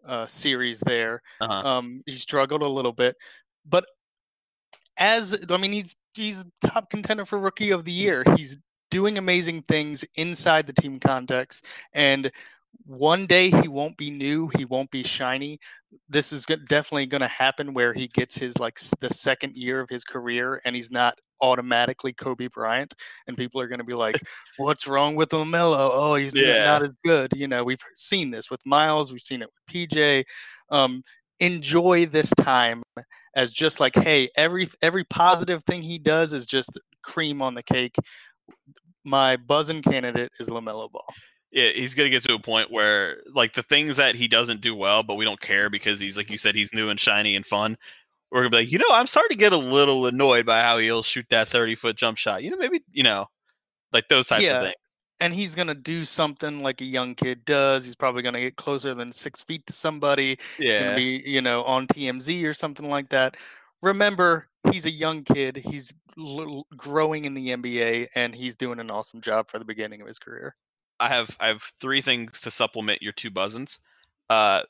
uh, 0.08 0.28
series 0.28 0.80
there. 0.82 1.22
Uh-huh. 1.42 1.68
Um, 1.68 2.02
he 2.06 2.14
struggled 2.14 2.62
a 2.62 2.68
little 2.68 2.94
bit, 2.94 3.16
but 3.66 3.86
as 4.98 5.38
I 5.50 5.58
mean, 5.58 5.74
he's 5.74 5.96
he's 6.14 6.46
top 6.62 6.90
contender 6.90 7.26
for 7.26 7.40
rookie 7.40 7.72
of 7.72 7.86
the 7.86 7.92
year. 7.92 8.24
He's 8.36 8.58
doing 8.92 9.18
amazing 9.18 9.64
things 9.64 10.06
inside 10.16 10.68
the 10.68 10.74
team 10.74 11.00
context, 11.00 11.66
and 11.94 12.32
one 12.86 13.26
day 13.26 13.50
he 13.50 13.68
won't 13.68 13.98
be 13.98 14.12
new, 14.12 14.50
he 14.56 14.66
won't 14.66 14.92
be 14.92 15.04
shiny. 15.04 15.60
This 16.10 16.32
is 16.32 16.46
definitely 16.46 17.06
going 17.06 17.22
to 17.22 17.28
happen 17.28 17.74
where 17.74 17.94
he 17.94 18.08
gets 18.08 18.38
his 18.38 18.58
like 18.60 18.80
the 19.00 19.14
second 19.14 19.56
year 19.56 19.80
of 19.80 19.90
his 19.90 20.04
career, 20.04 20.62
and 20.66 20.76
he's 20.76 20.92
not 20.92 21.20
automatically 21.42 22.14
Kobe 22.14 22.48
Bryant, 22.48 22.94
and 23.28 23.38
people 23.38 23.60
are 23.62 23.68
going 23.68 23.80
to 23.80 23.86
be 23.86 23.94
like, 23.94 24.16
"What's 24.58 24.88
wrong 24.88 25.16
with 25.16 25.30
LaMelo? 25.30 25.90
Oh, 25.94 26.16
he's 26.16 26.36
Yeah. 26.36 26.64
not 26.66 26.84
as 26.84 26.92
good." 27.04 27.32
You 27.36 27.48
know, 27.48 27.64
we've 27.64 27.80
seen 27.94 28.32
this 28.32 28.50
with 28.50 28.62
Miles, 28.66 29.12
we've 29.12 29.22
seen 29.22 29.42
it 29.42 29.50
with 29.50 29.76
PJ. 29.90 30.24
Um, 30.70 31.04
enjoy 31.40 32.06
this 32.06 32.30
time 32.38 32.82
as 33.36 33.52
just 33.52 33.80
like, 33.80 33.96
hey, 33.96 34.30
every 34.38 34.70
every 34.82 35.04
positive 35.04 35.64
thing 35.66 35.82
he 35.82 35.98
does 36.00 36.34
is 36.34 36.46
just 36.46 36.80
cream 37.04 37.42
on 37.42 37.54
the 37.54 37.64
cake. 37.64 37.96
My 39.04 39.38
buzzing 39.38 39.82
candidate 39.82 40.32
is 40.40 40.50
LaMelo 40.50 40.92
Ball. 40.92 41.06
yeah, 41.52 41.70
he's 41.70 41.94
gonna 41.94 42.10
get 42.10 42.24
to 42.24 42.34
a 42.34 42.40
point 42.40 42.72
where 42.72 43.18
like 43.34 43.54
the 43.54 43.64
things 43.64 43.98
that 43.98 44.16
he 44.16 44.28
doesn't 44.28 44.62
do 44.62 44.76
well, 44.76 45.04
but 45.04 45.16
we 45.16 45.26
don't 45.26 45.40
care 45.40 45.70
because 45.70 46.00
he's 46.00 46.18
like 46.18 46.30
you 46.32 46.38
said, 46.38 46.56
he's 46.56 46.74
new 46.74 46.90
and 46.90 47.00
shiny 47.00 47.36
and 47.36 47.46
fun. 47.46 47.78
We're 48.36 48.42
gonna 48.42 48.52
be 48.52 48.58
like, 48.58 48.74
you 48.74 48.80
know, 48.80 48.92
I'm 48.92 49.08
starting 49.08 49.38
to 49.38 49.40
get 49.40 49.54
a 49.54 49.58
little 49.58 50.08
annoyed 50.08 50.46
by 50.46 50.62
how 50.62 50.80
he'll 50.80 51.04
shoot 51.04 51.28
that 51.32 51.50
30 51.50 51.76
foot 51.76 51.98
jump 51.98 52.20
shot. 52.20 52.44
You 52.44 52.52
know, 52.52 52.58
maybe 52.58 52.84
you 52.94 53.04
know, 53.04 53.28
like 53.94 54.08
those 54.10 54.28
types 54.28 54.44
Yeah. 54.44 54.54
of 54.54 54.60
things. 54.60 54.76
and 55.22 55.34
he's 55.34 55.56
gonna 55.56 55.76
do 55.76 56.06
something 56.06 56.62
like 56.64 56.82
a 56.82 56.86
young 56.86 57.16
kid 57.16 57.46
does. 57.46 57.86
He's 57.86 57.96
probably 57.96 58.24
gonna 58.24 58.42
get 58.42 58.58
closer 58.58 58.94
than 58.94 59.14
six 59.14 59.44
feet 59.44 59.66
to 59.68 59.74
somebody. 59.74 60.40
He's 60.68 60.78
Yeah, 60.78 60.80
gonna 60.80 60.96
be, 60.96 61.24
you 61.26 61.42
know, 61.42 61.64
on 61.64 61.88
TMZ 61.88 62.46
or 62.46 62.54
something 62.54 62.90
like 62.90 63.10
that. 63.10 63.38
Remember, 63.82 64.50
he's 64.72 64.86
a 64.86 64.92
young 64.92 65.24
kid. 65.24 65.58
He's 65.58 65.94
l- 66.18 66.68
growing 66.78 67.26
in 67.26 67.34
the 67.36 67.52
NBA, 67.52 68.10
and 68.16 68.36
he's 68.36 68.58
doing 68.58 68.80
an 68.80 68.92
awesome 68.92 69.22
job 69.22 69.50
for 69.50 69.60
the 69.60 69.66
beginning 69.66 70.02
of 70.02 70.08
his 70.08 70.20
career. 70.20 70.56
I 71.00 71.10
have 71.10 71.36
I 71.40 71.48
have 71.48 71.64
three 71.82 72.02
things 72.02 72.42
to 72.42 72.52
supplement 72.52 73.02
your 73.02 73.14
two 73.14 73.32
buzzins. 73.32 73.80
Uh, 74.30 74.64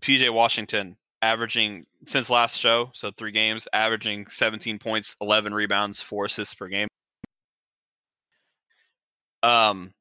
PJ 0.00 0.30
Washington 0.32 0.96
averaging 1.22 1.86
since 2.04 2.30
last 2.30 2.58
show, 2.58 2.90
so 2.94 3.10
three 3.10 3.32
games, 3.32 3.66
averaging 3.72 4.26
17 4.28 4.78
points, 4.78 5.16
11 5.20 5.52
rebounds, 5.54 6.00
four 6.00 6.26
assists 6.26 6.54
per 6.54 6.68
game. 6.68 6.88
Um, 9.42 9.92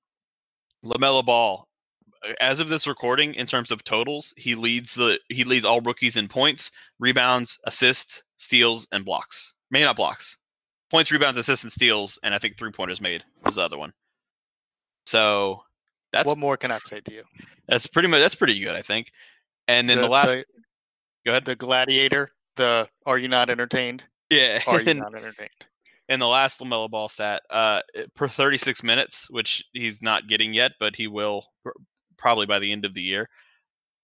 LaMelo 0.83 1.25
Ball, 1.25 1.67
as 2.39 2.59
of 2.59 2.69
this 2.69 2.87
recording, 2.87 3.35
in 3.35 3.45
terms 3.45 3.71
of 3.71 3.83
totals, 3.83 4.33
he 4.37 4.55
leads 4.55 4.95
the 4.95 5.19
he 5.29 5.43
leads 5.43 5.65
all 5.65 5.81
rookies 5.81 6.15
in 6.15 6.27
points, 6.27 6.71
rebounds, 6.99 7.59
assists, 7.65 8.23
steals, 8.37 8.87
and 8.91 9.05
blocks. 9.05 9.53
May 9.69 9.83
not 9.83 9.95
blocks. 9.95 10.37
Points, 10.89 11.11
rebounds, 11.11 11.37
assists, 11.37 11.63
and 11.63 11.71
steals, 11.71 12.17
and 12.23 12.33
I 12.33 12.39
think 12.39 12.57
three 12.57 12.71
pointers 12.71 13.01
made 13.01 13.23
was 13.45 13.55
the 13.55 13.61
other 13.61 13.77
one. 13.77 13.93
So 15.05 15.61
that's 16.11 16.25
what 16.27 16.37
more 16.37 16.57
can 16.57 16.71
I 16.71 16.79
say 16.83 17.01
to 17.01 17.13
you? 17.13 17.23
that's 17.67 17.87
pretty 17.87 18.07
much 18.07 18.21
that's 18.21 18.35
pretty 18.35 18.59
good, 18.59 18.75
I 18.75 18.81
think. 18.81 19.11
And 19.67 19.89
then 19.89 19.97
the, 19.97 20.03
The- 20.03 20.09
last, 20.09 20.37
go 21.27 21.33
ahead. 21.33 21.45
The 21.45 21.55
gladiator. 21.55 22.31
The 22.55 22.87
are 23.05 23.17
you 23.17 23.27
not 23.27 23.49
entertained? 23.49 24.03
yeah, 24.29 24.61
Are 24.65 24.81
you 24.81 24.93
not 24.95 25.13
entertained? 25.13 25.49
and 26.09 26.21
the 26.21 26.25
last 26.27 26.59
LaMelo 26.61 26.89
Ball 26.89 27.09
stat, 27.09 27.43
uh, 27.49 27.81
per 28.15 28.29
36 28.29 28.81
minutes, 28.81 29.29
which 29.29 29.65
he's 29.73 30.01
not 30.01 30.27
getting 30.27 30.53
yet, 30.53 30.71
but 30.79 30.95
he 30.95 31.07
will 31.07 31.45
pr- 31.63 31.71
probably 32.17 32.45
by 32.45 32.59
the 32.59 32.71
end 32.71 32.85
of 32.85 32.93
the 32.93 33.01
year. 33.01 33.27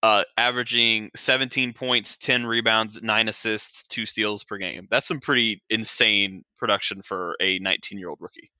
Uh, 0.03 0.23
averaging 0.37 1.09
17 1.15 1.71
points, 1.71 2.17
10 2.17 2.45
rebounds, 2.45 3.01
nine 3.01 3.29
assists, 3.29 3.83
two 3.87 4.05
steals 4.05 4.43
per 4.43 4.57
game. 4.57 4.85
That's 4.91 5.07
some 5.07 5.21
pretty 5.21 5.63
insane 5.69 6.43
production 6.57 7.01
for 7.01 7.37
a 7.39 7.57
19 7.59 7.97
year 7.97 8.09
old 8.09 8.19
rookie. 8.19 8.51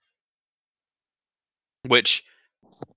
Which 1.85 2.23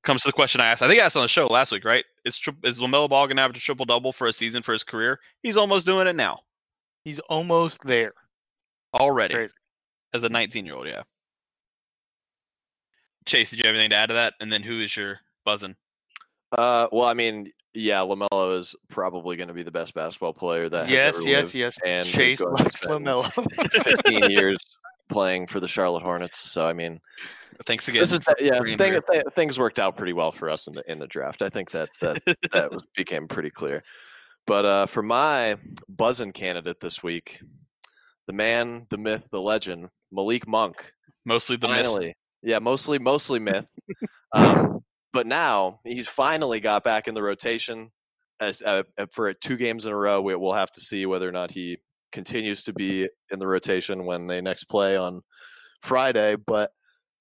comes 0.02 0.22
to 0.22 0.28
the 0.28 0.32
question 0.32 0.60
I 0.60 0.66
asked. 0.66 0.82
I 0.82 0.88
think 0.88 1.00
I 1.00 1.04
asked 1.04 1.16
on 1.16 1.22
the 1.22 1.28
show 1.28 1.46
last 1.46 1.72
week, 1.72 1.84
right? 1.84 2.04
Is 2.24 2.38
tri- 2.38 2.54
is 2.64 2.80
LaMelo 2.80 3.08
Ball 3.08 3.26
gonna 3.26 3.42
average 3.42 3.58
a 3.58 3.60
triple 3.60 3.86
double 3.86 4.12
for 4.12 4.26
a 4.26 4.32
season 4.32 4.62
for 4.62 4.72
his 4.72 4.84
career? 4.84 5.18
He's 5.42 5.56
almost 5.56 5.86
doing 5.86 6.06
it 6.06 6.16
now 6.16 6.40
He's 7.04 7.18
almost 7.20 7.82
there. 7.84 8.14
already 8.94 9.34
Crazy. 9.34 9.54
as 10.14 10.22
a 10.22 10.28
19 10.28 10.64
year 10.66 10.74
old. 10.74 10.86
Yeah. 10.86 11.02
Chase, 13.26 13.50
did 13.50 13.58
you 13.58 13.66
have 13.66 13.74
anything 13.74 13.90
to 13.90 13.96
add 13.96 14.08
to 14.08 14.14
that? 14.14 14.34
And 14.40 14.52
then 14.52 14.62
who 14.62 14.80
is 14.80 14.96
your 14.96 15.18
buzzing? 15.44 15.76
Uh, 16.56 16.86
well, 16.92 17.04
I 17.06 17.14
mean, 17.14 17.50
yeah, 17.74 17.98
LaMelo 17.98 18.58
is 18.58 18.74
probably 18.88 19.36
going 19.36 19.48
to 19.48 19.54
be 19.54 19.64
the 19.64 19.70
best 19.72 19.94
basketball 19.94 20.32
player 20.32 20.68
that 20.68 20.88
yes, 20.88 21.16
has 21.16 21.22
ever 21.22 21.30
yes, 21.30 21.44
lived. 21.44 21.54
yes. 21.54 21.78
and 21.84 22.06
Chase 22.06 22.40
going 22.40 22.54
likes 22.54 22.84
LaMelo. 22.84 23.24
15 23.82 24.30
years 24.30 24.58
playing 25.08 25.46
for 25.46 25.60
the 25.60 25.68
Charlotte 25.68 26.02
Hornets. 26.02 26.38
So 26.38 26.66
I 26.66 26.72
mean, 26.72 27.00
Thanks 27.64 27.88
again. 27.88 28.00
this 28.00 28.12
is 28.12 28.20
yeah, 28.38 28.58
thing, 28.60 28.76
th- 28.76 29.24
things 29.32 29.58
worked 29.58 29.78
out 29.78 29.96
pretty 29.96 30.12
well 30.12 30.32
for 30.32 30.50
us 30.50 30.66
in 30.66 30.74
the 30.74 30.90
in 30.90 30.98
the 30.98 31.06
draft. 31.06 31.42
I 31.42 31.48
think 31.48 31.70
that 31.70 31.88
that 32.00 32.22
that 32.52 32.70
was, 32.70 32.82
became 32.96 33.28
pretty 33.28 33.50
clear. 33.50 33.82
But 34.46 34.64
uh, 34.64 34.86
for 34.86 35.02
my 35.02 35.56
buzzing 35.88 36.32
candidate 36.32 36.80
this 36.80 37.02
week, 37.02 37.40
the 38.26 38.32
man, 38.32 38.86
the 38.90 38.98
myth, 38.98 39.28
the 39.30 39.40
legend, 39.40 39.88
Malik 40.12 40.46
Monk. 40.46 40.92
Mostly 41.24 41.56
the 41.56 41.68
myth. 41.68 42.14
yeah, 42.42 42.58
mostly 42.58 42.98
mostly 42.98 43.38
myth. 43.38 43.68
um, 44.34 44.80
but 45.12 45.26
now 45.26 45.80
he's 45.84 46.08
finally 46.08 46.60
got 46.60 46.84
back 46.84 47.08
in 47.08 47.14
the 47.14 47.22
rotation. 47.22 47.90
As 48.38 48.60
uh, 48.60 48.82
uh, 48.98 49.06
for 49.10 49.32
two 49.32 49.56
games 49.56 49.86
in 49.86 49.92
a 49.92 49.96
row, 49.96 50.20
we, 50.20 50.34
we'll 50.36 50.52
have 50.52 50.70
to 50.72 50.80
see 50.80 51.06
whether 51.06 51.26
or 51.26 51.32
not 51.32 51.50
he 51.52 51.78
continues 52.12 52.62
to 52.64 52.72
be 52.72 53.08
in 53.30 53.38
the 53.38 53.46
rotation 53.46 54.04
when 54.04 54.26
they 54.26 54.40
next 54.40 54.64
play 54.64 54.96
on 54.96 55.22
Friday. 55.80 56.36
But 56.36 56.70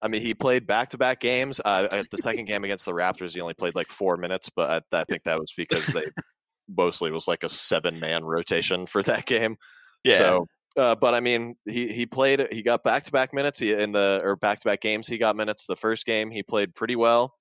I 0.01 0.07
mean, 0.07 0.21
he 0.21 0.33
played 0.33 0.67
back 0.67 0.89
to 0.89 0.97
back 0.97 1.19
games. 1.19 1.59
Uh, 1.63 1.87
at 1.91 2.09
the 2.11 2.17
second 2.17 2.45
game 2.45 2.63
against 2.63 2.85
the 2.85 2.93
Raptors, 2.93 3.33
he 3.33 3.41
only 3.41 3.53
played 3.53 3.75
like 3.75 3.87
four 3.87 4.17
minutes, 4.17 4.49
but 4.55 4.83
I, 4.93 4.99
I 4.99 5.03
think 5.05 5.23
that 5.23 5.39
was 5.39 5.53
because 5.55 5.87
they 5.87 6.03
mostly 6.69 7.11
was 7.11 7.27
like 7.27 7.43
a 7.43 7.49
seven 7.49 7.99
man 7.99 8.23
rotation 8.23 8.85
for 8.85 9.01
that 9.03 9.25
game. 9.25 9.57
Yeah. 10.03 10.17
So, 10.17 10.47
uh, 10.77 10.95
but 10.95 11.13
I 11.13 11.21
mean, 11.21 11.55
he 11.65 11.87
he 11.87 12.05
played. 12.05 12.47
He 12.51 12.61
got 12.61 12.83
back 12.83 13.03
to 13.05 13.11
back 13.11 13.33
minutes. 13.33 13.59
He 13.59 13.73
in 13.73 13.93
the 13.93 14.21
or 14.23 14.35
back 14.35 14.59
to 14.59 14.69
back 14.69 14.81
games. 14.81 15.07
He 15.07 15.17
got 15.17 15.35
minutes. 15.35 15.65
The 15.65 15.75
first 15.75 16.05
game 16.05 16.31
he 16.31 16.43
played 16.43 16.75
pretty 16.75 16.95
well. 16.95 17.33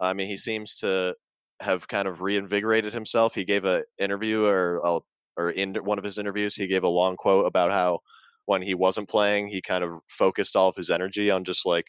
I 0.00 0.14
mean, 0.14 0.28
he 0.28 0.36
seems 0.36 0.76
to 0.76 1.14
have 1.60 1.88
kind 1.88 2.08
of 2.08 2.22
reinvigorated 2.22 2.92
himself. 2.92 3.34
He 3.34 3.44
gave 3.44 3.64
a 3.64 3.82
interview 3.98 4.44
or 4.44 4.80
a, 4.84 5.00
or 5.38 5.50
in 5.50 5.74
one 5.76 5.98
of 5.98 6.04
his 6.04 6.18
interviews, 6.18 6.56
he 6.56 6.66
gave 6.66 6.84
a 6.84 6.88
long 6.88 7.16
quote 7.16 7.46
about 7.46 7.70
how 7.72 8.00
when 8.46 8.62
he 8.62 8.74
wasn't 8.74 9.08
playing, 9.08 9.48
he 9.48 9.62
kind 9.62 9.84
of 9.84 10.00
focused 10.08 10.56
all 10.56 10.68
of 10.68 10.76
his 10.76 10.90
energy 10.90 11.30
on 11.30 11.44
just 11.44 11.66
like 11.66 11.86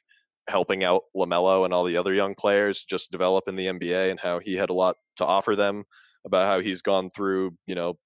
helping 0.50 0.84
out 0.84 1.04
LaMelo 1.16 1.66
and 1.66 1.74
all 1.74 1.84
the 1.84 1.97
other 1.97 2.14
young 2.14 2.36
players 2.36 2.84
just 2.84 3.12
develop 3.12 3.47
in 3.47 3.56
the 3.56 3.68
NBA 3.68 4.10
and 4.12 4.20
how 4.20 4.39
he 4.39 4.56
had 4.56 4.70
a 4.70 4.74
lot 4.74 4.95
to 5.18 5.26
offer 5.26 5.56
them 5.56 5.84
about 6.26 6.47
how 6.47 6.60
he's 6.60 6.82
gone 6.82 7.10
through, 7.10 7.52
you 7.68 7.76
know, 7.76 7.97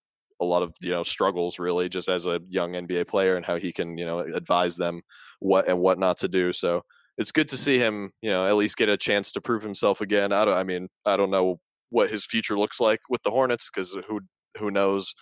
a 0.41 0.45
lot 0.45 0.63
of, 0.63 0.73
you 0.81 0.89
know, 0.89 1.03
struggles 1.03 1.59
really 1.59 1.89
just 1.89 2.09
as 2.09 2.25
a 2.25 2.41
young 2.49 2.73
NBA 2.75 3.07
player 3.07 3.37
and 3.37 3.45
how 3.45 3.55
he 3.57 3.71
can, 3.71 3.97
you 3.97 4.05
know, 4.05 4.19
advise 4.19 4.75
them 4.75 5.01
what 5.39 5.67
and 5.67 5.79
what 5.79 5.99
not 5.99 6.17
to 6.17 6.27
do. 6.27 6.51
So 6.53 6.83
it's 7.17 7.31
good 7.31 7.47
to 7.49 7.57
see 7.57 7.77
him, 7.77 8.11
you 8.21 8.29
know, 8.29 8.47
at 8.47 8.55
least 8.55 8.77
get 8.77 8.89
a 8.89 8.97
chance 8.97 9.31
to 9.33 9.41
prove 9.41 9.63
himself 9.63 10.01
again. 10.01 10.31
I 10.33 10.45
don't 10.45 10.55
I 10.57 10.63
mean, 10.63 10.89
I 11.05 11.15
don't 11.17 11.31
know 11.31 11.59
what 11.89 12.09
his 12.09 12.25
future 12.25 12.57
looks 12.57 12.79
like 12.79 12.99
with 13.09 13.21
the 13.23 13.31
Hornets 13.31 13.69
cuz 13.69 13.95
who 14.07 14.21
who 14.59 14.71
knows 14.71 15.13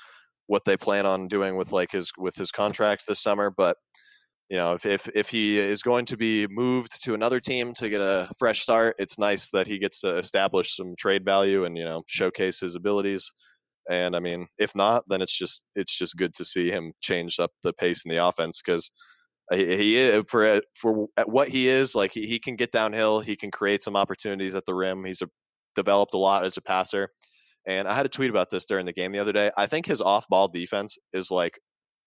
what 0.51 0.65
they 0.65 0.75
plan 0.75 1.05
on 1.05 1.29
doing 1.29 1.55
with 1.55 1.71
like 1.71 1.93
his 1.93 2.11
with 2.17 2.35
his 2.35 2.51
contract 2.51 3.05
this 3.07 3.21
summer, 3.21 3.49
but 3.49 3.77
you 4.49 4.57
know, 4.57 4.73
if, 4.73 4.85
if 4.85 5.07
if 5.15 5.29
he 5.29 5.57
is 5.57 5.81
going 5.81 6.05
to 6.07 6.17
be 6.17 6.45
moved 6.47 7.01
to 7.05 7.13
another 7.13 7.39
team 7.39 7.73
to 7.75 7.87
get 7.87 8.01
a 8.01 8.27
fresh 8.37 8.59
start, 8.59 8.97
it's 8.99 9.17
nice 9.17 9.49
that 9.51 9.65
he 9.65 9.79
gets 9.79 10.01
to 10.01 10.17
establish 10.17 10.75
some 10.75 10.93
trade 10.99 11.23
value 11.23 11.63
and 11.63 11.77
you 11.77 11.85
know 11.85 12.03
showcase 12.07 12.59
his 12.59 12.75
abilities. 12.75 13.31
And 13.89 14.13
I 14.13 14.19
mean, 14.19 14.47
if 14.59 14.75
not, 14.75 15.05
then 15.07 15.21
it's 15.21 15.37
just 15.37 15.61
it's 15.73 15.97
just 15.97 16.17
good 16.17 16.33
to 16.33 16.43
see 16.43 16.69
him 16.69 16.91
change 16.99 17.39
up 17.39 17.51
the 17.63 17.71
pace 17.71 18.03
in 18.03 18.11
the 18.11 18.25
offense 18.25 18.61
because 18.61 18.91
he, 19.53 19.77
he 19.77 19.95
is 19.95 20.25
for 20.27 20.45
uh, 20.45 20.59
for 20.75 21.07
at 21.15 21.29
what 21.29 21.47
he 21.47 21.69
is 21.69 21.95
like 21.95 22.11
he, 22.11 22.27
he 22.27 22.39
can 22.39 22.57
get 22.57 22.73
downhill, 22.73 23.21
he 23.21 23.37
can 23.37 23.51
create 23.51 23.83
some 23.83 23.95
opportunities 23.95 24.53
at 24.53 24.65
the 24.65 24.75
rim. 24.75 25.05
He's 25.05 25.21
a, 25.21 25.29
developed 25.77 26.13
a 26.13 26.17
lot 26.17 26.43
as 26.43 26.57
a 26.57 26.61
passer. 26.61 27.07
And 27.65 27.87
I 27.87 27.93
had 27.93 28.05
a 28.05 28.09
tweet 28.09 28.29
about 28.29 28.49
this 28.49 28.65
during 28.65 28.85
the 28.85 28.93
game 28.93 29.11
the 29.11 29.19
other 29.19 29.33
day. 29.33 29.51
I 29.57 29.67
think 29.67 29.85
his 29.85 30.01
off-ball 30.01 30.47
defense 30.47 30.97
is 31.13 31.29
like 31.29 31.59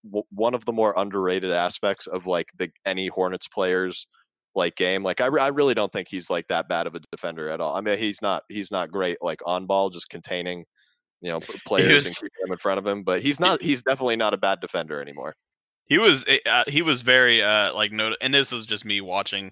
w- 0.03 0.25
one 0.31 0.53
of 0.53 0.65
the 0.65 0.73
more 0.73 0.93
underrated 0.97 1.51
aspects 1.51 2.07
of 2.07 2.25
like 2.25 2.49
the 2.57 2.69
any 2.85 3.07
Hornets 3.07 3.47
players 3.47 4.07
like 4.53 4.75
game. 4.75 5.03
Like 5.03 5.21
I, 5.21 5.27
re- 5.27 5.41
I 5.41 5.47
really 5.47 5.73
don't 5.73 5.91
think 5.91 6.07
he's 6.09 6.29
like 6.29 6.47
that 6.49 6.67
bad 6.67 6.87
of 6.87 6.95
a 6.95 6.99
defender 7.11 7.49
at 7.49 7.61
all. 7.61 7.75
I 7.75 7.81
mean, 7.81 7.97
he's 7.97 8.21
not 8.21 8.43
he's 8.49 8.71
not 8.71 8.91
great 8.91 9.17
like 9.21 9.39
on 9.45 9.65
ball, 9.65 9.89
just 9.89 10.09
containing 10.09 10.65
you 11.21 11.31
know 11.31 11.39
players 11.65 11.93
was- 11.93 12.05
and 12.07 12.15
keeping 12.15 12.29
them 12.43 12.51
in 12.51 12.57
front 12.57 12.79
of 12.79 12.85
him. 12.85 13.03
But 13.03 13.21
he's 13.21 13.39
not 13.39 13.61
he's 13.61 13.81
definitely 13.81 14.17
not 14.17 14.33
a 14.33 14.37
bad 14.37 14.59
defender 14.59 15.01
anymore. 15.01 15.35
He 15.85 15.97
was 15.99 16.25
eh, 16.27 16.39
uh, 16.49 16.63
he 16.67 16.81
was 16.81 17.01
very 17.01 17.41
uh 17.41 17.73
like 17.73 17.91
not- 17.93 18.17
and 18.19 18.33
this 18.33 18.51
is 18.51 18.65
just 18.65 18.83
me 18.85 18.99
watching. 19.01 19.51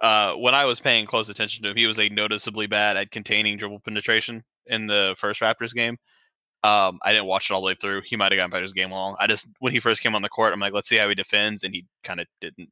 Uh, 0.00 0.34
when 0.34 0.54
I 0.54 0.64
was 0.64 0.80
paying 0.80 1.06
close 1.06 1.28
attention 1.28 1.62
to 1.62 1.70
him, 1.70 1.76
he 1.76 1.86
was 1.86 1.96
like 1.98 2.10
noticeably 2.10 2.66
bad 2.66 2.96
at 2.96 3.10
containing 3.12 3.56
dribble 3.56 3.80
penetration 3.80 4.42
in 4.66 4.86
the 4.86 5.14
first 5.18 5.40
Raptors 5.40 5.74
game. 5.74 5.96
Um, 6.64 7.00
I 7.02 7.12
didn't 7.12 7.26
watch 7.26 7.50
it 7.50 7.54
all 7.54 7.60
the 7.60 7.66
way 7.66 7.74
through. 7.74 8.02
He 8.04 8.16
might 8.16 8.30
have 8.30 8.38
gotten 8.38 8.50
better 8.50 8.64
as 8.64 8.72
game 8.72 8.92
long. 8.92 9.16
I 9.18 9.26
just 9.26 9.48
when 9.58 9.72
he 9.72 9.80
first 9.80 10.00
came 10.00 10.14
on 10.14 10.22
the 10.22 10.28
court, 10.28 10.52
I'm 10.52 10.60
like, 10.60 10.72
let's 10.72 10.88
see 10.88 10.96
how 10.96 11.08
he 11.08 11.14
defends, 11.14 11.64
and 11.64 11.74
he 11.74 11.86
kind 12.04 12.20
of 12.20 12.26
didn't. 12.40 12.70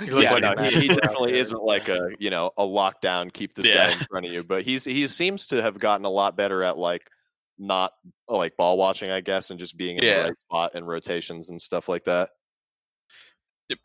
He 0.00 0.10
yeah, 0.10 0.32
like 0.32 0.42
no, 0.42 0.62
he, 0.62 0.70
he 0.70 0.88
definitely 0.88 1.38
isn't 1.38 1.62
like 1.62 1.88
a 1.88 2.10
you 2.18 2.30
know 2.30 2.52
a 2.56 2.62
lockdown 2.62 3.32
keep 3.32 3.54
this 3.54 3.66
guy 3.66 3.90
in 3.92 3.98
front 4.10 4.26
of 4.26 4.32
you. 4.32 4.42
But 4.42 4.62
he's 4.62 4.84
he 4.84 5.06
seems 5.08 5.48
to 5.48 5.60
have 5.60 5.78
gotten 5.78 6.06
a 6.06 6.10
lot 6.10 6.36
better 6.36 6.62
at 6.62 6.78
like 6.78 7.10
not 7.58 7.92
like 8.28 8.56
ball 8.56 8.78
watching, 8.78 9.10
I 9.10 9.20
guess, 9.20 9.50
and 9.50 9.58
just 9.58 9.76
being 9.76 9.98
in 9.98 10.04
Yeah. 10.04 10.22
the 10.22 10.24
right 10.28 10.40
spot 10.40 10.70
and 10.74 10.88
rotations 10.88 11.50
and 11.50 11.60
stuff 11.60 11.88
like 11.88 12.04
that. 12.04 12.30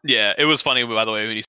Yeah, 0.04 0.34
it 0.38 0.46
was 0.46 0.62
funny 0.62 0.84
by 0.84 1.04
the 1.04 1.12
way 1.12 1.28
when 1.28 1.38
he 1.38 1.44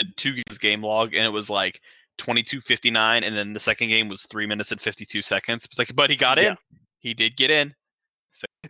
said 0.00 0.16
two 0.16 0.32
games 0.32 0.58
game 0.58 0.82
log, 0.82 1.14
and 1.14 1.24
it 1.24 1.32
was 1.32 1.48
like 1.48 1.80
22:59, 2.18 3.22
and 3.24 3.36
then 3.36 3.52
the 3.52 3.60
second 3.60 3.88
game 3.88 4.08
was 4.08 4.24
three 4.24 4.46
minutes 4.46 4.72
and 4.72 4.80
52 4.80 5.22
seconds. 5.22 5.64
It's 5.64 5.78
like, 5.78 5.94
but 5.94 6.10
he 6.10 6.16
got 6.16 6.38
Yeah. 6.38 6.50
in. 6.50 6.56
He 7.00 7.14
did 7.14 7.36
get 7.36 7.50
in. 7.50 7.74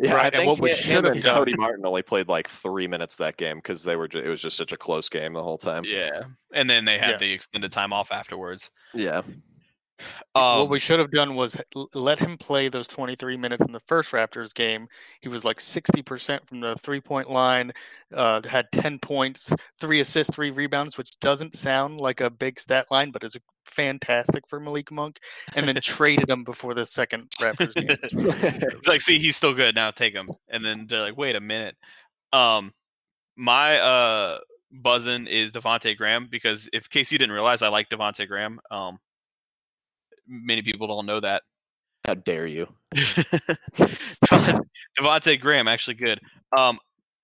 Yeah, 0.01 0.13
Right, 0.13 0.23
I 0.23 0.27
and 0.27 0.35
think 0.37 0.47
what 0.49 0.61
we 0.61 0.71
him 0.71 0.77
should 0.77 1.07
and 1.07 1.25
Cody 1.25 1.55
Martin 1.57 1.85
only 1.85 2.03
played 2.03 2.29
like 2.29 2.47
three 2.49 2.87
minutes 2.87 3.17
that 3.17 3.37
game 3.37 3.57
because 3.59 3.83
they 3.83 3.97
were. 3.97 4.07
Ju- 4.07 4.21
it 4.21 4.29
was 4.29 4.41
just 4.41 4.57
such 4.57 4.71
a 4.73 4.77
close 4.77 5.09
game 5.09 5.33
the 5.33 5.43
whole 5.43 5.59
time. 5.59 5.83
Yeah, 5.85 6.23
and 6.55 6.69
then 6.71 6.85
they 6.85 6.99
had 6.99 7.13
Yeah. 7.13 7.17
the 7.17 7.33
extended 7.33 7.73
time 7.73 7.93
off 7.93 8.13
afterwards. 8.13 8.71
Yeah. 8.95 9.23
Um, 10.35 10.61
what 10.61 10.71
we 10.71 10.79
should 10.79 10.99
have 10.99 11.11
done 11.11 11.35
was 11.35 11.61
let 11.95 12.19
him 12.19 12.37
play 12.37 12.69
those 12.69 12.89
23 12.89 13.37
minutes 13.37 13.65
in 13.65 13.73
the 13.73 13.81
first 13.81 14.13
Raptors 14.13 14.55
game. 14.55 14.87
He 15.21 15.29
was 15.29 15.45
like 15.45 15.59
60% 15.59 16.47
from 16.47 16.61
the 16.61 16.77
three 16.77 17.01
point 17.01 17.31
line, 17.31 17.73
uh, 18.15 18.41
had 18.47 18.71
10 18.73 18.99
points, 18.99 19.53
three 19.81 20.01
assists, 20.01 20.35
three 20.35 20.51
rebounds, 20.51 20.99
which 20.99 21.19
doesn't 21.21 21.57
sound 21.57 22.01
like 22.01 22.21
a 22.21 22.31
big 22.31 22.59
stat 22.59 22.87
line, 22.91 23.11
but 23.11 23.25
is 23.25 23.37
fantastic 23.65 24.49
for 24.49 24.61
Malik 24.61 24.91
Monk. 24.91 25.19
And 25.55 25.69
then 25.69 25.77
traded 25.83 26.29
him 26.29 26.45
before 26.45 26.75
the 26.75 26.87
second 26.87 27.31
Raptors 27.41 27.75
game. 27.75 27.89
it's 28.03 28.89
like, 28.89 29.01
see, 29.01 29.19
he's 29.19 29.37
still 29.37 29.55
good 29.55 29.75
now. 29.75 29.91
Take 29.91 30.15
him, 30.15 30.31
and 30.49 30.65
then 30.65 30.87
they're 30.89 31.03
like, 31.03 31.17
wait 31.17 31.37
a 31.37 31.41
minute. 31.41 31.77
Um, 32.33 32.73
my 33.37 33.79
uh 33.79 34.39
buzzing 34.71 35.27
is 35.27 35.53
Devonte 35.53 35.97
Graham 35.97 36.29
because 36.31 36.69
if 36.73 36.85
in 36.85 36.89
case 36.91 37.13
you 37.13 37.19
didn't 37.19 37.33
realize, 37.33 37.63
I 37.63 37.69
like 37.69 37.89
Devonte 37.89 38.27
Graham. 38.29 38.61
Um, 38.71 38.99
many 40.29 40.63
people 40.63 40.87
don't 40.87 41.07
know 41.07 41.21
that. 41.21 41.43
How 42.07 42.15
dare 42.15 42.47
you? 42.47 42.69
Devonte 44.99 45.41
Graham 45.41 45.69
actually 45.69 45.95
good. 45.95 46.21
Um, 46.57 46.79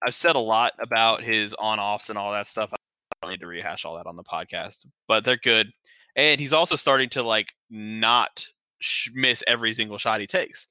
I've 0.06 0.14
said 0.14 0.36
a 0.36 0.40
lot 0.40 0.72
about 0.78 1.22
his 1.22 1.54
on 1.54 1.80
offs 1.80 2.10
and 2.10 2.18
all 2.18 2.32
that 2.32 2.46
stuff. 2.46 2.72
I 2.72 2.76
don't 3.22 3.30
need 3.30 3.40
to 3.40 3.46
rehash 3.46 3.84
all 3.84 3.96
that 3.96 4.06
on 4.06 4.16
the 4.16 4.24
podcast, 4.24 4.84
but 5.08 5.24
they're 5.24 5.36
good. 5.36 5.70
And 6.16 6.40
he's 6.40 6.52
also 6.52 6.76
starting 6.76 7.08
to 7.10 7.22
like 7.22 7.52
not 7.70 8.46
sh- 8.80 9.10
miss 9.14 9.42
every 9.46 9.74
single 9.74 9.98
shot 9.98 10.20
he 10.20 10.26
takes, 10.26 10.68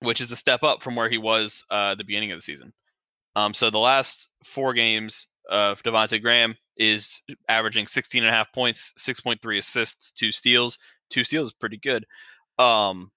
which 0.00 0.20
is 0.20 0.30
a 0.30 0.36
step 0.36 0.62
up 0.62 0.82
from 0.82 0.94
where 0.94 1.08
he 1.08 1.18
was 1.18 1.64
uh, 1.70 1.94
the 1.96 2.04
beginning 2.04 2.32
of 2.32 2.38
the 2.38 2.42
season. 2.42 2.72
Um, 3.34 3.54
so 3.54 3.70
the 3.70 3.78
last 3.78 4.28
four 4.44 4.74
games 4.74 5.26
of 5.50 5.82
Devonte 5.82 6.22
Graham 6.22 6.54
is 6.76 7.22
averaging 7.48 7.86
16 7.86 8.22
and 8.22 8.30
a 8.30 8.32
half 8.32 8.52
points, 8.52 8.92
6.3 8.98 9.58
assists, 9.58 10.12
two 10.12 10.32
steals. 10.32 10.78
Two 11.12 11.24
steals 11.24 11.48
is 11.48 11.54
pretty 11.54 11.78
good. 11.78 12.04
Um, 12.58 13.10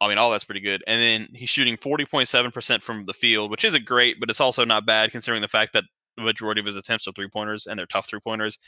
I 0.00 0.08
mean, 0.08 0.18
all 0.18 0.30
that's 0.30 0.44
pretty 0.44 0.60
good. 0.60 0.82
And 0.86 1.00
then 1.00 1.28
he's 1.34 1.50
shooting 1.50 1.76
40.7% 1.76 2.82
from 2.82 3.04
the 3.04 3.12
field, 3.12 3.50
which 3.50 3.64
isn't 3.64 3.84
great, 3.84 4.20
but 4.20 4.30
it's 4.30 4.40
also 4.40 4.64
not 4.64 4.86
bad 4.86 5.10
considering 5.10 5.42
the 5.42 5.48
fact 5.48 5.72
that 5.72 5.84
the 6.16 6.22
majority 6.22 6.60
of 6.60 6.66
his 6.66 6.76
attempts 6.76 7.06
are 7.08 7.12
three 7.12 7.28
pointers 7.28 7.66
and 7.66 7.78
they're 7.78 7.86
tough 7.86 8.08
three 8.08 8.20
pointers. 8.20 8.58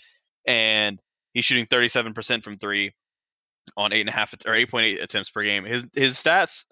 And 0.47 1.01
he's 1.33 1.45
shooting 1.45 1.67
37% 1.67 2.43
from 2.43 2.59
three 2.59 2.93
on 3.77 3.93
eight 3.93 4.01
and 4.01 4.09
a 4.09 4.13
half 4.13 4.33
or 4.33 4.53
8.8 4.53 5.03
attempts 5.03 5.31
per 5.31 5.43
game. 5.43 5.65
His 5.65 5.85
his 5.95 6.17
stats 6.17 6.65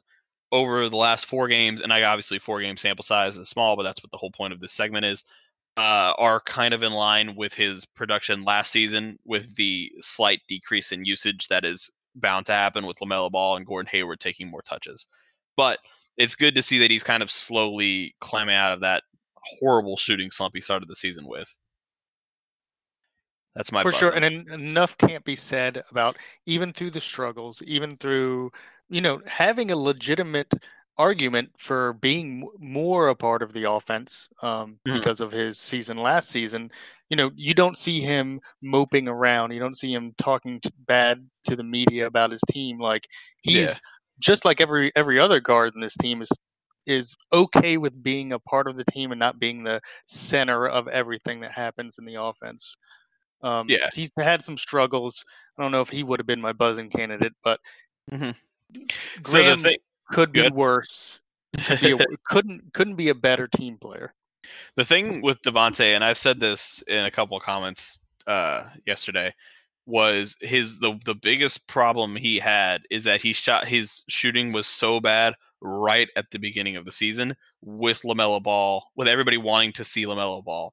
over 0.51 0.89
the 0.89 0.97
last 0.97 1.27
four 1.27 1.49
games, 1.49 1.83
and 1.83 1.93
I 1.93 2.03
obviously 2.05 2.39
four 2.39 2.61
game 2.61 2.77
sample 2.77 3.03
size 3.03 3.37
is 3.37 3.49
small, 3.49 3.77
but 3.77 3.83
that's 3.83 4.03
what 4.03 4.11
the 4.11 4.17
whole 4.17 4.31
point 4.31 4.53
of 4.53 4.61
this 4.61 4.73
segment 4.73 5.05
is. 5.05 5.25
Uh, 5.79 6.13
are 6.19 6.41
kind 6.41 6.75
of 6.75 6.83
in 6.83 6.93
line 6.93 7.37
with 7.37 7.55
his 7.55 7.85
production 7.85 8.43
last 8.43 8.73
season, 8.73 9.17
with 9.25 9.55
the 9.55 9.93
slight 10.01 10.41
decrease 10.49 10.91
in 10.91 11.05
usage 11.05 11.47
that 11.49 11.65
is 11.65 11.89
bound 12.17 12.47
to 12.47 12.53
happen 12.53 12.85
with 12.85 12.99
LaMelo 12.99 13.31
Ball 13.31 13.57
and 13.57 13.67
Gordon 13.67 13.89
Hayward 13.93 14.19
taking 14.19 14.51
more 14.51 14.63
touches. 14.63 15.07
But 15.57 15.79
it's 16.17 16.35
good 16.35 16.57
to 16.57 16.63
see 16.63 16.81
that 16.81 16.91
he's 16.91 17.05
kind 17.05 17.23
of 17.23 17.31
slowly 17.31 18.15
climbing 18.21 18.57
out 18.57 18.73
of 18.73 18.81
that 18.81 19.05
horrible 19.61 19.97
shooting 19.97 20.31
slump 20.31 20.55
he 20.55 20.61
started 20.61 20.89
the 20.89 20.97
season 20.97 21.27
with. 21.27 21.49
That's 23.55 23.73
my 23.73 23.83
for 23.83 23.93
sure 23.93 24.13
and 24.13 24.25
en- 24.25 24.47
enough 24.53 24.97
can't 24.99 25.25
be 25.25 25.35
said 25.35 25.83
about 25.91 26.17
even 26.47 26.73
through 26.73 26.91
the 26.91 27.01
struggles 27.01 27.61
even 27.67 27.97
through 27.97 28.53
you 28.89 29.01
know 29.01 29.21
having 29.27 29.73
a 29.73 29.77
legitimate 29.77 30.55
argument 30.99 31.51
for 31.59 31.93
being 31.95 32.49
more 32.59 33.09
a 33.09 33.15
part 33.15 33.43
of 33.43 33.53
the 33.53 33.65
offense 33.71 34.29
um, 34.43 34.79
Mhm. 34.87 34.95
because 34.95 35.21
of 35.21 35.31
his 35.33 35.59
season 35.59 35.97
last 35.99 36.29
season 36.31 36.71
you 37.09 37.17
know 37.17 37.31
you 37.37 37.55
don't 37.55 37.79
see 37.79 38.01
him 38.01 38.41
moping 38.63 39.07
around 39.09 39.53
you 39.53 39.61
don't 39.61 39.79
see 39.79 39.93
him 39.93 40.13
talking 40.19 40.61
t- 40.61 40.71
bad 40.87 41.29
to 41.45 41.55
the 41.57 41.63
media 41.65 42.07
about 42.07 42.31
his 42.33 42.41
team 42.51 42.79
like 42.79 43.07
Yeah. 43.45 43.61
he's 43.61 43.81
just 44.19 44.45
like 44.45 44.61
every 44.61 44.91
every 44.97 45.19
other 45.21 45.41
guard 45.41 45.73
in 45.75 45.81
this 45.81 45.97
team 45.97 46.21
is 46.21 46.29
is 46.87 47.15
okay 47.33 47.77
with 47.77 48.03
being 48.03 48.33
a 48.33 48.39
part 48.41 48.67
of 48.67 48.77
the 48.77 48.85
team 48.85 49.13
and 49.13 49.19
not 49.19 49.39
being 49.39 49.63
the 49.63 49.81
center 50.07 50.67
of 50.67 50.89
everything 50.89 51.41
that 51.41 51.53
happens 51.53 51.99
in 51.99 52.05
the 52.07 52.17
offense 52.17 52.75
um, 53.43 53.67
Yeah. 53.69 53.89
he's 53.95 54.11
had 54.19 54.43
some 54.43 54.57
struggles. 54.57 55.25
I 55.57 55.63
don't 55.63 55.71
know 55.71 55.81
if 55.81 55.91
he 55.91 56.03
would 56.03 56.19
have 56.19 56.27
been 56.27 56.41
my 56.41 56.53
buzzing 56.53 56.91
candidate, 56.91 57.35
but 57.45 57.61
Mhm. 58.11 58.35
So 59.25 59.43
the 59.45 59.57
thing, 59.63 59.77
could 60.11 60.33
be 60.33 60.43
Good. 60.43 60.55
worse. 60.55 61.21
Could 61.67 61.81
be 61.81 61.93
a, 61.93 61.99
couldn't 62.25 62.73
couldn't 62.73 62.97
be 62.97 63.09
a 63.09 63.15
better 63.15 63.49
team 63.49 63.79
player. 63.79 64.15
the 64.77 64.85
thing 64.85 65.23
with 65.23 65.41
Devonte, 65.43 65.95
and 65.95 66.05
I've 66.05 66.19
said 66.19 66.41
this 66.41 66.83
in 66.87 67.05
a 67.05 67.11
couple 67.11 67.37
of 67.37 67.43
comments 67.43 67.99
uh, 68.27 68.65
yesterday, 68.87 69.35
was 69.87 70.37
his 70.41 70.79
the 70.79 70.99
the 71.05 71.15
biggest 71.15 71.67
problem 71.67 72.17
he 72.17 72.39
had 72.39 72.83
is 72.91 73.05
that 73.05 73.23
he 73.23 73.33
shot 73.33 73.67
his 73.67 74.05
shooting 74.09 74.53
was 74.53 74.67
so 74.67 75.01
bad 75.01 75.35
right 75.61 76.09
at 76.15 76.31
the 76.31 76.39
beginning 76.39 76.77
of 76.77 76.85
the 76.85 76.93
season 76.93 77.35
with 77.63 78.03
LaMelo 78.03 78.43
Ball, 78.43 78.85
with 78.95 79.09
everybody 79.09 79.39
wanting 79.39 79.73
to 79.73 79.85
see 79.85 80.05
LaMelo 80.05 80.45
Ball, 80.45 80.73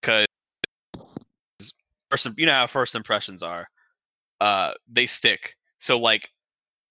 because 0.00 0.26
first 2.10 2.28
you 2.36 2.46
know 2.46 2.52
how 2.52 2.66
first 2.66 2.94
impressions 2.94 3.42
are, 3.42 3.68
uh, 4.40 4.72
they 4.90 5.06
stick. 5.06 5.56
So 5.80 5.98
like 5.98 6.30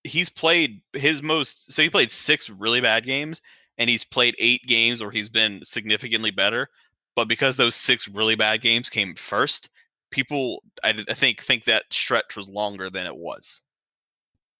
he's 0.03 0.29
played 0.29 0.81
his 0.93 1.21
most 1.21 1.71
so 1.71 1.81
he 1.81 1.89
played 1.89 2.11
six 2.11 2.49
really 2.49 2.81
bad 2.81 3.05
games 3.05 3.41
and 3.77 3.89
he's 3.89 4.03
played 4.03 4.35
eight 4.37 4.63
games 4.63 5.01
where 5.01 5.11
he's 5.11 5.29
been 5.29 5.61
significantly 5.63 6.31
better. 6.31 6.69
But 7.15 7.27
because 7.27 7.55
those 7.55 7.75
six 7.75 8.07
really 8.07 8.35
bad 8.35 8.61
games 8.61 8.89
came 8.89 9.15
first, 9.15 9.69
people 10.11 10.63
I, 10.83 10.93
I 11.09 11.13
think 11.13 11.41
think 11.41 11.65
that 11.65 11.83
stretch 11.91 12.35
was 12.35 12.49
longer 12.49 12.89
than 12.89 13.05
it 13.05 13.15
was. 13.15 13.61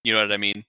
You 0.04 0.14
know 0.14 0.22
what 0.22 0.32
I 0.32 0.38
mean? 0.38 0.64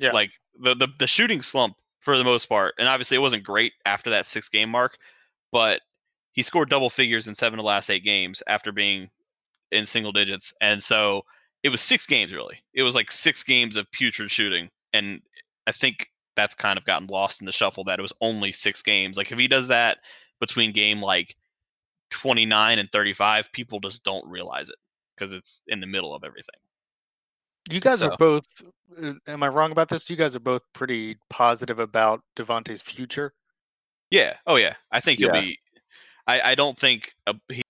Yeah. 0.00 0.12
Like 0.12 0.32
the, 0.58 0.74
the 0.74 0.88
the 0.98 1.06
shooting 1.06 1.42
slump 1.42 1.76
for 2.00 2.16
the 2.16 2.24
most 2.24 2.46
part, 2.46 2.74
and 2.78 2.88
obviously 2.88 3.16
it 3.16 3.20
wasn't 3.20 3.44
great 3.44 3.72
after 3.84 4.10
that 4.10 4.26
six 4.26 4.48
game 4.48 4.70
mark, 4.70 4.96
but 5.50 5.80
he 6.32 6.42
scored 6.42 6.70
double 6.70 6.90
figures 6.90 7.26
in 7.26 7.34
seven 7.34 7.58
of 7.58 7.64
the 7.64 7.68
last 7.68 7.90
eight 7.90 8.04
games 8.04 8.42
after 8.46 8.70
being 8.70 9.10
in 9.72 9.86
single 9.86 10.12
digits, 10.12 10.52
and 10.60 10.82
so 10.82 11.24
it 11.62 11.68
was 11.70 11.80
six 11.80 12.06
games 12.06 12.32
really. 12.32 12.58
It 12.74 12.82
was 12.82 12.94
like 12.94 13.10
six 13.12 13.42
games 13.44 13.76
of 13.76 13.90
putrid 13.92 14.30
shooting, 14.30 14.70
and 14.92 15.20
I 15.66 15.72
think 15.72 16.08
that's 16.36 16.54
kind 16.54 16.78
of 16.78 16.84
gotten 16.84 17.08
lost 17.08 17.40
in 17.42 17.46
the 17.46 17.52
shuffle 17.52 17.84
that 17.84 17.98
it 17.98 18.02
was 18.02 18.12
only 18.20 18.52
six 18.52 18.82
games. 18.82 19.16
Like 19.16 19.30
if 19.32 19.38
he 19.38 19.48
does 19.48 19.68
that 19.68 19.98
between 20.40 20.72
game 20.72 21.02
like 21.02 21.36
29 22.12 22.78
and 22.78 22.90
35, 22.90 23.52
people 23.52 23.80
just 23.80 24.02
don't 24.04 24.26
realize 24.28 24.70
it 24.70 24.76
because 25.16 25.32
it's 25.32 25.62
in 25.66 25.80
the 25.80 25.86
middle 25.86 26.14
of 26.14 26.24
everything. 26.24 26.54
You 27.70 27.80
guys 27.80 27.98
So- 28.00 28.10
are 28.10 28.16
both. 28.16 28.46
uh, 29.00 29.12
Am 29.26 29.42
I 29.42 29.48
wrong 29.48 29.70
about 29.70 29.88
this? 29.88 30.08
You 30.08 30.16
guys 30.16 30.34
are 30.34 30.40
both 30.40 30.62
pretty 30.72 31.18
positive 31.28 31.78
about 31.78 32.22
Devonte's 32.36 32.80
future. 32.82 33.34
Yeah. 34.10 34.36
Oh 34.46 34.56
yeah. 34.56 34.74
I 34.90 35.00
think 35.00 35.18
he'll 35.18 35.34
Yeah. 35.34 35.40
be. 35.42 35.60
I 36.26 36.40
I 36.52 36.54
don't 36.54 36.78
think 36.78 37.14
a, 37.26 37.34
he 37.48 37.62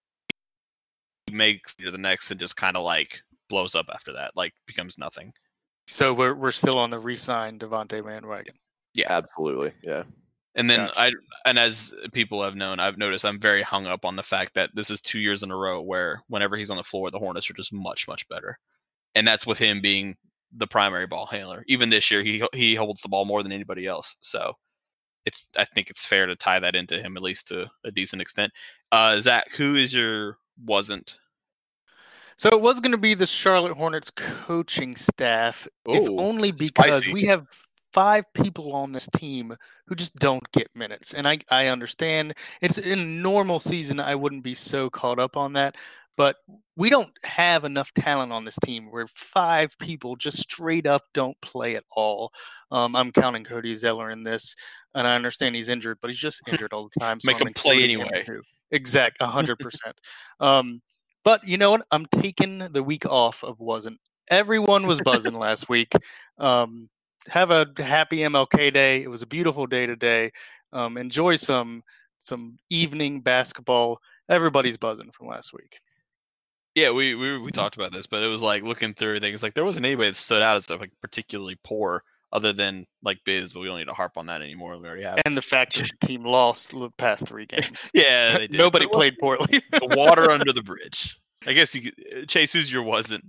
makes 1.33 1.75
the 1.75 1.99
next 1.99 2.31
and 2.31 2.41
just 2.41 2.57
kind 2.57 2.77
of 2.77 2.85
like 2.85 3.23
blows 3.51 3.75
up 3.75 3.87
after 3.93 4.15
that, 4.15 4.33
like 4.35 4.55
becomes 4.67 4.97
nothing. 4.97 5.33
So 5.87 6.15
we're 6.15 6.35
we're 6.35 6.53
still 6.53 6.79
on 6.79 6.89
the 6.89 6.99
re-signed 6.99 7.61
Devonte 7.61 8.03
bandwagon. 8.03 8.55
Yeah, 8.95 9.09
absolutely. 9.11 9.73
Yeah. 9.83 10.05
And 10.55 10.69
then 10.69 10.87
Gotcha. 10.87 11.01
I 11.01 11.13
and 11.45 11.59
as 11.59 11.95
people 12.13 12.43
have 12.43 12.57
known, 12.57 12.81
I've 12.81 12.99
noticed 12.99 13.25
I'm 13.25 13.41
very 13.41 13.63
hung 13.63 13.87
up 13.87 14.05
on 14.05 14.17
the 14.17 14.23
fact 14.23 14.55
that 14.55 14.71
this 14.75 14.91
is 14.91 15.01
two 15.01 15.21
years 15.21 15.43
in 15.43 15.51
a 15.51 15.57
row 15.57 15.83
where 15.83 16.23
whenever 16.29 16.57
he's 16.57 16.71
on 16.71 16.77
the 16.77 16.83
floor, 16.83 17.11
the 17.11 17.19
Hornets 17.19 17.51
are 17.51 17.55
just 17.55 17.73
much 17.73 18.09
much 18.09 18.29
better, 18.29 18.59
and 19.15 19.27
that's 19.27 19.47
with 19.47 19.59
him 19.59 19.81
being 19.81 20.17
the 20.57 20.67
primary 20.67 21.07
ball 21.07 21.27
handler. 21.27 21.65
Even 21.69 21.91
this 21.91 22.11
year, 22.11 22.23
he 22.23 22.43
he 22.53 22.75
holds 22.75 23.03
the 23.03 23.09
ball 23.09 23.25
more 23.25 23.43
than 23.43 23.53
anybody 23.53 23.87
else. 23.87 24.17
So 24.23 24.55
it's 25.25 25.47
I 25.57 25.65
think 25.65 25.91
it's 25.91 26.07
fair 26.07 26.27
to 26.27 26.37
tie 26.37 26.61
that 26.61 26.75
into 26.75 27.01
him 27.01 27.17
at 27.17 27.23
least 27.23 27.49
to 27.49 27.67
a 27.85 27.91
decent 27.91 28.23
extent. 28.23 28.53
Uh, 28.91 29.21
Zach, 29.21 29.53
who 29.53 29.77
is 29.77 29.95
your 29.95 30.39
wasn't? 30.65 31.19
So 32.41 32.49
it 32.49 32.63
was 32.63 32.81
going 32.81 32.93
to 32.93 32.97
be 32.97 33.13
the 33.13 33.27
Charlotte 33.27 33.77
Hornets 33.77 34.11
coaching 34.11 34.97
staff, 34.97 35.69
if 35.87 36.09
only 36.09 36.53
because 36.53 37.03
spicy. 37.03 37.13
we 37.13 37.27
have 37.27 37.47
five 37.93 38.25
people 38.33 38.73
on 38.73 38.93
this 38.93 39.11
team 39.15 39.55
who 39.87 39.95
just 39.95 40.17
don't 40.17 40.51
get 40.53 40.67
minutes. 40.75 41.13
And 41.13 41.29
I, 41.29 41.41
I 41.51 41.67
understand 41.67 42.33
it's 42.63 42.79
in 42.79 42.99
a 42.99 43.05
normal 43.05 43.61
season, 43.61 44.01
I 44.01 44.15
wouldn't 44.15 44.43
be 44.43 44.55
so 44.55 44.89
caught 44.89 45.19
up 45.19 45.37
on 45.37 45.53
that. 45.53 45.77
But 46.17 46.37
we 46.77 46.89
don't 46.89 47.11
have 47.25 47.67
enough 47.67 47.93
talent 47.93 48.33
on 48.33 48.47
this 48.47 48.59
team 48.65 48.91
where 48.91 49.07
five 49.09 49.77
people 49.79 50.17
just 50.17 50.39
straight 50.39 50.87
up 50.87 51.03
don't 51.13 51.39
play 51.43 51.77
at 51.77 51.85
all. 51.95 52.33
Um, 52.71 52.97
I'm 52.97 53.13
counting 53.13 53.45
Cody 53.45 53.75
Zeller 53.75 54.11
in 54.11 54.23
this, 54.23 54.55
and 54.95 55.07
I 55.07 55.15
understand 55.15 55.57
he's 55.57 55.69
injured, 55.69 55.99
but 56.01 56.09
he's 56.09 56.19
just 56.19 56.41
injured 56.49 56.73
all 56.73 56.89
the 56.89 57.01
time. 57.01 57.21
So 57.21 57.27
Make 57.27 57.43
I'm 57.43 57.49
him 57.49 57.53
play 57.53 57.75
including 57.75 57.99
him 57.99 58.09
anyway. 58.15 58.41
Exact, 58.71 59.19
a 59.21 59.27
hundred 59.27 59.59
percent. 59.59 60.01
Um, 60.39 60.81
but 61.25 61.47
you 61.47 61.59
know 61.59 61.73
what? 61.73 61.83
I'm 61.91 62.07
taking 62.07 62.59
the 62.59 62.83
week 62.83 63.07
off 63.07 63.45
of 63.45 63.61
wasn't. 63.61 64.01
Everyone 64.31 64.87
was 64.87 65.01
buzzing 65.01 65.35
last 65.35 65.69
week. 65.69 65.93
Um, 66.39 66.89
have 67.29 67.51
a 67.51 67.67
happy 67.77 68.19
MLK 68.19 68.73
Day. 68.73 69.03
It 69.03 69.11
was 69.11 69.23
a 69.23 69.27
beautiful 69.27 69.67
day 69.67 69.87
today. 69.87 70.33
Um, 70.73 70.97
enjoy 70.97 71.37
some 71.37 71.83
some 72.21 72.59
evening 72.71 73.21
basketball. 73.21 74.01
Everybody's 74.29 74.77
buzzing 74.77 75.11
from 75.11 75.27
last 75.27 75.53
week. 75.53 75.81
Yeah, 76.75 76.91
we, 76.91 77.15
we 77.15 77.39
we 77.39 77.51
talked 77.51 77.77
about 77.77 77.93
this, 77.93 78.07
but 78.07 78.23
it 78.23 78.29
was 78.29 78.43
like 78.43 78.63
looking 78.63 78.95
through 78.95 79.21
things 79.21 79.43
like 79.43 79.55
there 79.55 79.65
wasn't 79.65 79.87
anybody 79.87 80.11
that 80.11 80.17
stood 80.17 80.43
out 80.43 80.57
as 80.57 80.71
like 80.71 80.93
particularly 81.03 81.59
poor 81.65 82.05
other 82.33 82.53
than 82.53 82.87
like 83.03 83.19
Biz, 83.25 83.53
but 83.53 83.61
we 83.61 83.67
don't 83.67 83.79
need 83.79 83.87
to 83.87 83.93
harp 83.95 84.17
on 84.17 84.27
that 84.27 84.43
anymore. 84.43 84.79
We 84.79 84.87
already 84.87 85.03
have. 85.03 85.21
And 85.25 85.37
the 85.37 85.43
fact 85.43 85.77
that 85.77 85.91
the 86.01 86.07
team 86.07 86.25
lost 86.25 86.71
the 86.71 86.91
past 86.99 87.27
three 87.27 87.47
games. 87.47 87.91
yeah, 87.95 88.39
they 88.39 88.47
did. 88.49 88.59
Nobody 88.59 88.87
But 88.87 88.95
played 88.95 89.19
poorly. 89.19 89.61
the 89.73 89.95
water 89.97 90.31
under 90.31 90.53
the 90.53 90.63
bridge. 90.63 91.19
I 91.47 91.53
guess 91.55 91.75
you 91.75 91.83
could, 91.83 91.95
uh, 92.23 92.27
Chase, 92.27 92.53
who's 92.53 92.71
your 92.71 92.83
wasn't? 92.83 93.25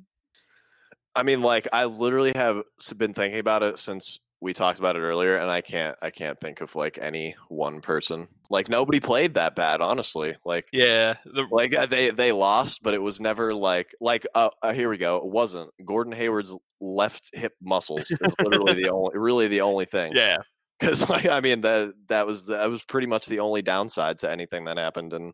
I 1.15 1.23
mean, 1.23 1.41
like 1.41 1.67
I 1.73 1.85
literally 1.85 2.33
have 2.35 2.63
been 2.97 3.13
thinking 3.13 3.39
about 3.39 3.63
it 3.63 3.79
since 3.79 4.19
we 4.39 4.53
talked 4.53 4.79
about 4.79 4.95
it 4.95 4.99
earlier, 4.99 5.37
and 5.37 5.51
I 5.51 5.61
can't 5.61 5.95
I 6.01 6.09
can't 6.09 6.39
think 6.39 6.61
of 6.61 6.75
like 6.75 6.97
any 7.01 7.35
one 7.49 7.81
person. 7.81 8.27
Like 8.51 8.67
nobody 8.67 8.99
played 8.99 9.35
that 9.35 9.55
bad, 9.55 9.79
honestly. 9.81 10.35
Like 10.45 10.67
Yeah, 10.73 11.15
the, 11.23 11.45
like 11.49 11.73
uh, 11.73 11.85
they 11.85 12.09
they 12.09 12.33
lost, 12.33 12.83
but 12.83 12.93
it 12.93 13.01
was 13.01 13.21
never 13.21 13.53
like 13.55 13.95
like 14.01 14.27
uh, 14.35 14.49
uh 14.61 14.73
here 14.73 14.89
we 14.89 14.97
go. 14.97 15.17
It 15.17 15.25
wasn't 15.25 15.71
Gordon 15.85 16.11
Hayward's 16.11 16.53
left 16.81 17.29
hip 17.33 17.53
muscles 17.61 18.11
is 18.11 18.35
literally 18.43 18.73
the 18.73 18.89
only 18.89 19.17
really 19.17 19.47
the 19.47 19.61
only 19.61 19.85
thing. 19.85 20.13
yeah, 20.15 20.37
because 20.79 21.09
like 21.09 21.27
I 21.27 21.39
mean 21.39 21.61
that 21.61 21.93
that 22.09 22.27
was 22.27 22.45
that 22.47 22.69
was 22.69 22.83
pretty 22.83 23.07
much 23.07 23.25
the 23.27 23.39
only 23.39 23.61
downside 23.61 24.19
to 24.19 24.29
anything 24.29 24.65
that 24.65 24.77
happened 24.77 25.13
in 25.13 25.31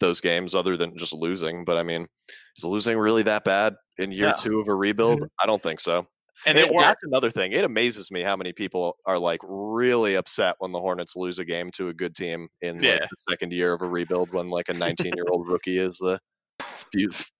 those 0.00 0.20
games, 0.20 0.54
other 0.54 0.76
than 0.76 0.98
just 0.98 1.12
losing. 1.12 1.64
But 1.64 1.78
I 1.78 1.84
mean, 1.84 2.08
is 2.56 2.64
losing 2.64 2.98
really 2.98 3.22
that 3.22 3.44
bad 3.44 3.76
in 3.98 4.10
year 4.10 4.28
No. 4.28 4.34
two 4.36 4.58
of 4.58 4.66
a 4.66 4.74
rebuild? 4.74 5.22
I 5.40 5.46
don't 5.46 5.62
think 5.62 5.78
so. 5.80 6.08
And 6.46 6.58
It- 6.58 6.70
it 6.70 6.72
that's 6.78 7.02
another 7.04 7.30
thing. 7.30 7.52
It 7.52 7.64
amazes 7.64 8.10
me 8.10 8.22
how 8.22 8.36
many 8.36 8.52
people 8.52 8.96
are 9.06 9.18
like 9.18 9.40
really 9.42 10.14
upset 10.16 10.56
when 10.58 10.72
the 10.72 10.80
Hornets 10.80 11.16
lose 11.16 11.38
a 11.38 11.44
game 11.44 11.70
to 11.72 11.88
a 11.88 11.94
good 11.94 12.14
team 12.14 12.48
in 12.60 12.80
like, 13.00 13.10
the 13.10 13.16
second 13.30 13.52
year 13.52 13.72
of 13.72 13.82
a 13.82 13.86
rebuild 13.88 14.32
when 14.32 14.50
like 14.50 14.68
a 14.68 14.74
19 14.74 15.12
year 15.14 15.26
old 15.30 15.48
rookie 15.48 15.78
is 15.78 15.98
the 15.98 16.18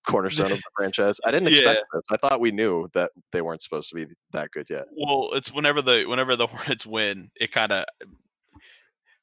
cornerstone 0.07 0.51
of 0.51 0.57
the 0.57 0.63
franchise. 0.75 1.19
I 1.25 1.31
didn't 1.31 1.49
expect 1.49 1.81
this. 1.93 2.03
I 2.11 2.17
thought 2.17 2.39
we 2.39 2.51
knew 2.51 2.87
that 2.93 3.11
they 3.31 3.41
weren't 3.41 3.61
supposed 3.61 3.89
to 3.89 3.95
be 3.95 4.07
that 4.31 4.51
good 4.51 4.67
yet. 4.69 4.85
Well, 4.91 5.29
it's 5.33 5.51
whenever 5.53 5.81
the 5.81 6.05
whenever 6.05 6.35
the 6.35 6.47
Hornets 6.53 6.85
win, 6.85 7.29
it 7.35 7.51
kind 7.51 7.71
of 7.71 7.85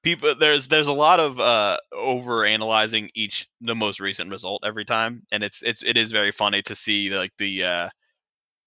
people 0.03 0.35
there's 0.39 0.69
there's 0.69 0.87
a 0.87 0.93
lot 0.93 1.21
of 1.21 1.39
uh 1.41 1.77
over 1.93 2.45
analyzing 2.45 3.11
each 3.15 3.49
the 3.61 3.75
most 3.75 4.01
recent 4.01 4.31
result 4.31 4.63
every 4.65 4.85
time, 4.85 5.23
and 5.33 5.43
it's 5.43 5.63
it's 5.63 5.83
it 5.83 5.97
is 5.97 6.13
very 6.13 6.31
funny 6.33 6.63
to 6.63 6.75
see 6.75 7.11
like 7.11 7.33
the 7.39 7.65
uh 7.65 7.89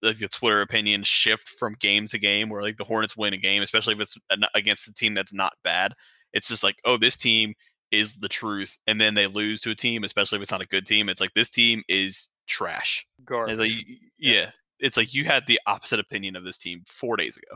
like 0.04 0.20
the 0.20 0.28
Twitter 0.28 0.62
opinions 0.62 1.08
shift 1.08 1.50
from 1.58 1.76
game 1.80 2.06
to 2.08 2.20
game, 2.20 2.50
where 2.50 2.62
like 2.62 2.78
the 2.78 2.84
Hornets 2.84 3.18
win 3.18 3.34
a 3.34 3.38
game, 3.38 3.64
especially 3.64 3.96
if 3.96 4.02
it's 4.02 4.18
against 4.54 4.88
a 4.88 4.94
team 4.94 5.14
that's 5.14 5.34
not 5.34 5.54
bad. 5.64 5.94
It's 6.34 6.50
just 6.50 6.64
like, 6.64 6.76
oh, 6.86 6.98
this 6.98 7.18
team 7.18 7.54
is 7.92 8.16
the 8.16 8.30
truth, 8.30 8.78
and 8.88 9.00
then 9.00 9.14
they 9.14 9.28
lose 9.28 9.62
to 9.62 9.72
a 9.72 9.76
team, 9.76 10.04
especially 10.04 10.38
if 10.38 10.42
it's 10.42 10.52
not 10.52 10.62
a 10.62 10.68
good 10.68 10.86
team. 10.86 11.10
It's 11.10 11.22
like 11.22 11.34
this 11.34 11.50
team 11.50 11.84
is 11.88 12.30
trash. 12.48 13.06
Garbage. 13.26 13.54
It's 13.54 13.60
like, 13.60 13.88
y- 13.88 13.98
yeah. 14.20 14.50
It's 14.80 14.98
like 14.98 15.14
you 15.14 15.24
had 15.24 15.48
the 15.48 15.60
opposite 15.66 16.00
opinion 16.00 16.36
of 16.36 16.44
this 16.44 16.58
team 16.58 16.82
four 16.88 17.16
days 17.16 17.38
ago. 17.38 17.56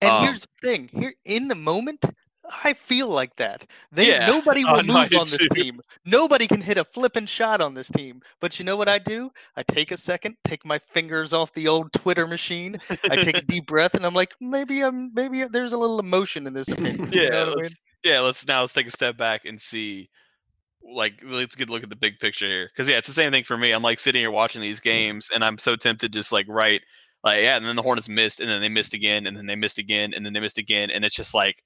And 0.00 0.10
Um, 0.10 0.24
here's 0.24 0.40
the 0.40 0.48
thing: 0.62 0.88
here 0.88 1.14
in 1.24 1.48
the 1.48 1.54
moment, 1.54 2.04
I 2.64 2.74
feel 2.74 3.08
like 3.08 3.36
that. 3.36 3.66
They 3.92 4.08
Yeah. 4.08 4.18
nobody 4.18 4.64
will 4.66 4.82
move 4.82 5.14
on 5.14 5.30
this 5.30 5.40
too. 5.40 5.48
team. 5.52 5.80
Nobody 6.04 6.46
can 6.46 6.60
hit 6.60 6.78
a 6.78 6.84
flipping 6.84 7.26
shot 7.26 7.60
on 7.60 7.74
this 7.74 7.88
team. 7.90 8.20
But 8.40 8.58
you 8.58 8.64
know 8.64 8.76
what 8.76 8.88
I 8.88 8.98
do? 8.98 9.30
I 9.56 9.62
take 9.62 9.90
a 9.90 9.96
second, 9.96 10.36
take 10.44 10.64
my 10.64 10.78
fingers 10.78 11.32
off 11.32 11.52
the 11.52 11.68
old 11.68 11.92
Twitter 11.92 12.26
machine. 12.26 12.78
I 13.08 13.16
take 13.16 13.38
a 13.38 13.42
deep 13.42 13.66
breath, 13.66 13.94
and 13.94 14.04
I'm 14.06 14.14
like, 14.14 14.34
maybe 14.40 14.82
I'm 14.82 15.12
maybe 15.14 15.44
there's 15.44 15.72
a 15.72 15.78
little 15.78 15.98
emotion 16.00 16.46
in 16.46 16.52
this 16.52 16.70
opinion. 16.70 17.12
you 17.22 17.30
Yeah, 17.30 17.30
know 17.30 17.44
what 17.46 17.58
I 17.58 17.62
mean? 17.62 17.76
yeah. 18.04 18.20
Let's 18.20 18.46
now 18.46 18.62
let's 18.62 18.72
take 18.72 18.86
a 18.86 18.90
step 18.90 19.16
back 19.16 19.44
and 19.44 19.60
see. 19.60 20.10
Like, 20.82 21.22
let's 21.24 21.56
get 21.56 21.68
a 21.68 21.72
look 21.72 21.82
at 21.82 21.90
the 21.90 21.96
big 21.96 22.18
picture 22.20 22.46
here, 22.46 22.70
because 22.72 22.88
yeah, 22.88 22.98
it's 22.98 23.08
the 23.08 23.14
same 23.14 23.32
thing 23.32 23.44
for 23.44 23.56
me. 23.56 23.72
I'm 23.72 23.82
like 23.82 23.98
sitting 23.98 24.20
here 24.20 24.30
watching 24.30 24.62
these 24.62 24.80
mm. 24.80 24.84
games, 24.84 25.30
and 25.34 25.44
I'm 25.44 25.58
so 25.58 25.76
tempted 25.76 26.12
to 26.12 26.18
just 26.18 26.32
like 26.32 26.46
write, 26.48 26.82
like, 27.24 27.40
yeah, 27.42 27.56
and 27.56 27.66
then 27.66 27.76
the 27.76 27.82
Hornets 27.82 28.08
missed, 28.08 28.40
and 28.40 28.48
then 28.48 28.60
they 28.60 28.68
missed 28.68 28.94
again, 28.94 29.26
and 29.26 29.36
then 29.36 29.46
they 29.46 29.56
missed 29.56 29.78
again, 29.78 30.14
and 30.14 30.24
then 30.24 30.32
they 30.32 30.40
missed 30.40 30.58
again, 30.58 30.90
and 30.90 31.04
it's 31.04 31.16
just 31.16 31.34
like, 31.34 31.62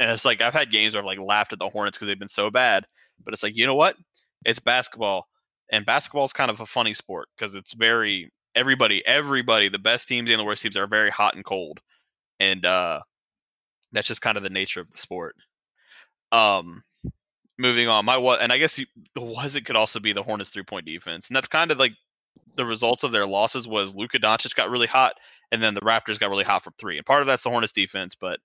and 0.00 0.10
it's 0.10 0.24
like 0.24 0.40
I've 0.40 0.54
had 0.54 0.72
games 0.72 0.94
where 0.94 1.02
I've 1.02 1.06
like 1.06 1.20
laughed 1.20 1.52
at 1.52 1.58
the 1.58 1.68
Hornets 1.68 1.98
because 1.98 2.08
they've 2.08 2.18
been 2.18 2.26
so 2.26 2.50
bad, 2.50 2.86
but 3.22 3.34
it's 3.34 3.42
like 3.42 3.56
you 3.56 3.66
know 3.66 3.74
what? 3.74 3.96
It's 4.44 4.58
basketball, 4.58 5.28
and 5.70 5.86
basketball 5.86 6.24
is 6.24 6.32
kind 6.32 6.50
of 6.50 6.60
a 6.60 6.66
funny 6.66 6.94
sport 6.94 7.28
because 7.36 7.54
it's 7.54 7.74
very 7.74 8.32
everybody, 8.56 9.06
everybody, 9.06 9.68
the 9.68 9.78
best 9.78 10.08
teams 10.08 10.30
and 10.30 10.40
the 10.40 10.44
worst 10.44 10.62
teams 10.62 10.76
are 10.76 10.86
very 10.86 11.10
hot 11.10 11.36
and 11.36 11.44
cold, 11.44 11.80
and 12.40 12.64
uh, 12.64 13.00
that's 13.92 14.08
just 14.08 14.22
kind 14.22 14.38
of 14.38 14.42
the 14.42 14.50
nature 14.50 14.80
of 14.80 14.90
the 14.90 14.96
sport. 14.96 15.36
Um, 16.32 16.82
moving 17.58 17.88
on, 17.88 18.06
my 18.06 18.16
what, 18.16 18.40
and 18.40 18.50
I 18.50 18.56
guess 18.58 18.76
the 18.76 18.86
was 19.20 19.54
it 19.54 19.66
could 19.66 19.76
also 19.76 20.00
be 20.00 20.14
the 20.14 20.22
Hornets 20.22 20.50
three 20.50 20.64
point 20.64 20.86
defense, 20.86 21.28
and 21.28 21.36
that's 21.36 21.48
kind 21.48 21.70
of 21.70 21.78
like 21.78 21.92
the 22.56 22.64
results 22.64 23.04
of 23.04 23.12
their 23.12 23.26
losses 23.26 23.68
was 23.68 23.94
Luka 23.94 24.18
Doncic 24.18 24.54
got 24.54 24.70
really 24.70 24.86
hot, 24.86 25.12
and 25.52 25.62
then 25.62 25.74
the 25.74 25.82
Raptors 25.82 26.18
got 26.18 26.30
really 26.30 26.44
hot 26.44 26.64
from 26.64 26.72
three, 26.78 26.96
and 26.96 27.04
part 27.04 27.20
of 27.20 27.26
that's 27.26 27.44
the 27.44 27.50
Hornets 27.50 27.74
defense, 27.74 28.14
but 28.18 28.40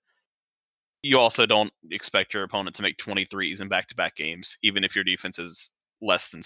you 1.06 1.20
also 1.20 1.46
don't 1.46 1.72
expect 1.92 2.34
your 2.34 2.42
opponent 2.42 2.74
to 2.74 2.82
make 2.82 2.96
23s 2.98 3.60
in 3.60 3.68
back 3.68 3.86
to 3.86 3.94
back 3.94 4.16
games, 4.16 4.58
even 4.64 4.82
if 4.82 4.96
your 4.96 5.04
defense 5.04 5.38
is 5.38 5.70
less 6.02 6.28
than 6.30 6.42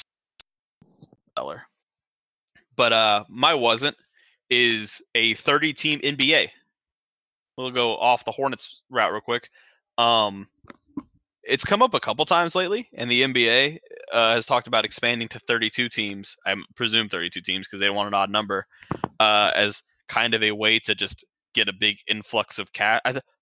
stellar. 1.33 1.63
But 2.77 2.93
uh, 2.93 3.25
my 3.31 3.55
wasn't 3.55 3.97
is 4.51 5.01
a 5.15 5.33
30 5.35 5.73
team 5.73 6.01
NBA. 6.01 6.51
We'll 7.57 7.71
go 7.71 7.97
off 7.97 8.27
the 8.27 8.33
Hornets 8.33 8.83
route 8.91 9.13
real 9.13 9.23
quick. 9.23 9.49
Um, 9.97 10.47
it's 11.43 11.65
come 11.65 11.81
up 11.81 11.95
a 11.95 12.01
couple 12.01 12.27
times 12.27 12.55
lately, 12.55 12.87
and 12.93 13.11
the 13.11 13.23
NBA 13.23 13.79
uh, 14.13 14.35
has 14.35 14.45
talked 14.45 14.69
about 14.69 14.85
expanding 14.85 15.29
to 15.29 15.39
32 15.41 15.89
teams. 15.89 16.37
I 16.45 16.55
presume 16.77 17.09
32 17.09 17.41
teams 17.41 17.67
because 17.67 17.81
they 17.81 17.89
want 17.89 18.09
an 18.09 18.15
odd 18.15 18.29
number 18.29 18.67
uh, 19.19 19.53
as 19.55 19.83
kind 20.07 20.35
of 20.35 20.43
a 20.43 20.53
way 20.53 20.79
to 20.81 20.95
just 20.95 21.25
get 21.55 21.69
a 21.69 21.73
big 21.73 21.97
influx 22.07 22.59
of 22.59 22.71
cash. 22.75 23.01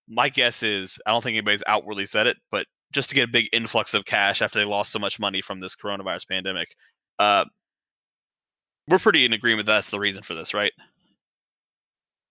My 0.09 0.29
guess 0.29 0.63
is 0.63 0.99
I 1.07 1.11
don't 1.11 1.23
think 1.23 1.35
anybody's 1.37 1.63
outwardly 1.67 2.07
said 2.07 2.27
it, 2.27 2.37
but 2.51 2.67
just 2.93 3.11
to 3.11 3.15
get 3.15 3.29
a 3.29 3.33
big 3.33 3.49
influx 3.53 3.93
of 3.95 4.05
cash 4.05 4.41
after 4.43 4.59
they 4.59 4.65
lost 4.65 4.91
so 4.93 4.99
much 4.99 5.21
money 5.21 5.43
from 5.43 5.61
this 5.61 5.77
coronavirus 5.77 6.29
pandemic. 6.29 6.69
Uh, 7.19 7.45
we're 8.89 8.99
pretty 8.99 9.25
in 9.27 9.35
agreement 9.35 9.67
that's 9.67 9.91
the 9.91 9.99
reason 10.01 10.23
for 10.23 10.35
this, 10.35 10.55
right? 10.55 10.73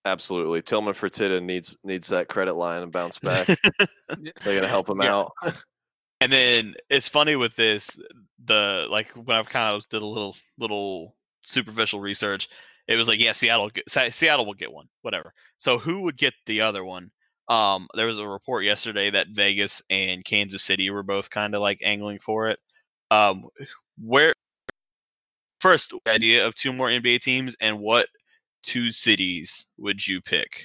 Absolutely, 0.06 0.62
Tillman 0.62 0.94
Fertitta 0.94 1.44
needs 1.44 1.78
needs 1.84 2.08
that 2.08 2.28
credit 2.30 2.54
line 2.56 2.82
and 2.82 2.92
bounce 2.92 3.20
back. 3.20 3.48
They're 4.10 4.56
gonna 4.56 4.68
help 4.68 4.90
him 4.90 5.02
Yeah. 5.02 5.16
out. 5.16 5.32
And 6.20 6.34
then 6.34 6.74
it's 6.90 7.08
funny 7.08 7.36
with 7.36 7.56
this, 7.56 7.96
the 8.44 8.88
like 8.90 9.12
when 9.12 9.38
I've 9.38 9.50
kind 9.50 9.76
of 9.76 9.88
did 9.88 10.02
a 10.02 10.06
little 10.06 10.36
little 10.58 11.16
superficial 11.44 12.00
research, 12.00 12.50
it 12.88 12.96
was 12.96 13.08
like, 13.08 13.20
yeah, 13.20 13.34
Seattle, 13.34 13.70
Seattle 13.88 14.48
will 14.48 14.56
get 14.56 14.72
one, 14.72 14.88
whatever. 15.04 15.32
So 15.58 15.78
who 15.78 16.02
would 16.02 16.18
get 16.18 16.34
the 16.48 16.62
other 16.62 16.84
one? 16.84 17.12
Um, 17.50 17.88
there 17.94 18.08
was 18.08 18.20
a 18.20 18.28
report 18.28 18.66
yesterday 18.66 19.10
that 19.12 19.28
Vegas 19.30 19.82
and 19.90 20.24
Kansas 20.24 20.64
City 20.64 20.90
were 20.90 21.04
both 21.04 21.30
kind 21.30 21.56
of 21.56 21.62
like 21.62 21.80
angling 21.84 22.20
for 22.20 22.50
it. 22.50 22.60
Um, 23.10 23.46
where 24.02 24.34
first 25.62 25.94
idea 26.08 26.46
of 26.46 26.56
two 26.56 26.74
more 26.74 26.90
NBA 26.90 27.22
teams 27.22 27.56
and 27.62 27.80
what 27.80 28.08
two 28.64 28.92
cities 28.92 29.66
would 29.78 30.06
you 30.06 30.22
pick? 30.22 30.64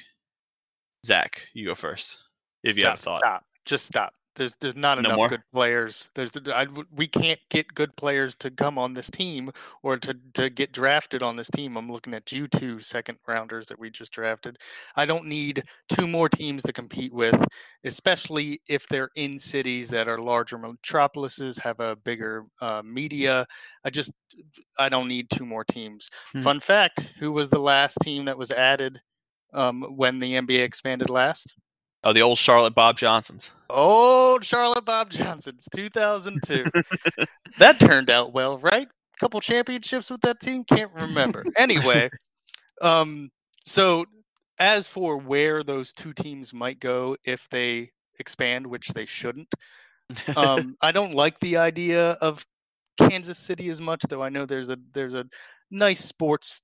Zach, 1.07 1.47
you 1.55 1.66
go 1.66 1.74
first. 1.74 2.18
If 2.64 2.76
you 2.76 2.85
have 2.85 2.95
a 2.95 2.97
Stop, 2.99 3.05
thought. 3.05 3.20
Stop. 3.20 3.45
Just 3.64 3.87
stop. 3.87 4.14
There's 4.35 4.57
there's 4.57 4.76
not 4.76 4.99
No 4.99 5.11
enough 5.11 5.16
more? 5.16 5.28
good 5.28 5.43
players. 5.53 6.09
There's 6.14 6.37
I, 6.53 6.66
we 6.95 7.07
can't 7.07 7.39
get 7.51 7.74
good 7.74 7.95
players 7.97 8.35
to 8.37 8.51
come 8.51 8.78
on 8.78 8.95
this 8.95 9.11
team 9.11 9.51
or 9.83 9.97
to 9.99 10.14
to 10.35 10.49
get 10.49 10.72
drafted 10.72 11.22
on 11.22 11.37
this 11.37 11.51
team. 11.51 11.76
I'm 11.76 11.91
looking 11.91 12.14
at 12.14 12.33
you 12.33 12.49
two 12.49 12.80
second 12.80 13.18
rounders 13.26 13.66
that 13.66 13.78
we 13.78 13.91
just 13.91 14.12
drafted. 14.12 14.59
I 14.97 15.05
don't 15.05 15.26
need 15.26 15.62
two 15.89 16.07
more 16.09 16.28
teams 16.28 16.62
to 16.64 16.72
compete 16.72 17.12
with, 17.12 17.45
especially 17.85 18.61
if 18.68 18.89
they're 18.89 19.11
in 19.16 19.39
cities 19.39 19.91
that 19.91 20.09
are 20.09 20.18
larger 20.18 20.57
metropolises, 20.59 21.59
have 21.59 21.80
a 21.80 21.97
bigger 21.97 22.45
uh, 22.61 22.83
media. 22.85 23.47
I 23.85 23.91
just 23.91 24.12
I 24.78 24.89
don't 24.89 25.09
need 25.09 25.28
two 25.30 25.45
more 25.45 25.64
teams. 25.64 26.09
Hmm. 26.33 26.43
Fun 26.43 26.61
fact: 26.61 27.12
Who 27.18 27.33
was 27.33 27.51
the 27.51 27.61
last 27.61 27.99
team 28.03 28.24
that 28.24 28.39
was 28.39 28.51
added 28.51 29.01
um, 29.53 29.83
when 29.97 30.18
the 30.18 30.35
NBA 30.35 30.62
expanded 30.62 31.11
last? 31.11 31.55
Oh, 32.05 32.12
the 32.12 32.22
old 32.22 32.38
Charlotte 32.38 32.74
Bob 32.74 32.98
Johnsons. 32.98 33.50
Old 33.70 34.44
Charlotte 34.44 34.84
Bob 34.84 35.11
Johnson's 35.11 35.68
2002. 35.74 36.64
that 37.59 37.78
turned 37.78 38.11
out 38.11 38.32
well, 38.32 38.59
right? 38.59 38.88
A 38.88 39.20
Couple 39.20 39.40
championships 39.40 40.11
with 40.11 40.20
that 40.22 40.40
team, 40.40 40.64
can't 40.64 40.92
remember. 40.92 41.44
Anyway, 41.57 42.11
um 42.80 43.30
so 43.66 44.05
as 44.59 44.88
for 44.88 45.16
where 45.16 45.62
those 45.62 45.92
two 45.92 46.12
teams 46.12 46.53
might 46.53 46.80
go 46.80 47.16
if 47.24 47.48
they 47.50 47.90
expand, 48.18 48.66
which 48.66 48.88
they 48.88 49.07
shouldn't, 49.07 49.53
um 50.36 50.76
I 50.82 50.90
don't 50.90 51.14
like 51.14 51.38
the 51.38 51.57
idea 51.57 52.12
of 52.20 52.44
Kansas 52.98 53.38
City 53.38 53.68
as 53.68 53.80
much 53.80 54.03
though 54.09 54.22
I 54.22 54.28
know 54.28 54.44
there's 54.44 54.70
a 54.70 54.78
there's 54.92 55.14
a 55.14 55.24
nice 55.70 56.05
sports 56.05 56.61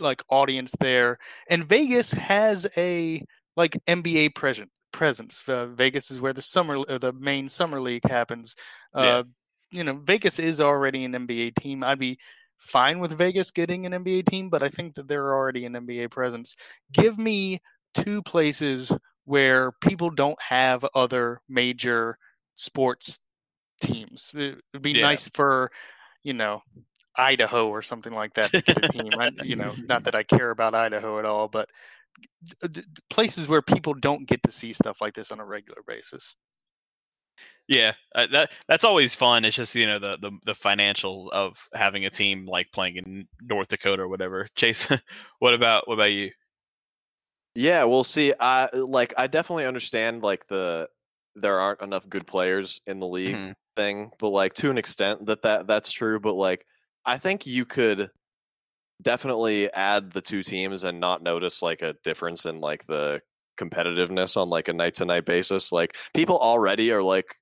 like 0.00 0.22
audience 0.28 0.74
there 0.80 1.18
and 1.50 1.64
Vegas 1.68 2.10
has 2.12 2.66
a 2.76 3.22
like 3.56 3.80
NBA 3.86 4.30
present 4.30 4.70
presence. 4.92 5.42
Uh, 5.48 5.66
Vegas 5.66 6.10
is 6.10 6.20
where 6.20 6.32
the 6.32 6.42
summer 6.42 6.76
or 6.76 6.98
the 6.98 7.12
main 7.12 7.48
summer 7.48 7.80
league 7.80 8.08
happens. 8.08 8.54
Uh, 8.94 9.02
Yeah. 9.02 9.22
You 9.70 9.84
know, 9.84 9.94
Vegas 10.04 10.38
is 10.38 10.60
already 10.60 11.04
an 11.04 11.14
NBA 11.14 11.50
team. 11.50 11.82
I'd 11.82 11.98
be 11.98 12.18
fine 12.58 13.00
with 13.00 13.18
Vegas 13.18 13.50
getting 13.50 13.86
an 13.86 13.92
NBA 13.94 14.22
team, 14.22 14.48
but 14.48 14.62
I 14.62 14.68
think 14.68 14.94
that 14.94 15.08
they're 15.08 15.34
already 15.34 15.64
an 15.66 15.74
NBA 15.74 16.08
presence. 16.08 16.54
Give 16.92 17.18
me 17.18 17.60
two 17.94 18.22
places 18.22 18.92
where 19.24 19.72
people 19.80 20.10
don't 20.10 20.40
have 20.40 20.84
other 20.94 21.40
major 21.48 22.18
sports 22.54 23.18
teams. 23.80 24.32
It 24.36 24.60
would 24.72 24.82
be 24.82 24.94
Yeah. 24.94 25.02
nice 25.02 25.28
for, 25.30 25.70
you 26.22 26.34
know, 26.34 26.62
Idaho 27.16 27.68
or 27.68 27.82
something 27.82 28.12
like 28.12 28.34
that 28.34 28.54
to 28.54 28.62
get 28.62 28.78
a 28.78 28.84
team. 28.92 29.18
I, 29.18 29.30
you 29.40 29.56
know, 29.56 29.76
not 29.88 30.04
that 30.04 30.14
I 30.14 30.22
care 30.24 30.50
about 30.50 30.74
Idaho 30.74 31.18
at 31.18 31.24
all, 31.24 31.48
but 31.48 31.68
places 33.10 33.48
where 33.48 33.62
people 33.62 33.94
don't 33.94 34.26
get 34.26 34.42
to 34.42 34.50
see 34.50 34.72
stuff 34.72 35.00
like 35.00 35.14
this 35.14 35.30
on 35.30 35.40
a 35.40 35.44
regular 35.44 35.82
basis. 35.86 36.34
Yeah, 37.66 37.92
uh, 38.14 38.26
that 38.32 38.52
that's 38.68 38.84
always 38.84 39.14
fun. 39.14 39.44
It's 39.44 39.56
just 39.56 39.74
you 39.74 39.86
know 39.86 39.98
the 39.98 40.18
the 40.20 40.32
the 40.44 40.52
financials 40.52 41.30
of 41.30 41.56
having 41.72 42.04
a 42.04 42.10
team 42.10 42.46
like 42.46 42.70
playing 42.72 42.96
in 42.96 43.26
North 43.40 43.68
Dakota 43.68 44.02
or 44.02 44.08
whatever. 44.08 44.46
Chase, 44.54 44.86
what 45.38 45.54
about 45.54 45.88
what 45.88 45.94
about 45.94 46.12
you? 46.12 46.30
Yeah, 47.54 47.84
we'll 47.84 48.04
see. 48.04 48.34
I 48.38 48.68
like 48.74 49.14
I 49.16 49.28
definitely 49.28 49.64
understand 49.64 50.22
like 50.22 50.46
the 50.46 50.88
there 51.36 51.58
aren't 51.58 51.82
enough 51.82 52.08
good 52.08 52.26
players 52.26 52.80
in 52.86 53.00
the 53.00 53.08
league 53.08 53.36
Mhm. 53.36 53.54
thing, 53.76 54.10
but 54.18 54.28
like 54.28 54.54
to 54.54 54.70
an 54.70 54.78
extent 54.78 55.26
that 55.26 55.42
that 55.42 55.66
that's 55.66 55.90
true, 55.90 56.20
but 56.20 56.34
like 56.34 56.66
I 57.04 57.18
think 57.18 57.46
you 57.46 57.64
could 57.64 58.10
definitely 59.02 59.72
add 59.72 60.12
the 60.12 60.20
two 60.20 60.42
teams 60.42 60.84
and 60.84 61.00
not 61.00 61.22
notice 61.22 61.62
like 61.62 61.82
a 61.82 61.96
difference 62.04 62.46
in 62.46 62.60
like 62.60 62.86
the 62.86 63.20
competitiveness 63.58 64.36
on 64.36 64.48
like 64.48 64.68
a 64.68 64.72
night 64.72 64.94
to 64.96 65.04
night 65.04 65.24
basis. 65.24 65.72
Like 65.72 65.96
people 66.14 66.38
already 66.38 66.90
are 66.92 67.02
like 67.02 67.36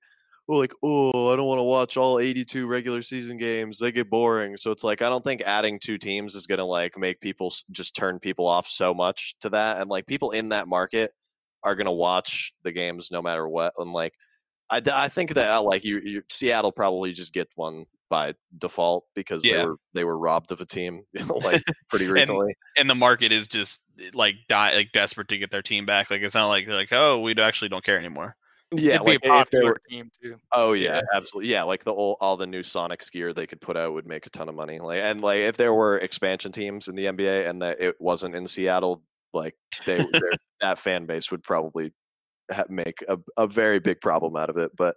well, 0.48 0.58
like, 0.58 0.74
oh, 0.82 1.32
I 1.32 1.36
don't 1.36 1.46
want 1.46 1.60
to 1.60 1.64
watch 1.64 1.96
all 1.96 2.18
82 2.18 2.66
regular 2.66 3.02
season 3.02 3.36
games. 3.36 3.78
They 3.78 3.92
get 3.92 4.10
boring. 4.10 4.56
So 4.56 4.70
it's 4.72 4.82
like, 4.82 5.00
I 5.00 5.08
don't 5.08 5.22
think 5.22 5.40
adding 5.42 5.78
two 5.78 5.98
teams 5.98 6.34
is 6.34 6.46
going 6.46 6.58
to 6.58 6.64
like 6.64 6.98
make 6.98 7.20
people 7.20 7.54
just 7.70 7.94
turn 7.94 8.18
people 8.18 8.46
off 8.46 8.66
so 8.66 8.92
much 8.92 9.34
to 9.40 9.50
that. 9.50 9.80
And 9.80 9.88
like 9.88 10.06
people 10.06 10.32
in 10.32 10.48
that 10.48 10.66
market 10.66 11.12
are 11.62 11.76
going 11.76 11.86
to 11.86 11.92
watch 11.92 12.52
the 12.64 12.72
games 12.72 13.10
no 13.12 13.22
matter 13.22 13.48
what. 13.48 13.72
And 13.78 13.92
like, 13.92 14.14
I, 14.68 14.82
I 14.92 15.08
think 15.08 15.34
that 15.34 15.50
uh, 15.50 15.62
like 15.62 15.84
you, 15.84 16.00
you, 16.04 16.22
Seattle 16.28 16.72
probably 16.72 17.12
just 17.12 17.32
get 17.32 17.48
one 17.54 17.86
by 18.12 18.34
default 18.58 19.06
because 19.14 19.42
Yeah. 19.42 19.56
they 19.56 19.66
were 19.66 19.76
they 19.94 20.04
were 20.04 20.18
robbed 20.18 20.52
of 20.52 20.60
a 20.60 20.66
team 20.66 21.04
like 21.42 21.62
pretty 21.88 22.06
recently. 22.08 22.54
And 22.76 22.88
the 22.90 22.94
market 22.94 23.32
is 23.32 23.48
just 23.48 23.80
eh, 23.98 24.10
like 24.12 24.34
die 24.50 24.74
like 24.74 24.92
desperate 24.92 25.28
to 25.28 25.38
get 25.38 25.50
their 25.50 25.62
team 25.62 25.86
back. 25.86 26.10
Like 26.10 26.20
it's 26.20 26.34
not 26.34 26.48
like 26.48 26.66
they're 26.66 26.76
like 26.76 26.92
oh 26.92 27.20
we 27.20 27.34
actually 27.36 27.70
don't 27.70 27.82
care 27.82 27.98
anymore. 27.98 28.36
yeah, 28.70 28.96
It'd 28.96 29.06
like 29.06 29.20
if 29.24 29.50
they 29.50 29.64
were, 29.64 29.80
team 29.88 30.10
too. 30.22 30.36
Oh 30.52 30.74
yeah, 30.74 30.96
Yeah. 30.96 31.00
absolutely. 31.14 31.50
Yeah, 31.50 31.62
like 31.62 31.84
the 31.84 31.92
all, 31.94 32.18
all 32.20 32.36
the 32.36 32.46
new 32.46 32.62
Sonics 32.62 33.10
gear 33.10 33.32
they 33.32 33.46
could 33.46 33.62
put 33.62 33.78
out 33.78 33.94
would 33.94 34.06
make 34.06 34.26
a 34.26 34.30
ton 34.30 34.50
of 34.50 34.54
money. 34.54 34.78
Like 34.78 35.00
and 35.00 35.22
like 35.22 35.40
if 35.40 35.56
there 35.56 35.72
were 35.72 35.96
expansion 35.98 36.52
teams 36.52 36.88
in 36.88 36.94
the 36.94 37.06
NBA 37.06 37.48
and 37.48 37.62
that 37.62 37.80
it 37.80 37.96
wasn't 37.98 38.34
in 38.34 38.46
Seattle, 38.46 39.02
like 39.32 39.54
they 39.86 40.04
that 40.60 40.78
fan 40.78 41.06
base 41.06 41.30
would 41.30 41.42
probably 41.42 41.92
make 42.68 43.02
a, 43.08 43.18
a 43.38 43.46
very 43.46 43.78
big 43.78 44.02
problem 44.02 44.36
out 44.36 44.50
of 44.50 44.58
it. 44.58 44.70
But 44.76 44.96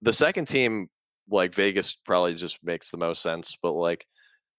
the 0.00 0.12
second 0.14 0.46
team, 0.46 0.88
like 1.30 1.54
Vegas, 1.54 1.94
probably 1.94 2.34
just 2.34 2.58
makes 2.62 2.90
the 2.90 2.96
most 2.96 3.22
sense. 3.22 3.56
But 3.62 3.72
like 3.72 4.06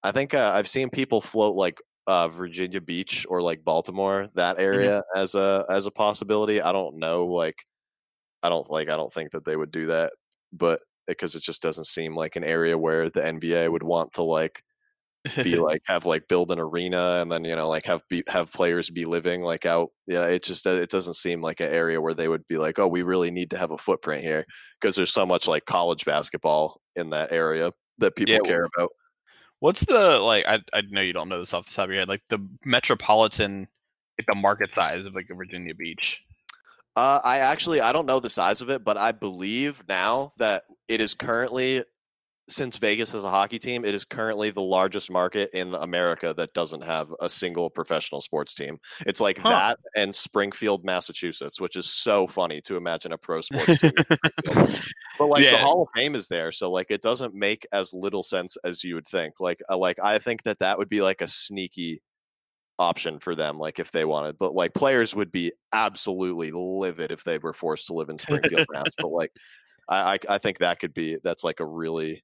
I 0.04 0.12
think 0.12 0.34
uh, 0.34 0.52
I've 0.54 0.68
seen 0.68 0.90
people 0.90 1.22
float 1.22 1.56
like 1.56 1.80
uh, 2.08 2.28
Virginia 2.28 2.82
Beach 2.82 3.26
or 3.30 3.42
like 3.42 3.64
Baltimore, 3.64 4.28
that 4.36 4.60
area 4.60 5.04
as 5.16 5.36
a 5.36 5.66
as 5.70 5.86
a 5.86 5.92
possibility. 5.92 6.62
I 6.62 6.72
don't 6.72 6.98
know, 6.98 7.26
like 7.28 7.58
I 8.44 8.50
don't 8.50 8.70
like 8.70 8.90
I 8.90 8.96
don't 8.96 9.12
think 9.14 9.32
that 9.32 9.46
they 9.46 9.56
would 9.56 9.72
do 9.72 9.88
that, 9.88 10.14
but 10.54 10.82
because 11.08 11.36
it 11.36 11.44
just 11.44 11.62
doesn't 11.62 11.88
seem 11.88 12.16
like 12.16 12.36
an 12.36 12.44
area 12.44 12.78
where 12.78 13.10
the 13.10 13.22
NBA 13.22 13.72
would 13.72 13.84
want 13.84 14.14
to 14.14 14.24
like 14.24 14.64
be 15.42 15.56
like 15.60 15.82
have 15.86 16.06
like 16.06 16.28
build 16.28 16.52
an 16.52 16.60
arena 16.60 17.20
and 17.22 17.32
then 17.32 17.44
you 17.46 17.56
know 17.56 17.68
like 17.70 17.86
have 17.86 18.02
be 18.10 18.24
have 18.28 18.52
players 18.52 18.90
be 18.90 19.06
living 19.06 19.42
like 19.42 19.66
out 19.66 19.90
yeah 20.08 20.26
it 20.26 20.44
just 20.44 20.68
uh, 20.68 20.72
it 20.72 20.90
doesn't 20.90 21.16
seem 21.16 21.42
like 21.42 21.60
an 21.60 21.72
area 21.72 22.02
where 22.02 22.14
they 22.14 22.28
would 22.28 22.46
be 22.48 22.58
like 22.58 22.80
oh 22.80 22.88
we 22.88 23.04
really 23.04 23.32
need 23.32 23.50
to 23.50 23.58
have 23.58 23.72
a 23.72 23.78
footprint 23.78 24.24
here 24.24 24.46
because 24.80 24.96
there's 24.96 25.14
so 25.14 25.26
much 25.26 25.48
like 25.48 25.66
college 25.66 26.06
basketball 26.06 26.82
in 26.96 27.10
that 27.12 27.32
area 27.32 27.72
that 28.00 28.16
people 28.16 28.40
Yeah, 28.40 28.40
care 28.40 28.66
about 28.76 28.92
What's 29.60 29.82
the 29.86 30.20
like? 30.20 30.46
I 30.46 30.60
I 30.74 30.82
know 30.82 31.02
you 31.02 31.14
don't 31.14 31.30
know 31.30 31.40
this 31.40 31.54
off 31.54 31.66
the 31.68 31.74
top 31.74 31.86
of 31.86 31.90
your 31.92 32.00
head. 32.00 32.08
Like 32.10 32.24
the 32.30 32.40
metropolitan, 32.64 33.68
like 34.18 34.26
the 34.28 34.36
market 34.36 34.74
size 34.74 35.06
of 35.06 35.16
like 35.16 35.30
a 35.30 35.36
Virginia 35.36 35.76
Beach. 35.76 36.24
Uh, 36.96 37.22
I 37.24 37.40
actually 37.40 37.82
I 37.82 37.92
don't 37.92 38.06
know 38.06 38.20
the 38.20 38.30
size 38.30 38.62
of 38.62 38.70
it, 38.70 38.84
but 38.84 38.98
I 38.98 39.12
believe 39.12 39.84
now 39.88 40.34
that 40.38 40.64
it 40.88 41.02
is 41.02 41.14
currently, 41.14 41.84
since 42.50 42.78
Vegas 42.78 43.12
has 43.12 43.24
a 43.24 43.30
hockey 43.30 43.60
team, 43.60 43.86
it 43.86 43.94
is 43.94 44.06
currently 44.06 44.50
the 44.50 44.62
largest 44.62 45.12
market 45.12 45.50
in 45.54 45.74
America 45.76 46.34
that 46.36 46.54
doesn't 46.54 46.84
have 46.84 47.14
a 47.22 47.30
single 47.30 47.70
professional 47.70 48.22
sports 48.22 48.54
team. 48.54 48.80
It's 49.06 49.22
like 49.22 49.38
Huh. 49.38 49.50
that 49.50 49.80
and 49.96 50.16
Springfield, 50.16 50.84
Massachusetts, 50.84 51.62
which 51.62 51.76
is 51.76 51.86
so 51.88 52.28
funny 52.28 52.62
to 52.62 52.76
imagine 52.76 53.12
a 53.12 53.18
pro 53.18 53.42
sports 53.42 53.80
team. 53.80 53.94
But 54.46 55.28
like 55.28 55.44
the 55.44 55.58
Hall 55.58 55.84
of 55.84 55.90
Fame 55.96 56.16
is 56.16 56.28
there, 56.28 56.52
so 56.52 56.72
like 56.72 56.88
it 56.90 57.02
doesn't 57.02 57.34
make 57.34 57.68
as 57.72 57.94
little 57.94 58.24
sense 58.24 58.58
as 58.64 58.84
you 58.84 58.96
would 58.96 59.08
think. 59.08 59.40
Like 59.40 59.62
uh, 59.70 59.78
like 59.78 60.00
I 60.00 60.20
think 60.20 60.44
that 60.44 60.60
that 60.60 60.78
would 60.78 60.90
be 60.90 61.02
like 61.02 61.22
a 61.22 61.28
sneaky 61.28 62.02
option 62.80 63.20
for 63.20 63.36
them 63.36 63.58
like 63.58 63.78
if 63.78 63.92
they 63.92 64.06
wanted 64.06 64.38
but 64.38 64.56
like 64.56 64.74
players 64.74 65.14
would 65.14 65.34
be 65.34 65.52
absolutely 65.74 66.50
livid 66.50 67.12
if 67.12 67.26
they 67.26 67.38
were 67.38 67.52
forced 67.52 67.88
to 67.88 67.94
live 67.94 68.08
in 68.08 68.18
springfield 68.18 68.66
but 68.72 69.12
like 69.12 69.34
I, 69.90 70.20
I 70.30 70.38
think 70.38 70.60
that 70.60 70.80
could 70.80 70.94
be 70.94 71.18
that's 71.24 71.44
like 71.44 71.60
a 71.60 71.66
really 71.66 72.24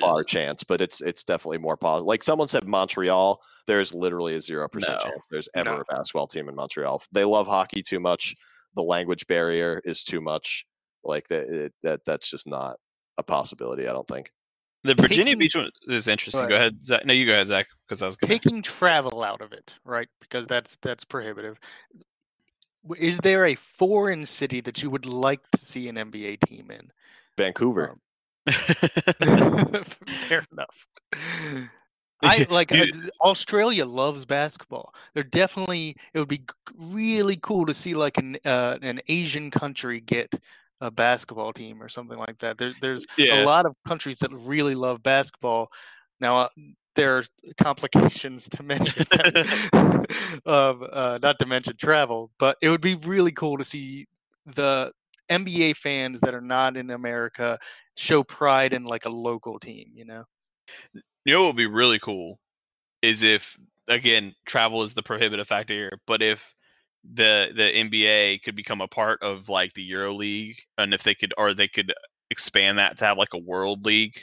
far 0.00 0.24
chance 0.24 0.64
but 0.64 0.80
it's 0.80 1.00
it's 1.00 1.22
definitely 1.22 1.58
more 1.58 1.76
positive 1.76 2.06
like 2.06 2.24
someone 2.24 2.48
said 2.48 2.66
montreal 2.66 3.40
there's 3.68 3.94
literally 3.94 4.34
a 4.34 4.40
zero 4.40 4.68
percent 4.68 4.98
No. 5.04 5.10
chance 5.10 5.26
there's 5.30 5.48
ever 5.54 5.70
No. 5.76 5.80
a 5.80 5.84
basketball 5.94 6.26
team 6.26 6.48
in 6.48 6.56
montreal 6.56 7.00
they 7.12 7.24
love 7.24 7.46
hockey 7.46 7.80
too 7.82 8.00
much 8.00 8.34
the 8.74 8.82
language 8.82 9.26
barrier 9.28 9.80
is 9.84 10.02
too 10.02 10.20
much 10.20 10.66
like 11.04 11.28
that 11.28 11.48
it, 11.48 11.72
that 11.84 12.00
that's 12.04 12.28
just 12.28 12.46
not 12.48 12.78
a 13.16 13.22
possibility 13.22 13.86
i 13.88 13.92
don't 13.92 14.08
think 14.08 14.32
the 14.84 14.94
Virginia 14.94 15.24
taking- 15.24 15.38
Beach 15.40 15.56
one 15.56 15.70
is 15.88 16.06
interesting. 16.06 16.42
Go 16.42 16.50
Go 16.50 16.54
ahead, 16.54 16.84
Zach. 16.84 17.04
No, 17.04 17.12
you 17.12 17.26
go 17.26 17.32
ahead, 17.32 17.48
Zach, 17.48 17.66
because 17.86 18.00
I 18.00 18.06
was 18.06 18.16
gonna. 18.16 18.32
Taking 18.32 18.62
travel 18.62 19.24
out 19.24 19.40
of 19.40 19.52
it, 19.52 19.74
right? 19.84 20.06
Because 20.20 20.46
that's 20.46 20.76
that's 20.76 21.04
prohibitive. 21.04 21.58
Is 22.96 23.18
there 23.18 23.46
a 23.46 23.56
foreign 23.56 24.24
city 24.24 24.60
that 24.62 24.80
you 24.80 24.88
would 24.88 25.04
like 25.04 25.40
to 25.56 25.64
see 25.64 25.88
an 25.88 25.96
NBA 25.96 26.46
team 26.46 26.70
in? 26.70 26.92
vancouver 27.36 27.90
Um, 27.90 28.00
Fair 30.28 30.44
enough. 30.52 30.86
I 32.22 32.46
like 32.50 32.72
uh, 32.72 32.86
Australia 33.22 33.86
loves 33.86 34.24
basketball. 34.24 34.92
They're 35.14 35.22
definitely 35.22 35.96
it 36.12 36.18
would 36.18 36.28
be 36.28 36.42
really 36.76 37.36
cool 37.36 37.66
to 37.66 37.74
see 37.74 37.94
like 37.94 38.18
an 38.18 38.36
uh, 38.44 38.78
an 38.82 39.00
Asian 39.08 39.50
country 39.50 40.00
get 40.00 40.34
a 40.80 40.90
basketball 40.90 41.52
team 41.52 41.82
or 41.82 41.88
something 41.88 42.18
like 42.18 42.38
that. 42.38 42.58
There, 42.58 42.72
there's 42.80 43.06
yeah, 43.16 43.42
a 43.42 43.44
lot 43.44 43.66
of 43.66 43.74
countries 43.86 44.18
that 44.20 44.32
really 44.32 44.74
love 44.74 45.02
basketball. 45.02 45.68
Now 46.20 46.38
uh, 46.38 46.48
there 46.96 47.18
are 47.18 47.24
complications 47.60 48.48
to 48.50 48.62
many 48.62 48.88
of 48.88 49.08
them, 49.08 49.66
um, 50.46 50.86
uh, 50.92 51.18
not 51.22 51.38
to 51.38 51.46
mention 51.46 51.76
travel. 51.76 52.30
But 52.38 52.56
it 52.60 52.68
would 52.68 52.80
be 52.80 52.96
really 52.96 53.32
cool 53.32 53.58
to 53.58 53.64
see 53.64 54.06
the 54.46 54.92
NBA 55.30 55.76
fans 55.76 56.20
that 56.20 56.34
are 56.34 56.40
not 56.40 56.76
in 56.76 56.90
America 56.90 57.58
show 57.96 58.22
pride 58.22 58.72
in 58.72 58.84
like 58.84 59.04
a 59.04 59.10
local 59.10 59.58
team. 59.58 59.90
You 59.94 60.04
know. 60.04 60.24
You 61.24 61.34
know 61.34 61.40
what 61.40 61.48
would 61.48 61.56
be 61.56 61.66
really 61.66 61.98
cool 61.98 62.38
is 63.02 63.22
if 63.22 63.56
again 63.86 64.34
travel 64.46 64.82
is 64.82 64.94
the 64.94 65.02
prohibitive 65.02 65.48
factor 65.48 65.74
here, 65.74 65.98
but 66.06 66.22
if 66.22 66.54
the 67.14 67.48
the 67.54 67.62
NBA 67.62 68.42
could 68.42 68.56
become 68.56 68.80
a 68.80 68.88
part 68.88 69.22
of 69.22 69.48
like 69.48 69.72
the 69.74 69.82
Euro 69.82 70.14
League, 70.14 70.56
and 70.76 70.94
if 70.94 71.02
they 71.02 71.14
could 71.14 71.32
or 71.36 71.54
they 71.54 71.68
could 71.68 71.92
expand 72.30 72.78
that 72.78 72.98
to 72.98 73.06
have 73.06 73.18
like 73.18 73.34
a 73.34 73.38
World 73.38 73.84
League. 73.84 74.18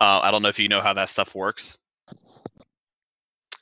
Uh, 0.00 0.20
I 0.22 0.30
don't 0.30 0.42
know 0.42 0.48
if 0.48 0.58
you 0.58 0.68
know 0.68 0.80
how 0.80 0.94
that 0.94 1.08
stuff 1.08 1.34
works. 1.34 1.78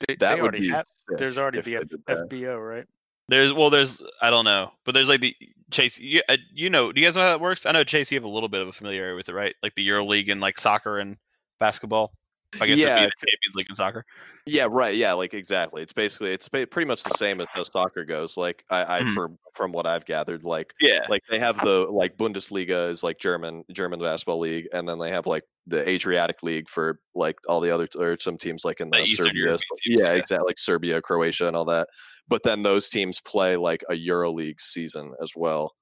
They, 0.07 0.15
that 0.15 0.35
they 0.35 0.41
would 0.41 0.41
already 0.41 0.59
be 0.59 0.69
have, 0.69 0.85
there's 1.17 1.37
already 1.37 1.61
the 1.61 1.75
F- 1.75 2.19
FBO, 2.29 2.59
right? 2.59 2.85
There's 3.27 3.53
well, 3.53 3.69
there's 3.69 4.01
I 4.21 4.29
don't 4.29 4.45
know, 4.45 4.71
but 4.85 4.93
there's 4.93 5.09
like 5.09 5.21
the 5.21 5.35
Chase. 5.71 5.97
You 5.97 6.21
uh, 6.29 6.37
you 6.53 6.69
know, 6.69 6.91
do 6.91 7.01
you 7.01 7.07
guys 7.07 7.15
know 7.15 7.23
how 7.23 7.29
that 7.29 7.41
works? 7.41 7.65
I 7.65 7.71
know 7.71 7.83
Chase, 7.83 8.11
you 8.11 8.17
have 8.17 8.23
a 8.23 8.27
little 8.29 8.49
bit 8.49 8.61
of 8.61 8.67
a 8.67 8.71
familiarity 8.71 9.15
with 9.15 9.29
it, 9.29 9.33
right? 9.33 9.55
Like 9.63 9.73
the 9.75 9.83
Euro 9.83 10.05
League 10.05 10.29
and 10.29 10.39
like 10.41 10.59
soccer 10.59 10.99
and 10.99 11.17
basketball. 11.59 12.13
I 12.61 12.67
guess 12.67 12.77
Yeah, 12.77 12.95
it'd 12.95 13.09
be 13.09 13.11
the 13.19 13.27
Champions 13.31 13.55
League 13.55 13.67
in 13.69 13.75
soccer. 13.75 14.05
Yeah, 14.45 14.67
right. 14.69 14.95
Yeah, 14.95 15.13
like 15.13 15.33
exactly. 15.33 15.81
It's 15.81 15.91
basically 15.91 16.31
it's 16.31 16.47
pretty 16.47 16.85
much 16.85 17.03
the 17.03 17.09
same 17.09 17.41
as 17.41 17.47
how 17.51 17.63
soccer 17.63 18.05
goes. 18.05 18.37
Like 18.37 18.63
I, 18.69 18.99
I 18.99 19.01
Mhm. 19.01 19.13
from 19.15 19.39
from 19.53 19.71
what 19.71 19.87
I've 19.87 20.05
gathered, 20.05 20.43
like 20.43 20.73
Yeah, 20.79 21.05
like 21.09 21.23
they 21.29 21.39
have 21.39 21.59
the 21.61 21.87
like 21.89 22.15
Bundesliga 22.17 22.89
is 22.89 23.03
like 23.03 23.17
German 23.19 23.65
German 23.73 23.99
basketball 23.99 24.39
league, 24.39 24.67
and 24.71 24.87
then 24.87 24.99
they 24.99 25.09
have 25.09 25.25
like 25.25 25.43
the 25.65 25.87
Adriatic 25.89 26.43
League 26.43 26.69
for 26.69 26.99
like 27.15 27.37
all 27.47 27.59
the 27.59 27.71
other 27.71 27.87
or 27.97 28.17
some 28.19 28.37
teams 28.37 28.63
like 28.63 28.79
in 28.79 28.89
The 28.89 28.99
the, 28.99 29.05
Serbia. 29.07 29.57
Teams, 29.57 29.61
yeah, 29.85 30.03
yeah. 30.03 30.11
exactly. 30.13 30.45
Like 30.45 30.59
Serbia, 30.59 31.01
Croatia, 31.01 31.47
and 31.47 31.55
all 31.55 31.65
that. 31.65 31.89
But 32.27 32.43
then 32.43 32.61
those 32.61 32.89
teams 32.89 33.19
play 33.21 33.55
like 33.55 33.83
a 33.89 33.93
EuroLeague 33.93 34.59
season 34.59 35.13
as 35.21 35.31
well. 35.35 35.75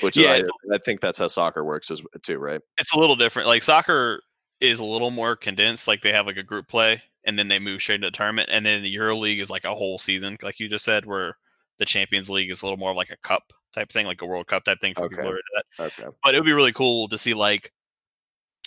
Which 0.00 0.16
Yeah, 0.16 0.32
I, 0.32 0.74
I 0.74 0.78
think 0.78 1.00
that's 1.00 1.18
how 1.18 1.28
soccer 1.28 1.64
works 1.64 1.90
as 1.90 2.02
too, 2.22 2.38
right? 2.38 2.60
it's 2.78 2.92
a 2.92 2.98
little 2.98 3.16
different. 3.16 3.48
Like 3.48 3.62
soccer 3.62 4.20
is 4.60 4.80
a 4.80 4.84
little 4.84 5.10
more 5.10 5.36
condensed. 5.36 5.88
Like 5.88 6.02
they 6.02 6.12
have 6.12 6.26
like 6.26 6.36
a 6.36 6.42
group 6.42 6.68
play, 6.68 7.02
and 7.24 7.38
then 7.38 7.48
they 7.48 7.58
move 7.58 7.80
straight 7.80 7.96
into 7.96 8.08
the 8.08 8.16
tournament. 8.16 8.48
And 8.52 8.64
then 8.64 8.82
the 8.82 8.90
Euro 8.90 9.16
League 9.16 9.40
is 9.40 9.50
like 9.50 9.64
a 9.64 9.74
whole 9.74 9.98
season, 9.98 10.36
like 10.42 10.60
you 10.60 10.68
just 10.68 10.84
said, 10.84 11.06
where 11.06 11.36
the 11.78 11.84
Champions 11.84 12.28
League 12.28 12.50
is 12.50 12.62
a 12.62 12.66
little 12.66 12.78
more 12.78 12.94
like 12.94 13.10
a 13.10 13.16
cup 13.18 13.42
type 13.74 13.90
thing, 13.90 14.06
like 14.06 14.22
a 14.22 14.26
World 14.26 14.46
Cup 14.46 14.64
type 14.64 14.80
thing 14.80 14.94
for 14.94 15.08
people 15.08 15.24
Okay. 15.24 15.28
who 15.28 15.34
are 15.34 15.38
into 15.38 15.64
that. 15.78 15.84
Okay. 15.84 16.16
But 16.22 16.34
it 16.34 16.38
would 16.38 16.46
be 16.46 16.52
really 16.52 16.72
cool 16.72 17.08
to 17.08 17.18
see 17.18 17.34
like 17.34 17.72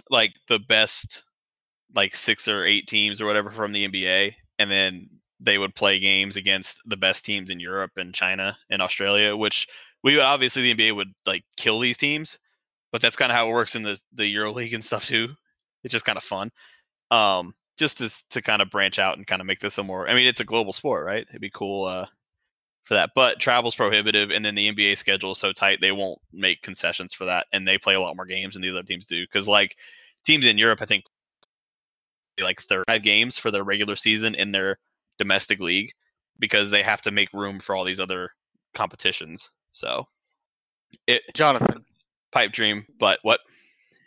like 0.10 0.34
the 0.48 0.60
best 0.60 1.24
like 1.96 2.16
six 2.16 2.48
or 2.48 2.66
eight 2.66 2.88
teams 2.88 3.20
or 3.22 3.26
whatever 3.26 3.50
from 3.52 3.72
the 3.72 3.88
NBA, 3.88 4.34
and 4.58 4.70
then 4.72 5.10
they 5.40 5.58
would 5.58 5.76
play 5.76 6.00
games 6.00 6.36
against 6.36 6.80
the 6.86 6.98
best 6.98 7.26
teams 7.26 7.50
in 7.50 7.60
Europe 7.60 7.92
and 7.98 8.14
China 8.14 8.58
and 8.70 8.82
Australia, 8.82 9.36
which 9.36 9.68
we 10.04 10.16
would 10.16 10.24
obviously 10.24 10.62
the 10.62 10.76
NBA 10.76 10.96
would 10.96 11.14
like 11.26 11.44
kill 11.58 11.80
these 11.80 11.98
teams, 11.98 12.38
but 12.92 13.02
that's 13.02 13.16
kind 13.16 13.32
of 13.32 13.38
how 13.38 13.48
it 13.48 13.54
works 13.54 13.76
in 13.76 13.84
the 13.84 14.00
the 14.14 14.28
Euro 14.28 14.52
League 14.52 14.74
and 14.74 14.84
stuff 14.84 15.06
too. 15.06 15.30
It's 15.84 15.92
just 15.92 16.06
kind 16.06 16.18
of 16.18 16.24
fun, 16.24 16.52
um, 17.12 17.54
just 17.78 18.00
to 18.00 18.10
to 18.32 18.42
kind 18.42 18.62
of 18.62 18.70
branch 18.70 19.00
out 19.00 19.18
and 19.18 19.28
kind 19.28 19.42
of 19.42 19.48
make 19.48 19.60
this 19.60 19.78
a 19.78 19.84
more. 19.84 20.10
I 20.10 20.14
mean, 20.14 20.28
it's 20.28 20.42
a 20.42 20.46
global 20.46 20.74
sport, 20.74 21.06
right? 21.06 21.26
It'd 21.30 21.42
be 21.42 21.50
cool 21.50 21.86
uh, 21.86 22.08
for 22.84 22.96
that, 22.96 23.12
but 23.16 23.40
travel's 23.40 23.76
prohibitive, 23.76 24.32
and 24.32 24.44
then 24.44 24.56
the 24.56 24.72
NBA 24.72 24.98
schedule 24.98 25.32
is 25.32 25.38
so 25.38 25.54
tight 25.54 25.80
they 25.82 25.92
won't 25.92 26.20
make 26.34 26.62
concessions 26.62 27.14
for 27.14 27.26
that, 27.26 27.48
and 27.54 27.68
they 27.68 27.78
play 27.78 27.96
a 27.96 28.02
lot 28.02 28.16
more 28.16 28.26
games 28.26 28.56
than 28.56 28.62
the 28.62 28.70
other 28.72 28.84
teams 28.84 29.06
do 29.06 29.24
because 29.24 29.48
like 29.48 29.78
teams 30.26 30.46
in 30.46 30.58
Europe, 30.58 30.82
I 30.82 30.86
think 30.86 31.06
like 32.40 32.62
35 32.62 33.04
games 33.04 33.38
for 33.38 33.52
their 33.52 33.64
regular 33.64 33.96
season 33.96 34.36
in 34.36 34.52
their 34.52 34.78
domestic 35.20 35.60
league 35.60 35.92
because 36.40 36.70
they 36.70 36.82
have 36.82 37.02
to 37.04 37.12
make 37.12 37.32
room 37.34 37.60
for 37.60 37.76
all 37.76 37.84
these 37.84 38.00
other 38.00 38.32
competitions. 38.74 39.50
So, 39.72 40.08
it 41.06 41.22
Jonathan, 41.36 41.86
pipe 42.32 42.52
dream, 42.52 42.86
but 43.00 43.20
what? 43.22 43.40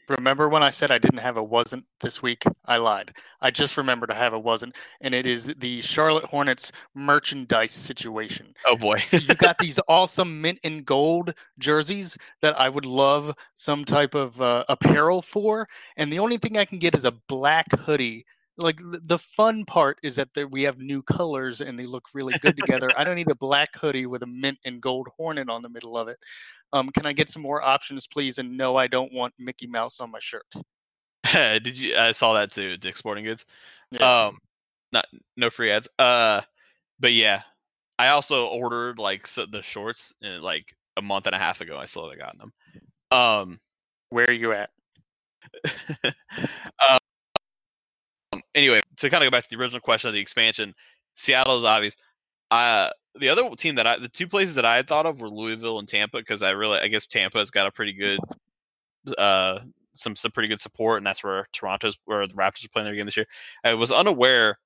remember 0.09 0.49
when 0.49 0.63
I 0.63 0.71
said 0.71 0.91
I 0.91 0.99
didn't 0.99 1.19
have 1.19 1.37
a 1.37 1.43
wasn't 1.43 1.85
this 2.01 2.23
week? 2.23 2.45
I 2.67 2.77
lied. 2.77 3.15
I 3.41 3.51
just 3.51 3.77
remembered 3.77 4.11
I 4.11 4.15
have 4.15 4.33
a 4.33 4.39
wasn't, 4.39 4.77
and 5.01 5.15
it 5.15 5.27
is 5.27 5.55
the 5.59 5.81
Charlotte 5.83 6.25
Hornets 6.25 6.73
merchandise 6.95 7.73
situation. 7.73 8.55
Oh 8.67 8.77
boy, 8.77 9.03
you 9.11 9.35
got 9.35 9.59
these 9.59 9.81
awesome 9.89 10.41
mint 10.41 10.59
and 10.65 10.85
gold 10.85 11.35
jerseys 11.59 12.17
that 12.41 12.59
I 12.59 12.69
would 12.69 12.87
love 12.87 13.35
some 13.57 13.85
type 13.85 14.15
of 14.15 14.41
uh, 14.41 14.65
apparel 14.69 15.23
for, 15.23 15.69
and 15.97 16.13
the 16.13 16.19
only 16.19 16.39
thing 16.39 16.57
I 16.57 16.65
can 16.65 16.79
get 16.79 16.95
is 16.95 17.05
a 17.05 17.13
black 17.29 17.67
hoodie. 17.81 18.25
Like 18.59 18.80
the 18.82 19.18
fun 19.18 19.64
part 19.64 19.98
is 20.03 20.16
that 20.16 20.34
there, 20.34 20.46
we 20.46 20.62
have 20.64 20.78
new 20.78 21.03
colors 21.03 21.62
and 21.62 21.78
they 21.78 21.86
look 21.86 22.09
really 22.12 22.34
good 22.40 22.57
together. 22.57 22.90
I 22.96 23.05
don't 23.05 23.16
need 23.16 23.30
a 23.30 23.34
black 23.34 23.70
hoodie 23.74 24.07
with 24.07 24.22
a 24.22 24.26
mint 24.26 24.59
and 24.66 24.80
gold 24.80 25.09
hornet 25.16 25.48
on 25.48 25.62
the 25.62 25.70
middle 25.70 25.96
of 25.96 26.09
it. 26.09 26.18
Um, 26.72 26.90
can 26.90 27.07
I 27.07 27.12
get 27.12 27.30
some 27.30 27.42
more 27.42 27.62
options, 27.62 28.07
please? 28.07 28.38
And 28.38 28.57
no, 28.57 28.76
I 28.76 28.86
don't 28.86 29.12
want 29.12 29.34
Mickey 29.38 29.66
Mouse 29.66 30.00
on 30.00 30.11
my 30.11 30.18
shirt. 30.20 30.46
did 31.32 31.76
you? 31.76 31.96
I 31.96 32.12
saw 32.12 32.34
that 32.34 32.53
too. 32.53 32.76
Dick 32.76 32.96
Sporting 32.96 33.24
Goods. 33.24 33.46
Yeah. 33.90 34.26
Um, 34.26 34.38
not 34.92 35.07
no 35.36 35.50
free 35.50 35.70
ads. 35.70 35.88
Uh, 35.98 36.42
but 37.00 37.12
yeah, 37.12 37.42
I 37.98 38.09
also 38.09 38.46
ordered 38.46 38.98
like 38.98 39.26
so 39.26 39.46
the 39.46 39.62
shorts 39.62 40.14
uh, 40.24 40.40
like 40.40 40.74
a 40.96 41.03
month 41.03 41.26
and 41.26 41.34
a 41.34 41.38
half 41.38 41.61
ago. 41.61 41.78
I 41.78 41.86
still 41.86 42.05
haven't 42.05 42.18
gotten 42.18 42.38
them. 42.40 42.53
Um, 43.11 43.61
Where 44.11 44.26
are 44.28 44.32
you 44.32 44.53
at? 44.53 44.70
um, 46.05 46.98
anyway, 48.55 48.80
to 48.96 49.11
kind 49.11 49.22
of 49.22 49.26
go 49.26 49.36
back 49.36 49.44
to 49.44 49.50
the 49.50 49.61
original 49.61 49.80
question 49.80 50.09
of 50.09 50.14
the 50.14 50.20
expansion, 50.20 50.74
Seattle 51.14 51.57
is 51.57 51.64
obvious. 51.64 51.96
Uh, 52.50 52.90
the 53.18 53.28
other 53.28 53.48
team 53.57 53.76
that 53.76 53.86
I, 53.86 53.98
the 53.98 54.09
two 54.09 54.26
places 54.26 54.55
that 54.55 54.64
I 54.64 54.76
had 54.76 54.88
thought 54.88 55.07
of 55.07 55.20
were 55.20 55.28
Louisville 55.28 55.78
and 55.78 55.88
Tampa 55.88 56.18
because 56.18 56.42
I 56.42 56.50
really, 56.50 56.78
I 56.78 56.88
guess 56.88 57.07
Tampa 57.07 57.38
has 57.38 57.50
got 57.50 57.66
a 57.66 57.72
pretty 57.72 57.92
good, 57.92 58.20
uh, 59.18 59.61
some 59.94 60.16
some 60.16 60.30
pretty 60.30 60.48
good 60.48 60.61
support, 60.61 60.98
and 60.98 61.07
that's 61.07 61.22
where 61.22 61.46
Toronto's, 61.53 61.98
where 62.05 62.26
the 62.26 62.34
Raptors 62.34 62.64
are 62.64 62.68
playing 62.72 62.86
their 62.86 62.94
game 62.94 63.07
this 63.07 63.16
year. 63.16 63.26
I 63.64 63.74
was 63.74 63.92
unaware 63.92 64.59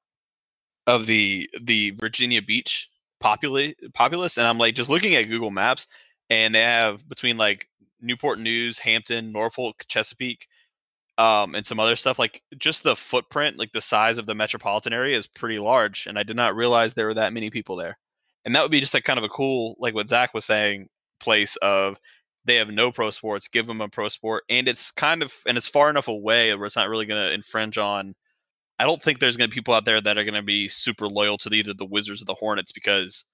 of 0.87 1.07
the 1.07 1.51
the 1.61 1.91
Virginia 1.91 2.43
Beach 2.43 2.89
popula- 3.23 3.75
populace, 3.93 4.37
and 4.39 4.47
I'm 4.47 4.59
like 4.59 4.75
just 4.75 4.91
looking 4.91 5.15
at 5.15 5.29
Google 5.29 5.51
Maps, 5.51 5.87
and 6.31 6.55
they 6.55 6.63
have 6.63 7.09
between 7.09 7.37
like 7.37 7.69
Newport 8.01 8.39
News, 8.39 8.79
Hampton, 8.79 9.33
Norfolk, 9.33 9.85
Chesapeake, 9.89 10.47
um, 11.19 11.55
and 11.55 11.67
some 11.67 11.81
other 11.81 11.97
stuff. 11.97 12.19
Like 12.19 12.43
just 12.59 12.83
the 12.83 12.97
footprint, 12.97 13.59
like 13.59 13.73
the 13.73 13.81
size 13.81 14.19
of 14.19 14.27
the 14.27 14.35
metropolitan 14.35 14.93
area 14.93 15.17
is 15.17 15.27
pretty 15.27 15.59
large, 15.59 16.07
and 16.07 16.19
I 16.19 16.23
did 16.23 16.37
not 16.37 16.57
realize 16.57 16.95
there 16.95 17.07
were 17.07 17.15
that 17.15 17.33
many 17.33 17.51
people 17.51 17.77
there. 17.77 17.99
And 18.45 18.55
that 18.55 18.63
would 18.63 18.71
be 18.71 18.81
just 18.81 18.95
like 18.95 19.05
kind 19.05 19.19
of 19.19 19.25
a 19.25 19.29
cool, 19.29 19.77
like 19.81 19.95
what 19.95 20.09
Zach 20.09 20.33
was 20.35 20.45
saying, 20.45 20.89
place 21.21 21.57
of 21.57 21.99
they 22.45 22.57
have 22.57 22.69
no 22.69 22.93
pro 22.93 23.11
sports, 23.11 23.49
give 23.49 23.67
them 23.67 23.81
a 23.81 23.89
pro 23.89 24.09
sport, 24.09 24.45
and 24.49 24.69
it's 24.69 24.93
kind 24.93 25.23
of 25.23 25.33
and 25.47 25.59
it's 25.59 25.69
far 25.69 25.91
enough 25.91 26.09
away 26.09 26.55
where 26.55 26.67
it's 26.67 26.77
not 26.77 26.89
really 26.89 27.07
going 27.07 27.21
to 27.21 27.33
infringe 27.33 27.79
on. 27.79 28.15
I 28.79 28.85
don't 28.85 29.03
think 29.03 29.19
there's 29.19 29.37
going 29.37 29.49
to 29.51 29.55
be 29.55 29.59
people 29.61 29.75
out 29.75 29.85
there 29.85 30.01
that 30.01 30.19
are 30.19 30.25
going 30.25 30.35
to 30.35 30.43
be 30.43 30.69
super 30.69 31.09
loyal 31.09 31.39
to 31.39 31.53
either 31.53 31.75
the 31.75 31.87
Wizards 31.87 32.23
or 32.23 32.27
the 32.27 32.35
Hornets 32.35 32.73
because 32.73 33.25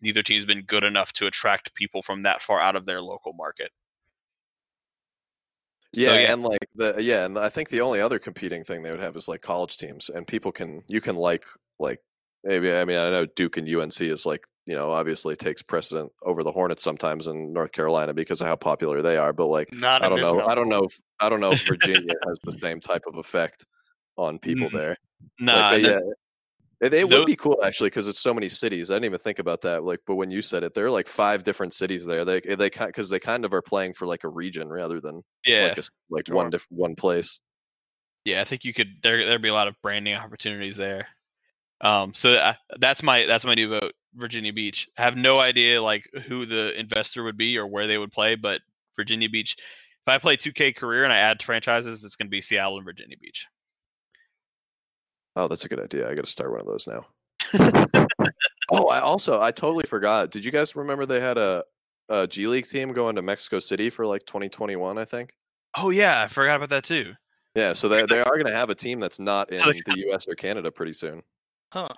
neither 0.00 0.22
team's 0.22 0.44
been 0.44 0.62
good 0.62 0.84
enough 0.84 1.12
to 1.14 1.26
attract 1.26 1.74
people 1.74 2.02
from 2.02 2.22
that 2.22 2.42
far 2.42 2.60
out 2.60 2.76
of 2.76 2.86
their 2.86 3.02
local 3.02 3.32
market. 3.32 3.70
Yeah, 5.94 6.18
yeah. 6.18 6.32
and 6.32 6.42
like 6.42 6.68
the 6.74 7.02
yeah, 7.02 7.24
and 7.26 7.38
I 7.38 7.48
think 7.48 7.68
the 7.68 7.82
only 7.82 8.00
other 8.00 8.18
competing 8.18 8.64
thing 8.64 8.82
they 8.82 8.90
would 8.90 9.00
have 9.00 9.16
is 9.16 9.28
like 9.28 9.42
college 9.42 9.76
teams, 9.76 10.08
and 10.08 10.26
people 10.26 10.50
can 10.52 10.82
you 10.88 11.00
can 11.00 11.16
like 11.16 11.44
like 11.78 12.00
maybe 12.44 12.72
I 12.72 12.84
mean 12.84 12.96
I 12.96 13.10
know 13.10 13.26
Duke 13.26 13.58
and 13.58 13.68
UNC 13.68 14.00
is 14.00 14.24
like 14.24 14.44
you 14.64 14.74
know 14.74 14.90
obviously 14.90 15.36
takes 15.36 15.60
precedent 15.60 16.10
over 16.22 16.42
the 16.42 16.52
Hornets 16.52 16.82
sometimes 16.82 17.26
in 17.28 17.52
North 17.52 17.72
Carolina 17.72 18.14
because 18.14 18.40
of 18.40 18.46
how 18.46 18.56
popular 18.56 19.02
they 19.02 19.18
are, 19.18 19.32
but 19.34 19.46
like 19.46 19.68
Not 19.72 20.02
I 20.02 20.08
don't 20.08 20.20
know 20.20 20.40
I 20.40 20.54
don't 20.54 20.68
know 20.68 20.84
if, 20.84 20.98
I 21.20 21.28
don't 21.28 21.40
know 21.40 21.52
if 21.52 21.62
Virginia 21.66 22.14
has 22.26 22.38
the 22.44 22.52
same 22.52 22.80
type 22.80 23.02
of 23.06 23.16
effect 23.16 23.66
on 24.16 24.38
people 24.38 24.70
Mm, 24.70 24.72
there. 24.72 24.96
Nah, 25.40 25.70
Like, 25.70 25.74
and 25.74 25.84
yeah, 25.84 25.98
it, 26.82 26.92
it 26.92 27.08
would 27.08 27.26
be 27.26 27.36
cool 27.36 27.62
actually 27.62 27.90
because 27.90 28.08
it's 28.08 28.18
so 28.18 28.34
many 28.34 28.48
cities. 28.48 28.90
I 28.90 28.94
didn't 28.94 29.04
even 29.06 29.18
think 29.20 29.38
about 29.38 29.60
that. 29.60 29.84
Like, 29.84 30.00
but 30.04 30.16
when 30.16 30.32
you 30.32 30.42
said 30.42 30.64
it, 30.64 30.74
there 30.74 30.84
are 30.84 30.90
like 30.90 31.06
five 31.06 31.44
different 31.44 31.72
cities 31.72 32.04
there. 32.04 32.24
They 32.24 32.40
they 32.40 32.70
because 32.70 33.08
they 33.08 33.20
kind 33.20 33.44
of 33.44 33.54
are 33.54 33.62
playing 33.62 33.92
for 33.92 34.06
like 34.06 34.24
a 34.24 34.28
region 34.28 34.68
rather 34.68 35.00
than 35.00 35.22
yeah, 35.46 35.68
like 35.68 35.78
a, 35.78 35.82
like 36.10 36.28
one 36.28 36.50
different 36.50 36.80
one 36.80 36.96
place. 36.96 37.38
yeah. 38.24 38.40
I 38.40 38.44
think 38.44 38.64
you 38.64 38.74
could 38.74 38.88
there 39.02 39.24
there'd 39.24 39.40
be 39.40 39.48
a 39.48 39.54
lot 39.54 39.68
of 39.68 39.76
branding 39.80 40.14
opportunities 40.14 40.76
there. 40.76 41.06
Um, 41.80 42.14
so 42.14 42.32
uh, 42.32 42.54
that's 42.80 43.02
my 43.02 43.26
that's 43.26 43.44
my 43.44 43.54
new 43.54 43.68
vote. 43.68 43.92
Virginia 44.14 44.52
Beach. 44.52 44.88
I 44.98 45.02
have 45.02 45.16
no 45.16 45.38
idea 45.38 45.80
like 45.80 46.08
who 46.26 46.46
the 46.46 46.78
investor 46.78 47.22
would 47.22 47.36
be 47.36 47.58
or 47.58 47.66
where 47.66 47.86
they 47.86 47.96
would 47.96 48.12
play, 48.12 48.34
but 48.34 48.60
Virginia 48.96 49.30
Beach. 49.30 49.56
If 49.58 50.08
I 50.08 50.18
play 50.18 50.36
2K 50.36 50.74
career 50.74 51.04
and 51.04 51.12
I 51.12 51.18
add 51.18 51.42
franchises, 51.44 52.02
it's 52.02 52.16
going 52.16 52.26
to 52.26 52.30
be 52.30 52.42
Seattle 52.42 52.76
and 52.76 52.84
Virginia 52.84 53.16
Beach. 53.20 53.46
Oh, 55.36 55.48
that's 55.48 55.64
a 55.64 55.68
good 55.68 55.80
idea. 55.80 56.10
I 56.10 56.14
got 56.14 56.24
to 56.24 56.30
start 56.30 56.50
one 56.50 56.60
of 56.60 56.66
those 56.66 56.86
now. 56.86 57.06
oh, 58.70 58.86
I 58.86 59.00
also 59.00 59.40
I 59.40 59.50
totally 59.50 59.84
forgot. 59.84 60.30
Did 60.30 60.44
you 60.44 60.50
guys 60.50 60.76
remember 60.76 61.06
they 61.06 61.20
had 61.20 61.38
a, 61.38 61.64
a 62.08 62.26
G 62.26 62.46
League 62.46 62.66
team 62.66 62.92
going 62.92 63.16
to 63.16 63.22
Mexico 63.22 63.58
City 63.58 63.90
for 63.90 64.06
like 64.06 64.24
2021? 64.26 64.98
I 64.98 65.04
think. 65.04 65.34
Oh 65.76 65.90
yeah, 65.90 66.22
I 66.22 66.28
forgot 66.28 66.56
about 66.56 66.70
that 66.70 66.84
too. 66.84 67.14
Yeah, 67.54 67.72
so 67.72 67.88
they 67.88 68.04
they 68.06 68.20
are 68.20 68.34
going 68.34 68.46
to 68.46 68.52
have 68.52 68.70
a 68.70 68.74
team 68.74 69.00
that's 69.00 69.18
not 69.18 69.52
in 69.52 69.60
the 69.60 69.98
U.S. 70.06 70.26
or 70.28 70.34
Canada 70.34 70.70
pretty 70.70 70.92
soon. 70.92 71.22
Huh. 71.72 71.88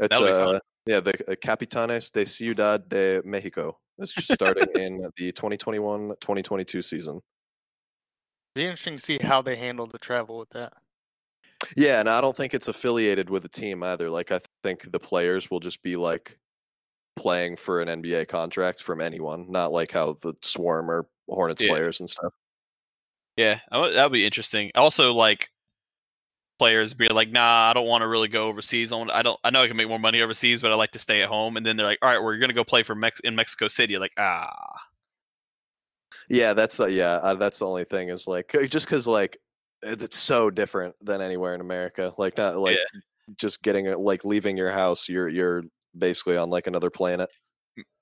It's 0.00 0.18
That'll 0.18 0.26
be 0.26 0.32
fun. 0.32 0.54
uh 0.56 0.60
yeah 0.86 1.00
the 1.00 1.12
uh, 1.30 1.34
Capitanes 1.36 2.10
de 2.10 2.26
Ciudad 2.26 2.88
de 2.88 3.22
Mexico. 3.24 3.78
It's 3.98 4.12
just 4.12 4.32
starting 4.32 4.68
in 4.74 5.02
the 5.16 5.32
2021-2022 5.32 6.82
season. 6.82 7.20
Be 8.54 8.64
interesting 8.64 8.96
to 8.96 9.02
see 9.02 9.18
how 9.18 9.42
they 9.42 9.56
handle 9.56 9.86
the 9.86 9.98
travel 9.98 10.38
with 10.38 10.50
that. 10.50 10.72
Yeah, 11.76 12.00
and 12.00 12.08
I 12.08 12.20
don't 12.20 12.36
think 12.36 12.54
it's 12.54 12.68
affiliated 12.68 13.30
with 13.30 13.44
a 13.44 13.48
team 13.48 13.82
either. 13.82 14.10
Like 14.10 14.32
I 14.32 14.40
think 14.62 14.90
the 14.90 15.00
players 15.00 15.50
will 15.50 15.60
just 15.60 15.82
be 15.82 15.96
like 15.96 16.38
playing 17.16 17.56
for 17.56 17.80
an 17.80 17.88
NBA 17.88 18.28
contract 18.28 18.82
from 18.82 19.00
anyone, 19.00 19.50
not 19.50 19.72
like 19.72 19.92
how 19.92 20.14
the 20.22 20.34
Swarm 20.42 20.90
or 20.90 21.06
Hornets 21.28 21.62
Yeah. 21.62 21.68
players 21.70 22.00
and 22.00 22.08
stuff. 22.08 22.32
Yeah, 23.36 23.60
that 23.70 24.02
would 24.04 24.12
be 24.12 24.26
interesting. 24.26 24.70
Also, 24.74 25.14
like 25.14 25.50
players 26.58 26.94
be 26.94 27.08
like, 27.08 27.30
"Nah, 27.30 27.70
I 27.70 27.72
don't 27.72 27.86
want 27.86 28.02
to 28.02 28.08
really 28.08 28.28
go 28.28 28.46
overseas. 28.48 28.92
I, 28.92 28.96
want, 28.96 29.10
I 29.10 29.22
don't. 29.22 29.40
I 29.42 29.50
know 29.50 29.62
I 29.62 29.68
can 29.68 29.76
make 29.76 29.88
more 29.88 29.98
money 29.98 30.20
overseas, 30.20 30.60
but 30.62 30.70
I 30.70 30.74
like 30.74 30.92
to 30.92 30.98
stay 30.98 31.22
at 31.22 31.28
home." 31.28 31.56
And 31.56 31.64
then 31.64 31.76
they're 31.76 31.86
like, 31.86 31.98
"All 32.02 32.08
right, 32.10 32.22
we're 32.22 32.38
gonna 32.38 32.52
go 32.52 32.64
play 32.64 32.82
for 32.82 32.94
Mex 32.94 33.20
in 33.20 33.34
Mexico 33.34 33.68
City." 33.68 33.98
Like, 33.98 34.12
ah, 34.18 34.74
Yeah, 36.28 36.54
that's 36.54 36.76
the 36.76 36.86
yeah, 36.86 37.14
uh, 37.14 37.34
that's 37.34 37.58
the 37.58 37.66
only 37.66 37.84
thing 37.84 38.08
is 38.10 38.26
like 38.26 38.54
just 38.68 38.86
cuz 38.86 39.06
like 39.08 39.38
it's, 39.82 40.02
it's 40.02 40.18
so 40.18 40.50
different 40.50 40.94
than 41.00 41.20
anywhere 41.20 41.54
in 41.54 41.60
America. 41.60 42.12
Like 42.18 42.36
not 42.36 42.56
like 42.56 42.78
just 43.36 43.62
getting 43.62 43.86
it 43.86 43.98
like 43.98 44.24
leaving 44.24 44.56
your 44.56 44.72
house, 44.72 45.08
you're 45.08 45.28
you're 45.28 45.62
basically 45.96 46.36
on 46.36 46.50
like 46.50 46.66
another 46.66 46.90
planet. 46.90 47.30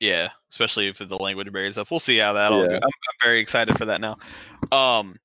yeah. 0.01 0.29
Especially 0.51 0.89
if 0.89 0.99
the 0.99 1.17
language 1.17 1.53
barrier 1.53 1.73
stuff. 1.73 1.91
We'll 1.91 2.01
see 2.01 2.19
how 2.19 2.33
that 2.35 2.53
all. 2.53 2.63
Yeah. 2.63 2.77
I'm, 2.77 2.83
I'm 2.83 3.19
very 3.23 3.41
excited 3.41 3.77
for 3.77 3.87
that 3.87 4.01
now. 4.01 4.17
Um, 4.73 5.17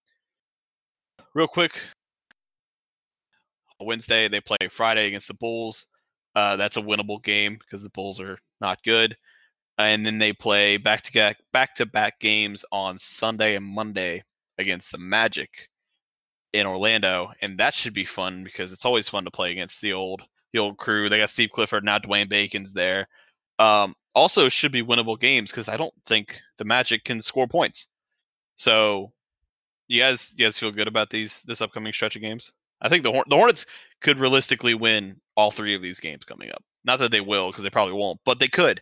real 1.34 1.48
quick, 1.48 1.80
Wednesday 3.80 4.28
they 4.28 4.42
play 4.42 4.58
Friday 4.70 5.08
against 5.08 5.28
the 5.28 5.34
Bulls. 5.34 5.88
Uh, 6.36 6.58
that's 6.58 6.78
a 6.78 6.82
winnable 6.82 7.24
game 7.24 7.58
because 7.60 7.82
the 7.82 7.90
Bulls 7.90 8.20
are 8.20 8.38
not 8.62 8.84
good. 8.84 9.16
And 9.78 10.06
then 10.06 10.20
they 10.20 10.32
play 10.32 10.78
back 10.78 11.02
to 11.04 11.12
back 11.12 11.38
back 11.52 11.76
to 11.76 11.86
back 11.86 12.20
games 12.20 12.64
on 12.72 12.98
Sunday 12.98 13.56
and 13.56 13.66
Monday 13.66 14.24
against 14.58 14.92
the 14.92 14.98
Magic 14.98 15.70
in 16.56 16.66
Orlando, 16.66 17.34
and 17.42 17.58
that 17.60 17.74
should 17.74 17.94
be 17.94 18.06
fun 18.06 18.44
because 18.44 18.72
it's 18.72 18.86
always 18.86 19.10
fun 19.10 19.26
to 19.26 19.32
play 19.32 19.52
against 19.52 19.82
the 19.82 19.94
old 19.94 20.22
the 20.54 20.60
old 20.60 20.78
crew. 20.78 21.10
They 21.10 21.18
got 21.18 21.30
Steve 21.30 21.50
Clifford 21.52 21.84
now, 21.84 22.00
Dwayne 22.00 22.30
Bacon's 22.30 22.72
there. 22.72 23.08
Um, 23.60 23.96
also, 24.14 24.48
should 24.48 24.72
be 24.72 24.82
winnable 24.82 25.20
games 25.20 25.52
because 25.52 25.68
I 25.68 25.76
don't 25.76 25.94
think 26.06 26.40
the 26.58 26.64
Magic 26.64 27.04
can 27.04 27.22
score 27.22 27.48
points. 27.48 27.88
So, 28.56 29.12
you 29.90 30.00
guys, 30.00 30.34
you 30.38 30.46
guys 30.46 30.58
feel 30.58 30.72
good 30.72 30.88
about 30.88 31.10
these 31.10 31.42
this 31.46 31.62
upcoming 31.62 31.92
stretch 31.92 32.16
of 32.16 32.22
games? 32.22 32.54
I 32.82 32.88
think 32.88 33.04
the 33.04 33.12
Horn- 33.12 33.28
the 33.28 33.36
Hornets 33.36 33.66
could 34.02 34.20
realistically 34.20 34.76
win 34.76 35.20
all 35.36 35.52
three 35.52 35.76
of 35.76 35.82
these 35.82 36.00
games 36.00 36.24
coming 36.24 36.52
up. 36.52 36.64
Not 36.86 37.00
that 37.00 37.12
they 37.12 37.22
will 37.22 37.52
because 37.52 37.64
they 37.64 37.70
probably 37.70 37.96
won't, 37.96 38.22
but 38.26 38.40
they 38.40 38.48
could. 38.48 38.82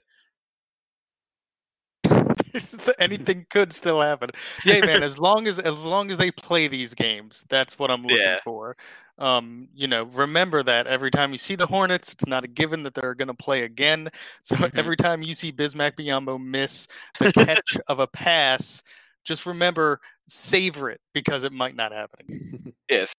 Anything 2.99 3.45
could 3.49 3.73
still 3.73 4.01
happen. 4.01 4.29
Yeah, 4.65 4.85
man. 4.85 5.03
As 5.03 5.17
long 5.17 5.47
as 5.47 5.59
as 5.59 5.85
long 5.85 6.11
as 6.11 6.17
they 6.17 6.31
play 6.31 6.67
these 6.67 6.93
games, 6.93 7.45
that's 7.49 7.79
what 7.79 7.89
I'm 7.91 8.03
looking 8.03 8.17
Yeah. 8.17 8.39
for. 8.43 8.75
Um, 9.19 9.67
you 9.75 9.87
know, 9.87 10.03
remember 10.05 10.63
that 10.63 10.87
every 10.87 11.11
time 11.11 11.31
you 11.31 11.37
see 11.37 11.55
the 11.55 11.67
Hornets, 11.67 12.11
it's 12.11 12.25
not 12.25 12.43
a 12.43 12.47
given 12.47 12.81
that 12.83 12.95
they're 12.95 13.13
going 13.13 13.27
to 13.27 13.33
play 13.33 13.63
again. 13.63 14.09
So 14.41 14.55
Mhm. 14.73 14.77
every 14.77 14.97
time 14.97 15.21
you 15.21 15.33
see 15.33 15.51
Bismack 15.51 15.95
Biyombo 15.95 16.43
miss 16.43 16.87
the 17.19 17.31
catch 17.31 17.77
of 17.87 17.99
a 17.99 18.07
pass, 18.07 18.81
just 19.23 19.45
remember 19.45 20.01
savor 20.27 20.89
it 20.89 20.99
because 21.13 21.43
it 21.43 21.51
might 21.53 21.75
not 21.75 21.91
happen 21.91 22.25
again. 22.27 22.73
Yes, 22.89 23.13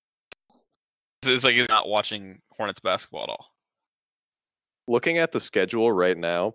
it's, 1.22 1.28
it's 1.28 1.44
like 1.44 1.54
he's 1.54 1.68
not 1.68 1.88
watching 1.88 2.40
Hornets 2.56 2.80
basketball 2.80 3.24
at 3.24 3.28
all. 3.30 3.46
Looking 4.86 5.18
at 5.18 5.32
the 5.32 5.40
schedule 5.40 5.90
right 5.90 6.16
now, 6.16 6.54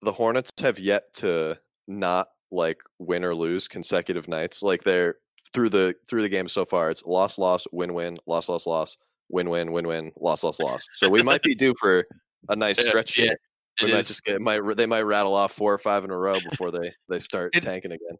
the 0.00 0.12
Hornets 0.12 0.50
have 0.60 0.78
yet 0.78 1.12
to 1.14 1.58
not 1.88 2.28
like 2.50 2.78
win 2.98 3.24
or 3.24 3.34
lose 3.34 3.68
consecutive 3.68 4.28
nights. 4.28 4.62
Like 4.62 4.82
they're 4.84 5.16
through 5.52 5.70
the 5.70 5.94
through 6.08 6.22
the 6.22 6.28
game 6.28 6.48
so 6.48 6.64
far, 6.64 6.90
it's 6.90 7.04
loss, 7.04 7.38
loss, 7.38 7.66
win, 7.72 7.94
win, 7.94 8.18
loss, 8.26 8.48
loss, 8.48 8.66
loss, 8.66 8.96
win, 9.28 9.48
win, 9.50 9.72
win, 9.72 9.86
win, 9.86 10.12
loss, 10.18 10.44
loss, 10.44 10.60
loss. 10.60 10.86
So 10.92 11.08
we 11.08 11.22
might 11.22 11.42
be 11.42 11.54
due 11.54 11.74
for 11.80 12.04
a 12.48 12.56
nice 12.56 12.78
Yeah, 12.78 12.88
stretch 12.88 13.18
yeah, 13.18 13.24
here. 13.24 13.36
We 13.82 13.92
might 13.92 14.00
is- 14.00 14.08
just 14.08 14.24
get 14.24 14.40
might 14.40 14.60
they 14.76 14.86
might 14.86 15.02
rattle 15.02 15.34
off 15.34 15.52
four 15.52 15.72
or 15.72 15.78
five 15.78 16.04
in 16.04 16.10
a 16.10 16.16
row 16.16 16.38
before 16.50 16.70
they 16.70 16.92
they 17.08 17.18
start 17.18 17.54
It- 17.54 17.60
tanking 17.62 17.92
again. 17.92 18.16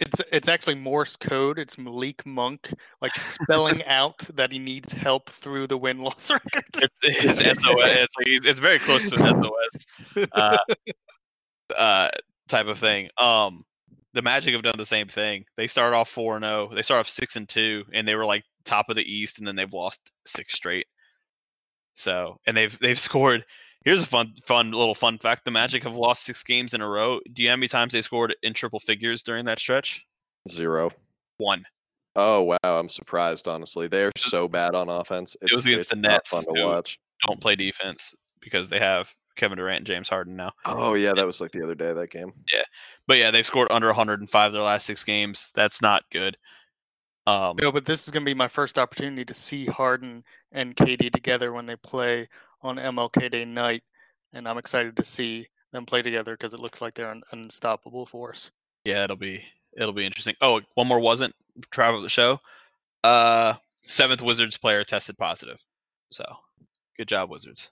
It's 0.00 0.22
it's 0.30 0.46
actually 0.46 0.76
Morse 0.76 1.16
code. 1.16 1.58
It's 1.58 1.76
Malik 1.76 2.24
Monk 2.24 2.72
like 3.02 3.16
spelling 3.16 3.82
out 3.84 4.18
that 4.34 4.52
he 4.52 4.60
needs 4.60 4.92
help 4.92 5.28
through 5.28 5.66
the 5.66 5.76
win 5.76 5.98
loss 5.98 6.30
record. 6.54 6.64
it's, 7.02 7.40
it's 7.40 7.60
SOS. 7.60 7.74
It's, 7.80 8.14
it's 8.20 8.46
it's 8.46 8.60
very 8.60 8.78
close 8.78 9.10
to 9.10 9.16
an 9.16 9.42
SOS 9.42 10.28
uh, 10.32 10.56
uh, 11.76 12.10
type 12.48 12.66
of 12.66 12.78
thing. 12.78 13.08
Um, 13.18 13.64
the 14.14 14.22
Magic 14.22 14.54
have 14.54 14.62
done 14.62 14.78
the 14.78 14.84
same 14.84 15.08
thing. 15.08 15.44
They 15.56 15.66
start 15.66 15.94
off 15.94 16.08
four 16.08 16.36
and 16.36 16.44
zero. 16.44 16.70
They 16.74 16.82
start 16.82 17.00
off 17.00 17.08
six 17.08 17.36
and 17.36 17.48
two, 17.48 17.84
and 17.92 18.06
they 18.06 18.14
were 18.14 18.24
like 18.24 18.44
top 18.64 18.88
of 18.88 18.96
the 18.96 19.02
East, 19.02 19.38
and 19.38 19.46
then 19.46 19.56
they've 19.56 19.72
lost 19.72 20.00
six 20.26 20.54
straight. 20.54 20.86
So, 21.94 22.38
and 22.46 22.56
they've 22.56 22.76
they've 22.78 22.98
scored. 23.08 23.44
Here's 23.84 24.02
a 24.02 24.06
fun 24.06 24.34
fun 24.44 24.72
little 24.72 24.94
fun 24.94 25.18
fact: 25.18 25.44
the 25.44 25.50
Magic 25.50 25.84
have 25.84 25.94
lost 25.94 26.24
six 26.24 26.42
games 26.42 26.74
in 26.74 26.80
a 26.80 26.88
row. 26.88 27.20
Do 27.32 27.42
you 27.42 27.48
know 27.48 27.52
how 27.52 27.56
many 27.56 27.68
times 27.68 27.92
they 27.92 28.02
scored 28.02 28.34
in 28.42 28.54
triple 28.54 28.80
figures 28.80 29.22
during 29.22 29.44
that 29.44 29.58
stretch? 29.58 30.04
Zero. 30.48 30.90
One. 31.36 31.64
Oh 32.16 32.42
wow, 32.42 32.58
I'm 32.62 32.88
surprised 32.88 33.46
honestly. 33.46 33.86
They're 33.86 34.12
so 34.16 34.48
bad 34.48 34.74
on 34.74 34.88
offense. 34.88 35.36
It's, 35.42 35.54
was 35.54 35.66
against 35.66 35.90
the 35.90 35.96
not 35.96 36.10
Nets, 36.10 36.30
fun 36.30 36.44
to 36.44 36.64
watch. 36.64 36.98
Don't 37.26 37.40
play 37.40 37.54
defense 37.54 38.14
because 38.40 38.68
they 38.68 38.78
have 38.78 39.08
Kevin 39.38 39.56
Durant 39.56 39.78
and 39.78 39.86
James 39.86 40.08
Harden 40.08 40.36
now. 40.36 40.52
Oh 40.66 40.94
yeah, 40.94 41.14
that 41.14 41.26
was 41.26 41.40
like 41.40 41.52
the 41.52 41.62
other 41.64 41.74
day 41.74 41.92
that 41.94 42.10
game. 42.10 42.32
Yeah, 42.52 42.64
but 43.06 43.16
yeah, 43.16 43.30
they've 43.30 43.46
scored 43.46 43.68
under 43.70 43.86
105 43.86 44.52
their 44.52 44.60
last 44.62 44.84
six 44.84 45.02
games. 45.04 45.50
That's 45.54 45.80
not 45.80 46.02
good. 46.10 46.36
Um, 47.26 47.56
No, 47.60 47.72
but 47.72 47.84
this 47.84 48.04
is 48.04 48.10
going 48.10 48.22
to 48.24 48.28
be 48.28 48.34
my 48.34 48.48
first 48.48 48.78
opportunity 48.78 49.24
to 49.24 49.34
see 49.34 49.66
Harden 49.66 50.24
and 50.52 50.76
KD 50.76 51.12
together 51.12 51.52
when 51.52 51.66
they 51.66 51.76
play 51.76 52.28
on 52.62 52.76
MLK 52.76 53.30
Day 53.30 53.44
night, 53.44 53.82
and 54.32 54.48
I'm 54.48 54.58
excited 54.58 54.96
to 54.96 55.04
see 55.04 55.46
them 55.72 55.84
play 55.84 56.02
together 56.02 56.32
because 56.34 56.54
it 56.54 56.60
looks 56.60 56.80
like 56.80 56.94
they're 56.94 57.10
an 57.10 57.22
unstoppable 57.32 58.06
force. 58.06 58.50
yeah, 58.84 59.04
it'll 59.04 59.16
be 59.16 59.42
it'll 59.76 59.92
be 59.92 60.06
interesting. 60.06 60.34
Oh, 60.40 60.60
one 60.74 60.88
more 60.88 61.00
wasn't 61.00 61.34
travel 61.70 62.02
the 62.02 62.08
show. 62.08 62.40
Uh, 63.04 63.54
seventh 63.82 64.22
Wizards 64.22 64.56
player 64.58 64.82
tested 64.84 65.16
positive. 65.18 65.58
So, 66.10 66.24
good 66.96 67.08
job, 67.08 67.30
Wizards. 67.30 67.70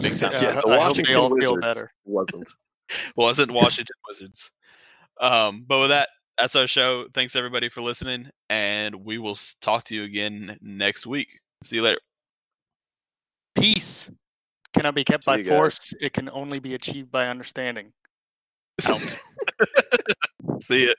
Big 0.00 0.18
time. 0.18 0.32
Yeah, 0.34 0.60
I 0.66 0.80
hope 0.80 0.96
they 0.96 1.14
all 1.14 1.34
feel 1.36 1.58
better. 1.58 1.90
wasn't. 2.04 2.48
wasn't 3.16 3.50
Washington 3.50 3.96
Wizards. 4.08 4.50
Um, 5.20 5.64
but 5.66 5.80
with 5.80 5.90
that, 5.90 6.08
that's 6.38 6.56
our 6.56 6.66
show. 6.66 7.06
Thanks 7.14 7.36
everybody 7.36 7.68
for 7.68 7.80
listening, 7.82 8.28
and 8.50 8.94
we 8.94 9.18
will 9.18 9.36
talk 9.60 9.84
to 9.84 9.94
you 9.94 10.04
again 10.04 10.58
next 10.60 11.06
week. 11.06 11.28
See 11.62 11.76
you 11.76 11.82
later. 11.82 12.00
Peace 13.54 14.10
cannot 14.74 14.94
be 14.94 15.04
kept 15.04 15.24
See 15.24 15.30
by 15.30 15.36
you 15.38 15.44
guys. 15.44 15.56
force. 15.56 15.94
It 16.00 16.12
can 16.12 16.28
only 16.30 16.58
be 16.58 16.74
achieved 16.74 17.10
by 17.10 17.28
understanding. 17.28 17.92
See 20.60 20.86
ya. 20.86 20.92